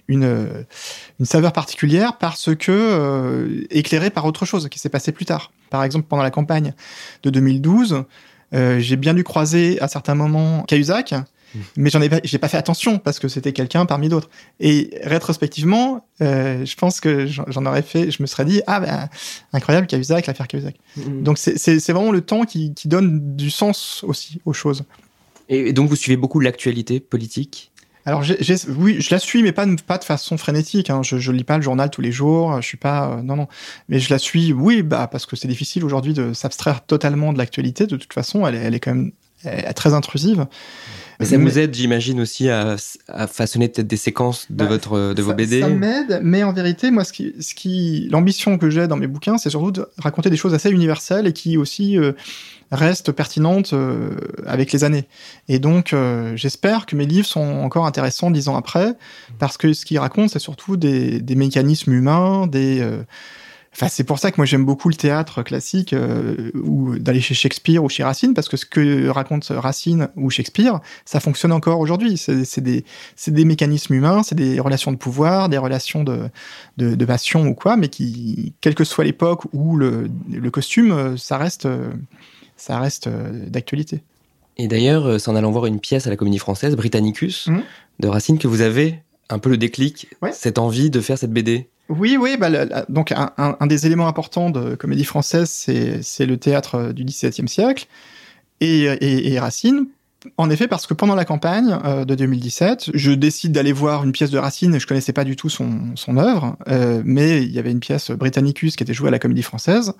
une, 0.08 0.64
une 1.20 1.26
saveur 1.26 1.52
particulière 1.52 2.18
parce 2.18 2.54
que 2.54 3.66
éclairé 3.70 4.10
par 4.10 4.24
autre 4.24 4.44
chose 4.44 4.68
qui 4.68 4.78
s'est 4.78 4.88
passé 4.88 5.12
plus 5.12 5.24
tard. 5.24 5.52
Par 5.70 5.84
exemple, 5.84 6.06
pendant 6.08 6.22
la 6.22 6.30
campagne 6.30 6.74
de 7.22 7.30
2012, 7.30 8.04
j'ai 8.52 8.96
bien 8.96 9.14
dû 9.14 9.24
croiser 9.24 9.80
à 9.80 9.88
certains 9.88 10.14
moments 10.14 10.64
Cahuzac, 10.64 11.14
mais 11.76 11.90
j'en 11.90 12.00
ai 12.00 12.08
pas, 12.08 12.20
j'ai 12.24 12.38
pas 12.38 12.48
fait 12.48 12.56
attention 12.56 12.98
parce 12.98 13.18
que 13.18 13.28
c'était 13.28 13.52
quelqu'un 13.52 13.86
parmi 13.86 14.08
d'autres. 14.08 14.30
Et 14.60 14.90
rétrospectivement, 15.02 16.06
euh, 16.20 16.64
je 16.64 16.76
pense 16.76 17.00
que 17.00 17.26
j'en 17.26 17.66
aurais 17.66 17.82
fait, 17.82 18.10
je 18.10 18.22
me 18.22 18.26
serais 18.26 18.44
dit 18.44 18.62
ah 18.66 18.80
ben 18.80 19.08
incroyable 19.52 19.86
Cahuzac, 19.86 20.26
l'affaire 20.26 20.48
Cahuzac. 20.48 20.76
Mm. 20.96 21.22
Donc 21.22 21.38
c'est 21.38 21.92
vraiment 21.92 22.12
le 22.12 22.20
temps 22.22 22.44
qui, 22.44 22.74
qui 22.74 22.88
donne 22.88 23.36
du 23.36 23.50
sens 23.50 24.04
aussi 24.04 24.40
aux 24.44 24.52
choses. 24.52 24.84
Et 25.48 25.72
donc 25.72 25.88
vous 25.88 25.96
suivez 25.96 26.16
beaucoup 26.16 26.40
l'actualité 26.40 27.00
politique? 27.00 27.71
Alors, 28.04 28.24
oui, 28.76 29.00
je 29.00 29.14
la 29.14 29.18
suis, 29.18 29.42
mais 29.42 29.52
pas, 29.52 29.66
de 29.66 30.04
façon 30.04 30.36
frénétique. 30.36 30.90
Hein. 30.90 31.02
Je, 31.02 31.18
je 31.18 31.30
lis 31.30 31.44
pas 31.44 31.56
le 31.56 31.62
journal 31.62 31.90
tous 31.90 32.00
les 32.00 32.10
jours. 32.12 32.60
Je 32.60 32.66
suis 32.66 32.76
pas, 32.76 33.10
euh, 33.10 33.22
non, 33.22 33.36
non. 33.36 33.48
Mais 33.88 34.00
je 34.00 34.10
la 34.10 34.18
suis, 34.18 34.52
oui, 34.52 34.82
bah 34.82 35.08
parce 35.10 35.26
que 35.26 35.36
c'est 35.36 35.48
difficile 35.48 35.84
aujourd'hui 35.84 36.12
de 36.12 36.32
s'abstraire 36.32 36.84
totalement 36.84 37.32
de 37.32 37.38
l'actualité. 37.38 37.86
De 37.86 37.96
toute 37.96 38.12
façon, 38.12 38.46
elle 38.46 38.56
est, 38.56 38.58
elle 38.58 38.74
est 38.74 38.80
quand 38.80 38.94
même 38.94 39.12
très 39.74 39.94
intrusive. 39.94 40.46
Mais 41.20 41.26
ça 41.26 41.38
vous 41.38 41.58
aide, 41.58 41.74
j'imagine, 41.74 42.20
aussi 42.20 42.48
à, 42.48 42.76
à 43.08 43.26
façonner 43.26 43.68
peut-être 43.68 43.86
des 43.86 43.96
séquences 43.96 44.46
de, 44.50 44.56
bah, 44.56 44.66
votre, 44.66 45.14
de 45.14 45.22
vos 45.22 45.34
BD 45.34 45.60
Ça 45.60 45.68
m'aide, 45.68 46.20
mais 46.22 46.42
en 46.42 46.52
vérité, 46.52 46.90
moi, 46.90 47.04
ce 47.04 47.12
qui, 47.12 47.34
ce 47.40 47.54
qui, 47.54 48.08
l'ambition 48.10 48.58
que 48.58 48.70
j'ai 48.70 48.86
dans 48.88 48.96
mes 48.96 49.06
bouquins, 49.06 49.38
c'est 49.38 49.50
surtout 49.50 49.70
de 49.72 49.86
raconter 49.98 50.30
des 50.30 50.36
choses 50.36 50.54
assez 50.54 50.70
universelles 50.70 51.26
et 51.26 51.32
qui 51.32 51.56
aussi 51.56 51.98
euh, 51.98 52.12
restent 52.70 53.12
pertinentes 53.12 53.72
euh, 53.72 54.10
avec 54.46 54.72
les 54.72 54.84
années. 54.84 55.04
Et 55.48 55.58
donc, 55.58 55.92
euh, 55.92 56.36
j'espère 56.36 56.86
que 56.86 56.96
mes 56.96 57.06
livres 57.06 57.26
sont 57.26 57.60
encore 57.62 57.86
intéressants 57.86 58.30
dix 58.30 58.48
ans 58.48 58.56
après, 58.56 58.94
parce 59.38 59.56
que 59.56 59.72
ce 59.72 59.84
qu'ils 59.84 59.98
racontent, 59.98 60.28
c'est 60.28 60.38
surtout 60.38 60.76
des, 60.76 61.20
des 61.20 61.34
mécanismes 61.34 61.92
humains, 61.92 62.46
des 62.46 62.86
Enfin, 63.74 63.88
c'est 63.88 64.04
pour 64.04 64.18
ça 64.18 64.30
que 64.30 64.36
moi 64.36 64.44
j'aime 64.44 64.66
beaucoup 64.66 64.90
le 64.90 64.94
théâtre 64.94 65.42
classique 65.42 65.94
euh, 65.94 66.50
ou 66.54 66.98
d'aller 66.98 67.22
chez 67.22 67.34
Shakespeare 67.34 67.82
ou 67.82 67.88
chez 67.88 68.04
Racine 68.04 68.34
parce 68.34 68.48
que 68.48 68.58
ce 68.58 68.66
que 68.66 69.08
raconte 69.08 69.46
Racine 69.48 70.08
ou 70.16 70.28
Shakespeare, 70.28 70.80
ça 71.06 71.20
fonctionne 71.20 71.52
encore 71.52 71.80
aujourd'hui. 71.80 72.18
C'est 72.18 72.60
des, 72.60 72.84
des 73.26 73.44
mécanismes 73.44 73.94
humains, 73.94 74.22
c'est 74.22 74.34
des 74.34 74.60
relations 74.60 74.92
de 74.92 74.98
pouvoir, 74.98 75.48
des 75.48 75.58
relations 75.58 76.04
de, 76.04 76.28
de, 76.76 76.94
de, 76.94 77.04
passion 77.06 77.46
ou 77.46 77.54
quoi, 77.54 77.76
mais 77.76 77.88
qui, 77.88 78.52
quelle 78.60 78.74
que 78.74 78.84
soit 78.84 79.04
l'époque 79.04 79.44
ou 79.54 79.76
le, 79.76 80.10
le, 80.30 80.50
costume, 80.50 81.16
ça 81.16 81.38
reste, 81.38 81.66
ça 82.56 82.78
reste 82.78 83.08
d'actualité. 83.08 84.02
Et 84.58 84.68
d'ailleurs, 84.68 85.06
euh, 85.06 85.18
c'est 85.18 85.30
en 85.30 85.36
allant 85.36 85.50
voir 85.50 85.66
une 85.66 85.80
pièce 85.80 86.06
à 86.06 86.10
la 86.10 86.16
Comédie 86.16 86.38
Française, 86.38 86.76
Britannicus, 86.76 87.48
mmh. 87.48 87.60
de 88.00 88.08
Racine, 88.08 88.38
que 88.38 88.48
vous 88.48 88.60
avez 88.60 89.02
un 89.28 89.38
peu 89.38 89.48
le 89.48 89.56
déclic, 89.56 90.08
cette 90.32 90.58
envie 90.58 90.90
de 90.90 91.00
faire 91.00 91.16
cette 91.16 91.32
BD. 91.32 91.68
Oui, 91.92 92.16
oui. 92.18 92.36
Bah, 92.38 92.48
donc 92.88 93.12
un, 93.14 93.66
des 93.66 93.86
éléments 93.86 94.08
importants 94.08 94.50
de 94.50 94.74
Comédie 94.74 95.04
Française, 95.04 95.50
c'est 95.50 96.26
le 96.26 96.36
théâtre 96.38 96.92
du 96.92 97.04
XVIIe 97.04 97.48
siècle 97.48 97.86
et, 98.60 98.86
et, 99.32 99.38
Racine. 99.38 99.86
En 100.36 100.48
effet, 100.50 100.68
parce 100.68 100.86
que 100.86 100.94
pendant 100.94 101.16
la 101.16 101.24
campagne 101.24 101.76
euh, 101.84 102.04
de 102.04 102.14
2017, 102.14 102.92
je 102.94 103.10
décide 103.10 103.52
d'aller 103.52 103.72
voir 103.72 104.04
une 104.04 104.12
pièce 104.12 104.30
de 104.30 104.38
Racine. 104.38 104.78
Je 104.78 104.86
connaissais 104.86 105.12
pas 105.12 105.24
du 105.24 105.34
tout 105.34 105.50
son, 105.50 106.16
œuvre, 106.16 106.56
euh, 106.68 107.02
mais 107.04 107.42
il 107.42 107.50
y 107.50 107.58
avait 107.58 107.72
une 107.72 107.80
pièce 107.80 108.12
Britannicus 108.12 108.76
qui 108.76 108.84
était 108.84 108.94
jouée 108.94 109.08
à 109.08 109.10
la 109.10 109.18
Comédie 109.18 109.42
Française. 109.42 109.92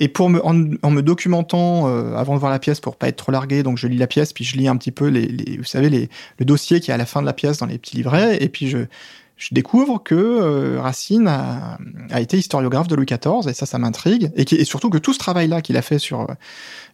Et 0.00 0.08
pour 0.08 0.30
me, 0.30 0.40
en, 0.46 0.54
me 0.54 1.00
documentant 1.00 1.88
euh, 1.88 2.14
avant 2.14 2.34
de 2.34 2.38
voir 2.38 2.52
la 2.52 2.60
pièce 2.60 2.80
pour 2.80 2.96
pas 2.96 3.08
être 3.08 3.16
trop 3.16 3.32
largué, 3.32 3.64
donc 3.64 3.76
je 3.76 3.88
lis 3.88 3.98
la 3.98 4.06
pièce, 4.06 4.32
puis 4.32 4.44
je 4.44 4.56
lis 4.56 4.68
un 4.68 4.76
petit 4.76 4.92
peu 4.92 5.08
les, 5.08 5.26
les 5.26 5.56
vous 5.58 5.64
savez, 5.64 5.90
les, 5.90 6.08
le 6.38 6.44
dossier 6.44 6.80
qui 6.80 6.90
est 6.90 6.94
à 6.94 6.96
la 6.96 7.06
fin 7.06 7.20
de 7.20 7.26
la 7.26 7.32
pièce 7.32 7.58
dans 7.58 7.66
les 7.66 7.78
petits 7.78 7.96
livrets, 7.96 8.38
et 8.40 8.48
puis 8.48 8.68
je 8.68 8.78
je 9.36 9.48
découvre 9.52 10.02
que 10.02 10.14
euh, 10.14 10.80
Racine 10.80 11.28
a, 11.28 11.78
été 12.20 12.38
historiographe 12.38 12.86
de 12.86 12.94
Louis 12.94 13.06
XIV, 13.06 13.48
et 13.48 13.54
ça, 13.54 13.66
ça 13.66 13.78
m'intrigue, 13.78 14.30
et, 14.36 14.42
et, 14.42 14.64
surtout 14.64 14.90
que 14.90 14.98
tout 14.98 15.12
ce 15.12 15.18
travail-là 15.18 15.60
qu'il 15.60 15.76
a 15.76 15.82
fait 15.82 15.98
sur 15.98 16.22
euh, 16.22 16.34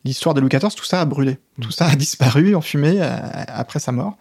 l'histoire 0.05 0.35
de 0.35 0.40
Louis 0.40 0.48
XIV, 0.48 0.74
tout 0.74 0.85
ça 0.85 1.00
a 1.00 1.05
brûlé. 1.05 1.38
Tout 1.61 1.70
ça 1.70 1.87
a 1.87 1.96
disparu 1.96 2.55
en 2.55 2.61
fumée 2.61 2.99
euh, 3.01 3.16
après 3.49 3.79
sa 3.79 3.92
mort. 3.92 4.16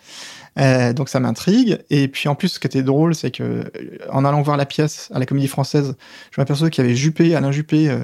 Euh, 0.58 0.93
donc 0.93 1.10
ça 1.10 1.19
m'intrigue. 1.19 1.80
Et 1.89 2.08
puis 2.08 2.28
en 2.28 2.36
plus, 2.36 2.49
ce 2.49 2.60
qui 2.60 2.67
était 2.67 2.82
drôle, 2.82 3.15
c'est 3.15 3.32
que 3.32 3.43
euh, 3.43 3.63
en 4.12 4.25
allant 4.25 4.41
voir 4.41 4.58
la 4.58 4.65
pièce 4.65 5.10
à 5.13 5.19
la 5.19 5.25
Comédie 5.25 5.47
Française, 5.47 5.95
je 6.32 6.41
m'aperçois 6.41 6.69
qu'il 6.69 6.84
y 6.84 6.88
avait 6.88 6.95
Juppé, 6.95 7.36
Alain 7.36 7.52
Juppé, 7.52 7.95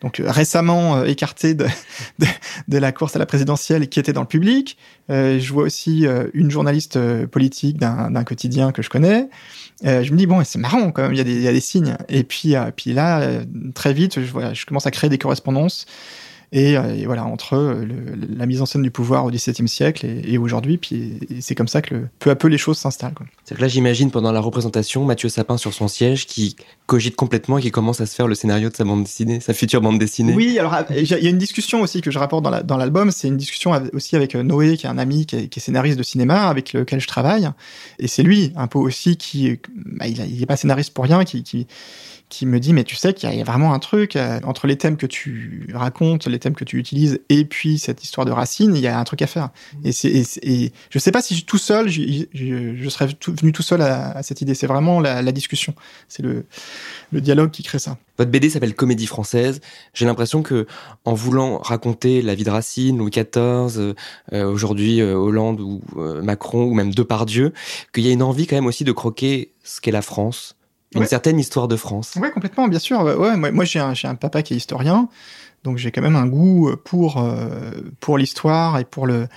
donc 0.00 0.20
récemment 0.24 1.04
écarté 1.04 1.54
de, 1.54 1.66
la 2.68 2.92
course 2.92 3.16
à 3.16 3.18
la 3.18 3.26
présidentielle, 3.26 3.88
qui 3.88 4.00
était 4.00 4.12
dans 4.12 4.22
le 4.22 4.26
public. 4.26 4.76
je 5.08 5.52
vois 5.52 5.64
aussi 5.64 6.06
une 6.34 6.50
journaliste 6.50 6.98
politique 7.26 7.78
d'un 7.78 8.24
quotidien 8.24 8.72
que 8.72 8.82
je 8.82 8.90
connais. 8.90 9.28
je 9.82 10.10
me 10.10 10.16
dis 10.16 10.26
bon, 10.26 10.42
c'est 10.44 10.58
marrant 10.58 10.90
quand 10.90 11.02
même. 11.02 11.12
Il 11.12 11.18
y 11.18 11.48
a 11.48 11.52
des, 11.52 11.60
signes. 11.60 11.96
Et 12.08 12.24
puis, 12.24 12.54
là, 12.86 13.40
très 13.74 13.92
vite, 13.92 14.18
je 14.20 14.66
commence 14.66 14.86
à 14.86 14.90
créer 14.90 15.10
des 15.10 15.18
correspondances. 15.18 15.86
Euh, 16.54 16.94
et, 16.94 17.06
voilà, 17.06 17.24
entre 17.24 17.54
euh, 17.54 17.86
la 18.36 18.46
mise 18.46 18.60
en 18.60 18.66
scène 18.66 18.82
du 18.82 18.90
pouvoir 18.90 19.24
au 19.24 19.30
XVIIe 19.30 19.68
siècle 19.68 20.04
et, 20.06 20.36
aujourd'hui, 20.36 20.78
puis 20.78 21.20
c'est 21.40 21.54
comme 21.54 21.68
ça 21.68 21.80
que 21.80 22.06
peu 22.18 22.30
à 22.30 22.36
peu 22.36 22.48
les 22.48 22.58
choses 22.58 22.78
s'installent. 22.78 23.14
C'est 23.44 23.56
que 23.56 23.60
là, 23.60 23.68
j'imagine 23.68 24.10
pendant 24.10 24.32
la 24.32 24.40
représentation, 24.40 25.04
Mathieu 25.04 25.28
Sapin 25.28 25.56
sur 25.56 25.72
son 25.72 25.86
siège 25.86 26.26
qui 26.26 26.56
cogite 26.86 27.14
complètement 27.14 27.58
et 27.58 27.62
qui 27.62 27.70
commence 27.70 28.00
à 28.00 28.06
se 28.06 28.14
faire 28.14 28.26
le 28.26 28.34
scénario 28.34 28.68
de 28.68 28.74
sa 28.74 28.84
bande 28.84 29.04
dessinée, 29.04 29.38
sa 29.40 29.54
future 29.54 29.80
bande 29.80 29.98
dessinée. 29.98 30.34
Oui, 30.34 30.58
alors 30.58 30.74
euh, 30.74 30.82
il 30.90 31.06
y 31.06 31.26
a 31.26 31.30
une 31.30 31.38
discussion 31.38 31.82
aussi 31.82 32.00
que 32.00 32.10
je 32.10 32.18
rapporte 32.18 32.44
dans 32.64 32.76
l'album, 32.76 33.12
c'est 33.12 33.28
une 33.28 33.36
discussion 33.36 33.72
aussi 33.92 34.16
avec 34.16 34.34
Noé, 34.34 34.76
qui 34.76 34.86
est 34.86 34.90
un 34.90 34.98
ami 34.98 35.26
qui 35.26 35.36
est, 35.36 35.58
scénariste 35.60 35.98
de 35.98 36.02
cinéma, 36.02 36.48
avec 36.48 36.72
lequel 36.72 37.00
je 37.00 37.06
travaille, 37.06 37.48
et 37.98 38.08
c'est 38.08 38.22
lui 38.22 38.52
un 38.56 38.66
peu 38.66 38.78
aussi 38.78 39.16
qui, 39.16 39.58
bah, 39.76 40.06
il, 40.08 40.40
n'est 40.40 40.46
pas 40.46 40.56
scénariste 40.56 40.94
pour 40.94 41.04
rien, 41.04 41.24
qui, 41.24 41.42
qui 41.42 41.66
qui 42.30 42.46
me 42.46 42.58
dit 42.60 42.72
mais 42.72 42.84
tu 42.84 42.96
sais 42.96 43.12
qu'il 43.12 43.30
y 43.30 43.40
a 43.40 43.44
vraiment 43.44 43.74
un 43.74 43.78
truc 43.78 44.16
euh, 44.16 44.40
entre 44.44 44.66
les 44.66 44.78
thèmes 44.78 44.96
que 44.96 45.06
tu 45.06 45.68
racontes, 45.74 46.26
les 46.26 46.38
thèmes 46.38 46.54
que 46.54 46.64
tu 46.64 46.78
utilises 46.78 47.20
et 47.28 47.44
puis 47.44 47.78
cette 47.78 48.02
histoire 48.02 48.24
de 48.24 48.30
racine, 48.30 48.74
il 48.74 48.80
y 48.80 48.86
a 48.86 48.98
un 48.98 49.04
truc 49.04 49.20
à 49.20 49.26
faire. 49.26 49.50
Mmh. 49.74 49.86
Et, 49.86 49.92
c'est, 49.92 50.38
et, 50.42 50.72
je 50.88 50.98
sais 50.98 51.12
pas 51.12 51.20
si 51.20 51.44
tout 51.44 51.58
seul, 51.58 51.88
je, 51.88 52.24
je, 52.32 52.88
serais 52.88 53.08
venu 53.26 53.52
tout 53.52 53.62
seul 53.62 53.82
à, 53.82 54.22
cette 54.22 54.40
idée. 54.40 54.54
C'est 54.54 54.68
vraiment 54.68 55.00
la, 55.00 55.20
la 55.20 55.32
discussion, 55.32 55.74
c'est 56.08 56.22
le, 56.22 56.46
le 57.12 57.20
dialogue 57.20 57.50
qui 57.50 57.62
crée 57.62 57.80
ça. 57.80 57.98
Votre 58.16 58.30
BD 58.30 58.48
s'appelle 58.48 58.74
Comédie 58.74 59.06
française. 59.06 59.60
J'ai 59.92 60.06
l'impression 60.06 60.42
que 60.42 60.66
en 61.04 61.14
voulant 61.14 61.58
raconter 61.58 62.22
la 62.22 62.34
vie 62.34 62.44
de 62.44 62.50
Racine, 62.50 62.98
Louis 62.98 63.10
XIV, 63.10 63.26
euh, 63.36 63.94
euh, 64.32 64.44
aujourd'hui 64.44 65.02
Hollande 65.02 65.60
ou 65.60 65.82
Macron 65.96 66.64
ou 66.64 66.74
même 66.74 66.94
Depardieu, 66.94 67.52
qu'il 67.92 68.06
y 68.06 68.08
a 68.08 68.12
une 68.12 68.22
envie 68.22 68.46
quand 68.46 68.56
même 68.56 68.66
aussi 68.66 68.84
de 68.84 68.92
croquer 68.92 69.52
ce 69.64 69.80
qu'est 69.80 69.90
la 69.90 70.02
France 70.02 70.56
une 70.94 71.06
certaine 71.06 71.38
histoire 71.38 71.68
de 71.68 71.76
France. 71.76 72.14
Oui, 72.20 72.28
complètement, 72.32 72.68
bien 72.68 72.78
sûr. 72.78 73.00
Ouais, 73.02 73.36
moi, 73.36 73.50
moi 73.50 73.64
j'ai 73.64 73.78
un, 73.78 73.94
un, 74.04 74.14
papa 74.14 74.42
qui 74.42 74.54
est 74.54 74.56
historien, 74.56 75.08
donc 75.64 75.76
j'ai 75.78 75.92
quand 75.92 76.02
même 76.02 76.16
un 76.16 76.26
goût 76.26 76.70
pour, 76.84 77.18
euh, 77.18 77.70
pour 78.00 78.18
l'histoire 78.18 78.78
et 78.78 78.84
pour 78.84 79.06
le, 79.06 79.28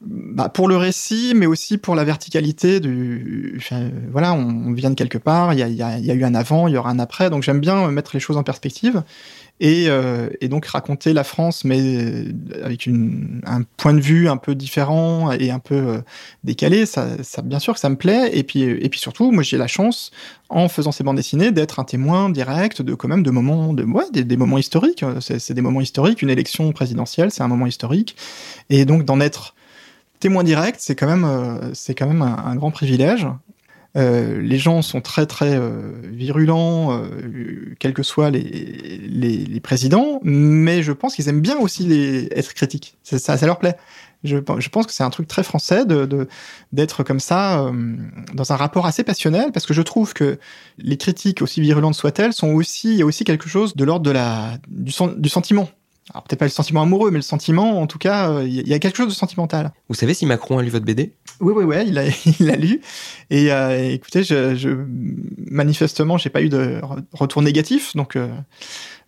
bah, 0.00 0.48
pour 0.48 0.68
le 0.68 0.76
récit, 0.76 1.32
mais 1.34 1.46
aussi 1.46 1.78
pour 1.78 1.94
la 1.94 2.04
verticalité 2.04 2.80
du. 2.80 3.54
Enfin, 3.56 3.90
voilà, 4.10 4.34
on, 4.34 4.72
vient 4.72 4.90
de 4.90 4.94
quelque 4.94 5.18
part, 5.18 5.52
il 5.54 5.60
y 5.60 5.62
a, 5.62 5.68
y 5.68 6.10
a, 6.10 6.14
eu 6.14 6.24
un 6.24 6.34
avant, 6.34 6.68
il 6.68 6.74
y 6.74 6.76
aura 6.76 6.90
un 6.90 6.98
après, 6.98 7.30
donc 7.30 7.42
j'aime 7.42 7.60
bien 7.60 7.90
mettre 7.90 8.10
les 8.14 8.20
choses 8.20 8.36
en 8.36 8.42
perspective 8.42 9.02
et, 9.60 9.86
euh, 9.88 10.28
et, 10.40 10.48
donc 10.48 10.66
raconter 10.66 11.12
la 11.12 11.22
France, 11.22 11.64
mais 11.64 11.78
euh, 11.80 12.32
avec 12.64 12.86
une, 12.86 13.40
un 13.46 13.62
point 13.62 13.94
de 13.94 14.00
vue 14.00 14.28
un 14.28 14.36
peu 14.36 14.54
différent 14.56 15.30
et 15.30 15.50
un 15.50 15.60
peu 15.60 15.74
euh, 15.74 15.98
décalé, 16.42 16.86
ça, 16.86 17.22
ça, 17.22 17.40
bien 17.40 17.60
sûr 17.60 17.74
que 17.74 17.80
ça 17.80 17.88
me 17.88 17.96
plaît. 17.96 18.30
Et 18.36 18.42
puis, 18.42 18.62
et 18.62 18.88
puis 18.88 18.98
surtout, 18.98 19.30
moi 19.30 19.44
j'ai 19.44 19.56
la 19.56 19.68
chance, 19.68 20.10
en 20.48 20.68
faisant 20.68 20.90
ces 20.90 21.04
bandes 21.04 21.16
dessinées, 21.16 21.52
d'être 21.52 21.78
un 21.78 21.84
témoin 21.84 22.30
direct 22.30 22.82
de 22.82 22.94
quand 22.94 23.08
même 23.08 23.22
de 23.22 23.30
moments, 23.30 23.72
de 23.72 23.84
ouais, 23.84 24.10
des, 24.10 24.36
moments 24.36 24.58
historiques. 24.58 25.04
C'est 25.20 25.54
des 25.54 25.62
moments 25.62 25.80
historiques. 25.80 26.22
Une 26.22 26.30
élection 26.30 26.72
présidentielle, 26.72 27.30
c'est 27.30 27.42
un 27.42 27.48
moment 27.48 27.66
historique, 27.66 28.16
et 28.70 28.84
donc 28.84 29.04
d'en 29.04 29.20
être 29.20 29.54
témoin 30.18 30.42
direct, 30.42 30.78
c'est 30.80 30.96
quand 30.96 31.06
même, 31.06 31.70
c'est 31.74 31.94
quand 31.94 32.06
même 32.06 32.22
un 32.22 32.56
grand 32.56 32.70
privilège. 32.70 33.26
Euh, 33.96 34.40
les 34.40 34.58
gens 34.58 34.82
sont 34.82 35.00
très 35.00 35.26
très 35.26 35.56
euh, 35.56 35.92
virulents, 36.02 36.92
euh, 36.92 37.74
quels 37.78 37.94
que 37.94 38.02
soient 38.02 38.30
les, 38.30 38.42
les, 38.42 39.36
les, 39.36 39.60
présidents, 39.60 40.20
mais 40.24 40.82
je 40.82 40.90
pense 40.90 41.14
qu'ils 41.14 41.28
aiment 41.28 41.40
bien 41.40 41.56
aussi 41.58 41.84
les, 41.84 42.28
être 42.32 42.54
critiques. 42.54 42.96
Ça, 43.04 43.36
ça, 43.36 43.46
leur 43.46 43.58
plaît. 43.60 43.76
Je, 44.24 44.38
pense 44.38 44.86
que 44.86 44.92
c'est 44.92 45.04
un 45.04 45.10
truc 45.10 45.28
très 45.28 45.44
français 45.44 45.84
de 45.84 46.28
d'être 46.72 47.04
comme 47.04 47.20
ça 47.20 47.60
euh, 47.60 47.96
dans 48.32 48.52
un 48.52 48.56
rapport 48.56 48.86
assez 48.86 49.04
passionnel, 49.04 49.52
parce 49.52 49.66
que 49.66 49.74
je 49.74 49.82
trouve 49.82 50.12
que 50.12 50.38
les 50.78 50.96
critiques, 50.96 51.40
aussi 51.40 51.60
virulentes 51.60 51.94
soient-elles, 51.94 52.32
sont 52.32 52.48
aussi 52.52 52.92
il 52.92 52.96
y 52.96 53.02
a 53.02 53.06
aussi 53.06 53.22
quelque 53.22 53.48
chose 53.48 53.76
de 53.76 53.84
l'ordre 53.84 54.04
de 54.04 54.10
la 54.10 54.58
du, 54.66 54.92
du 55.18 55.28
sentiment 55.28 55.68
alors 56.12 56.22
peut-être 56.24 56.38
pas 56.38 56.44
le 56.44 56.50
sentiment 56.50 56.82
amoureux, 56.82 57.10
mais 57.10 57.18
le 57.18 57.22
sentiment, 57.22 57.80
en 57.80 57.86
tout 57.86 57.98
cas, 57.98 58.42
il 58.42 58.60
euh, 58.60 58.62
y 58.66 58.74
a 58.74 58.78
quelque 58.78 58.96
chose 58.96 59.08
de 59.08 59.12
sentimental. 59.12 59.72
Vous 59.88 59.94
savez 59.94 60.12
si 60.12 60.26
Macron 60.26 60.58
a 60.58 60.62
lu 60.62 60.68
votre 60.68 60.84
BD 60.84 61.14
Oui, 61.40 61.52
oui, 61.56 61.64
oui, 61.64 61.76
il 61.86 61.98
a, 61.98 62.04
il 62.40 62.50
a 62.50 62.56
lu. 62.56 62.80
Et 63.30 63.52
euh, 63.52 63.92
écoutez, 63.92 64.22
je, 64.22 64.54
je, 64.54 64.70
manifestement, 65.50 66.18
j'ai 66.18 66.30
pas 66.30 66.42
eu 66.42 66.48
de 66.48 66.80
retour 67.12 67.42
négatif, 67.42 67.94
donc. 67.96 68.16
Euh, 68.16 68.28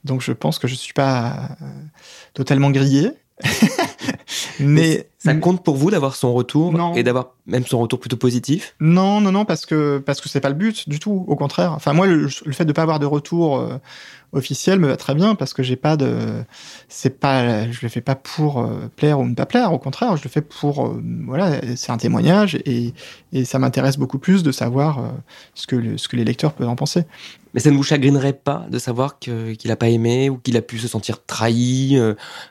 Donc 0.04 0.22
je 0.22 0.32
pense 0.32 0.58
que 0.58 0.68
je 0.68 0.74
suis 0.74 0.92
pas 0.92 1.56
totalement 2.32 2.70
grillé. 2.70 3.10
mais 4.60 5.10
ça 5.18 5.34
compte 5.34 5.62
pour 5.62 5.76
vous 5.76 5.90
d'avoir 5.90 6.16
son 6.16 6.32
retour 6.32 6.72
et 6.96 7.02
d'avoir 7.02 7.34
même 7.46 7.66
son 7.66 7.78
retour 7.78 8.00
plutôt 8.00 8.16
positif? 8.16 8.74
Non, 8.80 9.20
non, 9.20 9.32
non, 9.32 9.44
parce 9.44 9.66
que 9.66 9.98
parce 9.98 10.20
que 10.20 10.28
c'est 10.28 10.40
pas 10.40 10.48
le 10.48 10.54
but 10.54 10.88
du 10.88 10.98
tout. 10.98 11.24
Au 11.28 11.36
contraire. 11.36 11.72
Enfin, 11.72 11.92
moi, 11.92 12.06
le, 12.06 12.28
fait 12.28 12.64
de 12.64 12.72
pas 12.72 12.82
avoir 12.82 12.98
de 12.98 13.06
retour 13.06 13.58
euh, 13.58 13.76
officiel 14.36 14.78
me 14.78 14.88
va 14.88 14.96
très 14.96 15.14
bien 15.14 15.34
parce 15.34 15.54
que 15.54 15.62
j'ai 15.62 15.76
pas 15.76 15.96
de. 15.96 16.16
C'est 16.88 17.18
pas. 17.18 17.70
Je 17.70 17.80
le 17.82 17.88
fais 17.88 18.00
pas 18.00 18.14
pour 18.14 18.60
euh, 18.60 18.90
plaire 18.94 19.18
ou 19.18 19.26
ne 19.26 19.34
pas 19.34 19.46
plaire. 19.46 19.72
Au 19.72 19.78
contraire, 19.78 20.16
je 20.16 20.24
le 20.24 20.30
fais 20.30 20.42
pour. 20.42 20.86
Euh, 20.86 21.02
voilà, 21.26 21.60
c'est 21.76 21.90
un 21.90 21.98
témoignage 21.98 22.56
et, 22.64 22.94
et 23.32 23.44
ça 23.44 23.58
m'intéresse 23.58 23.96
beaucoup 23.96 24.18
plus 24.18 24.42
de 24.42 24.52
savoir 24.52 25.00
ce 25.54 25.66
que 25.66 25.96
ce 25.96 26.08
que 26.08 26.16
les 26.16 26.24
lecteurs 26.24 26.52
peuvent 26.52 26.68
en 26.68 26.76
penser. 26.76 27.04
Mais 27.54 27.60
ça 27.60 27.70
ne 27.70 27.76
vous 27.76 27.82
chagrinerait 27.82 28.34
pas 28.34 28.66
de 28.70 28.78
savoir 28.78 29.18
qu'il 29.18 29.56
n'a 29.64 29.76
pas 29.76 29.88
aimé 29.88 30.28
ou 30.28 30.36
qu'il 30.36 30.58
a 30.58 30.62
pu 30.62 30.78
se 30.78 30.88
sentir 30.88 31.24
trahi 31.24 31.98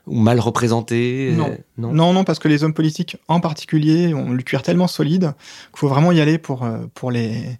ou 0.08 0.20
mal 0.20 0.40
représenté 0.40 1.32
non. 1.36 1.56
non? 1.78 1.94
non, 1.94 2.14
non, 2.14 2.24
parce 2.24 2.40
que 2.40 2.48
les 2.48 2.64
hommes 2.64 2.74
politiques 2.74 3.18
en 3.28 3.40
particulier 3.40 4.16
ont 4.16 4.32
le 4.32 4.42
cuir 4.42 4.64
tellement 4.64 4.88
solide 4.88 5.34
qu'il 5.72 5.80
faut 5.80 5.88
vraiment 5.88 6.12
y 6.12 6.22
aller 6.22 6.38
pour, 6.38 6.64
euh, 6.64 6.80
pour 6.94 7.12
les. 7.12 7.60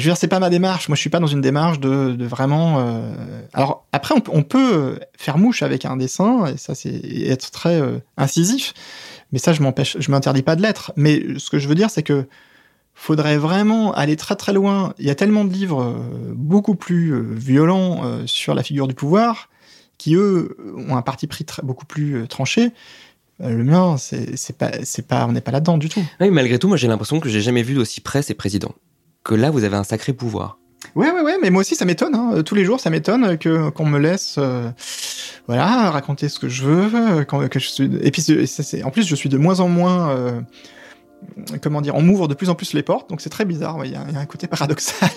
Je 0.00 0.04
veux 0.04 0.10
dire, 0.10 0.16
c'est 0.16 0.28
pas 0.28 0.40
ma 0.40 0.50
démarche. 0.50 0.88
Moi, 0.88 0.96
je 0.96 1.00
suis 1.00 1.10
pas 1.10 1.20
dans 1.20 1.26
une 1.26 1.40
démarche 1.40 1.80
de, 1.80 2.16
vraiment. 2.24 2.80
Euh, 2.80 3.12
alors 3.52 3.86
après, 3.92 4.14
on, 4.32 4.42
peut 4.42 4.98
faire 5.16 5.38
mouche 5.38 5.62
avec 5.62 5.84
un 5.84 5.96
dessin 5.96 6.46
et 6.46 6.56
ça, 6.56 6.74
c'est 6.74 7.00
être 7.26 7.50
très 7.50 7.80
euh, 7.80 7.98
incisif. 8.16 8.74
Mais 9.32 9.38
ça, 9.38 9.52
je 9.52 9.62
m'empêche, 9.62 9.96
je 9.98 10.10
m'interdis 10.10 10.42
pas 10.42 10.56
de 10.56 10.62
l'être. 10.62 10.92
Mais 10.96 11.22
ce 11.38 11.50
que 11.50 11.58
je 11.58 11.68
veux 11.68 11.74
dire, 11.74 11.90
c'est 11.90 12.02
que 12.02 12.26
faudrait 12.94 13.36
vraiment 13.36 13.92
aller 13.92 14.16
très 14.16 14.36
très 14.36 14.52
loin. 14.52 14.94
Il 14.98 15.06
y 15.06 15.10
a 15.10 15.14
tellement 15.14 15.44
de 15.44 15.52
livres 15.52 15.94
beaucoup 16.32 16.74
plus 16.74 17.34
violents 17.34 18.02
sur 18.24 18.54
la 18.54 18.62
figure 18.62 18.88
du 18.88 18.94
pouvoir 18.94 19.50
qui 19.98 20.14
eux 20.14 20.56
ont 20.88 20.96
un 20.96 21.02
parti 21.02 21.26
pris 21.26 21.44
beaucoup 21.62 21.84
plus 21.84 22.26
tranché 22.26 22.72
euh, 23.42 23.50
le 23.50 23.64
mien, 23.64 23.96
c'est 23.98 24.56
pas, 24.56 24.70
c'est 24.84 25.06
pas, 25.06 25.26
on 25.26 25.32
n'est 25.32 25.40
pas 25.40 25.50
là-dedans 25.50 25.78
du 25.78 25.88
tout. 25.88 26.02
Oui, 26.20 26.30
malgré 26.30 26.58
tout, 26.58 26.68
moi 26.68 26.76
j'ai 26.76 26.88
l'impression 26.88 27.20
que 27.20 27.28
j'ai 27.28 27.40
jamais 27.40 27.62
vu 27.62 27.74
d'aussi 27.74 28.00
près 28.00 28.22
ces 28.22 28.34
présidents. 28.34 28.74
Que 29.26 29.34
là, 29.34 29.50
vous 29.50 29.64
avez 29.64 29.74
un 29.74 29.82
sacré 29.82 30.12
pouvoir. 30.12 30.60
Ouais, 30.94 31.10
ouais, 31.10 31.20
ouais, 31.20 31.36
mais 31.42 31.50
moi 31.50 31.62
aussi 31.62 31.74
ça 31.74 31.84
m'étonne. 31.84 32.14
Hein. 32.14 32.44
Tous 32.44 32.54
les 32.54 32.64
jours, 32.64 32.78
ça 32.78 32.90
m'étonne 32.90 33.36
que 33.38 33.70
qu'on 33.70 33.84
me 33.84 33.98
laisse, 33.98 34.36
euh, 34.38 34.70
voilà, 35.48 35.90
raconter 35.90 36.28
ce 36.28 36.38
que 36.38 36.48
je 36.48 36.62
veux. 36.62 37.24
Quand, 37.24 37.48
que 37.48 37.58
je 37.58 37.66
suis... 37.66 37.90
Et 38.02 38.12
puis, 38.12 38.22
c'est, 38.22 38.84
en 38.84 38.90
plus, 38.92 39.04
je 39.04 39.16
suis 39.16 39.28
de 39.28 39.36
moins 39.36 39.58
en 39.58 39.68
moins, 39.68 40.10
euh, 40.10 40.40
comment 41.60 41.80
dire, 41.80 41.96
on 41.96 42.02
m'ouvre 42.02 42.28
de 42.28 42.34
plus 42.34 42.50
en 42.50 42.54
plus 42.54 42.72
les 42.72 42.84
portes, 42.84 43.10
donc 43.10 43.20
c'est 43.20 43.30
très 43.30 43.44
bizarre. 43.44 43.84
Il 43.84 43.90
y, 43.90 43.94
y, 43.94 43.96
a 43.96 44.20
un 44.20 44.26
côté 44.26 44.46
paradoxal. 44.46 45.10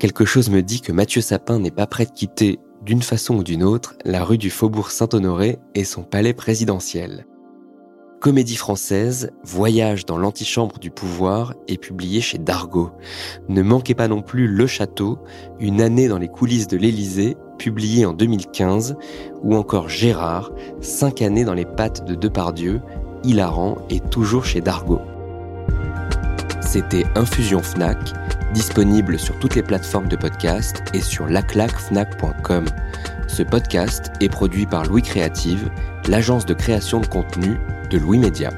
Quelque 0.00 0.24
chose 0.24 0.50
me 0.50 0.60
dit 0.60 0.80
que 0.80 0.90
Mathieu 0.90 1.20
Sapin 1.20 1.60
n'est 1.60 1.70
pas 1.70 1.86
prêt 1.86 2.06
de 2.06 2.10
quitter 2.10 2.58
d'une 2.82 3.02
façon 3.02 3.36
ou 3.36 3.44
d'une 3.44 3.62
autre, 3.62 3.94
la 4.04 4.24
rue 4.24 4.38
du 4.38 4.50
Faubourg 4.50 4.90
Saint-Honoré 4.90 5.60
et 5.76 5.84
son 5.84 6.02
palais 6.02 6.34
présidentiel. 6.34 7.26
Comédie 8.24 8.56
française, 8.56 9.32
Voyage 9.44 10.06
dans 10.06 10.16
l'antichambre 10.16 10.78
du 10.78 10.90
pouvoir 10.90 11.52
est 11.68 11.76
publié 11.76 12.22
chez 12.22 12.38
Dargaud. 12.38 12.90
Ne 13.50 13.60
manquez 13.60 13.94
pas 13.94 14.08
non 14.08 14.22
plus 14.22 14.48
Le 14.48 14.66
Château, 14.66 15.18
Une 15.60 15.82
année 15.82 16.08
dans 16.08 16.16
les 16.16 16.28
coulisses 16.28 16.66
de 16.66 16.78
l'Élysée, 16.78 17.36
publié 17.58 18.06
en 18.06 18.14
2015, 18.14 18.96
ou 19.42 19.54
encore 19.54 19.90
Gérard, 19.90 20.52
Cinq 20.80 21.20
années 21.20 21.44
dans 21.44 21.52
les 21.52 21.66
pattes 21.66 22.06
de 22.06 22.14
Depardieu, 22.14 22.80
hilarant 23.24 23.76
et 23.90 24.00
toujours 24.00 24.46
chez 24.46 24.62
Dargaud. 24.62 25.02
C'était 26.62 27.04
Infusion 27.16 27.60
Fnac, 27.60 27.98
disponible 28.54 29.18
sur 29.18 29.38
toutes 29.38 29.54
les 29.54 29.62
plateformes 29.62 30.08
de 30.08 30.16
podcast 30.16 30.82
et 30.94 31.02
sur 31.02 31.26
laclacfnac.com. 31.26 32.64
Ce 33.26 33.42
podcast 33.42 34.12
est 34.20 34.28
produit 34.28 34.66
par 34.66 34.84
Louis 34.84 35.02
Créative, 35.02 35.70
l'agence 36.08 36.46
de 36.46 36.54
création 36.54 37.00
de 37.00 37.06
contenu 37.06 37.58
de 37.90 37.98
Louis 37.98 38.18
Média. 38.18 38.50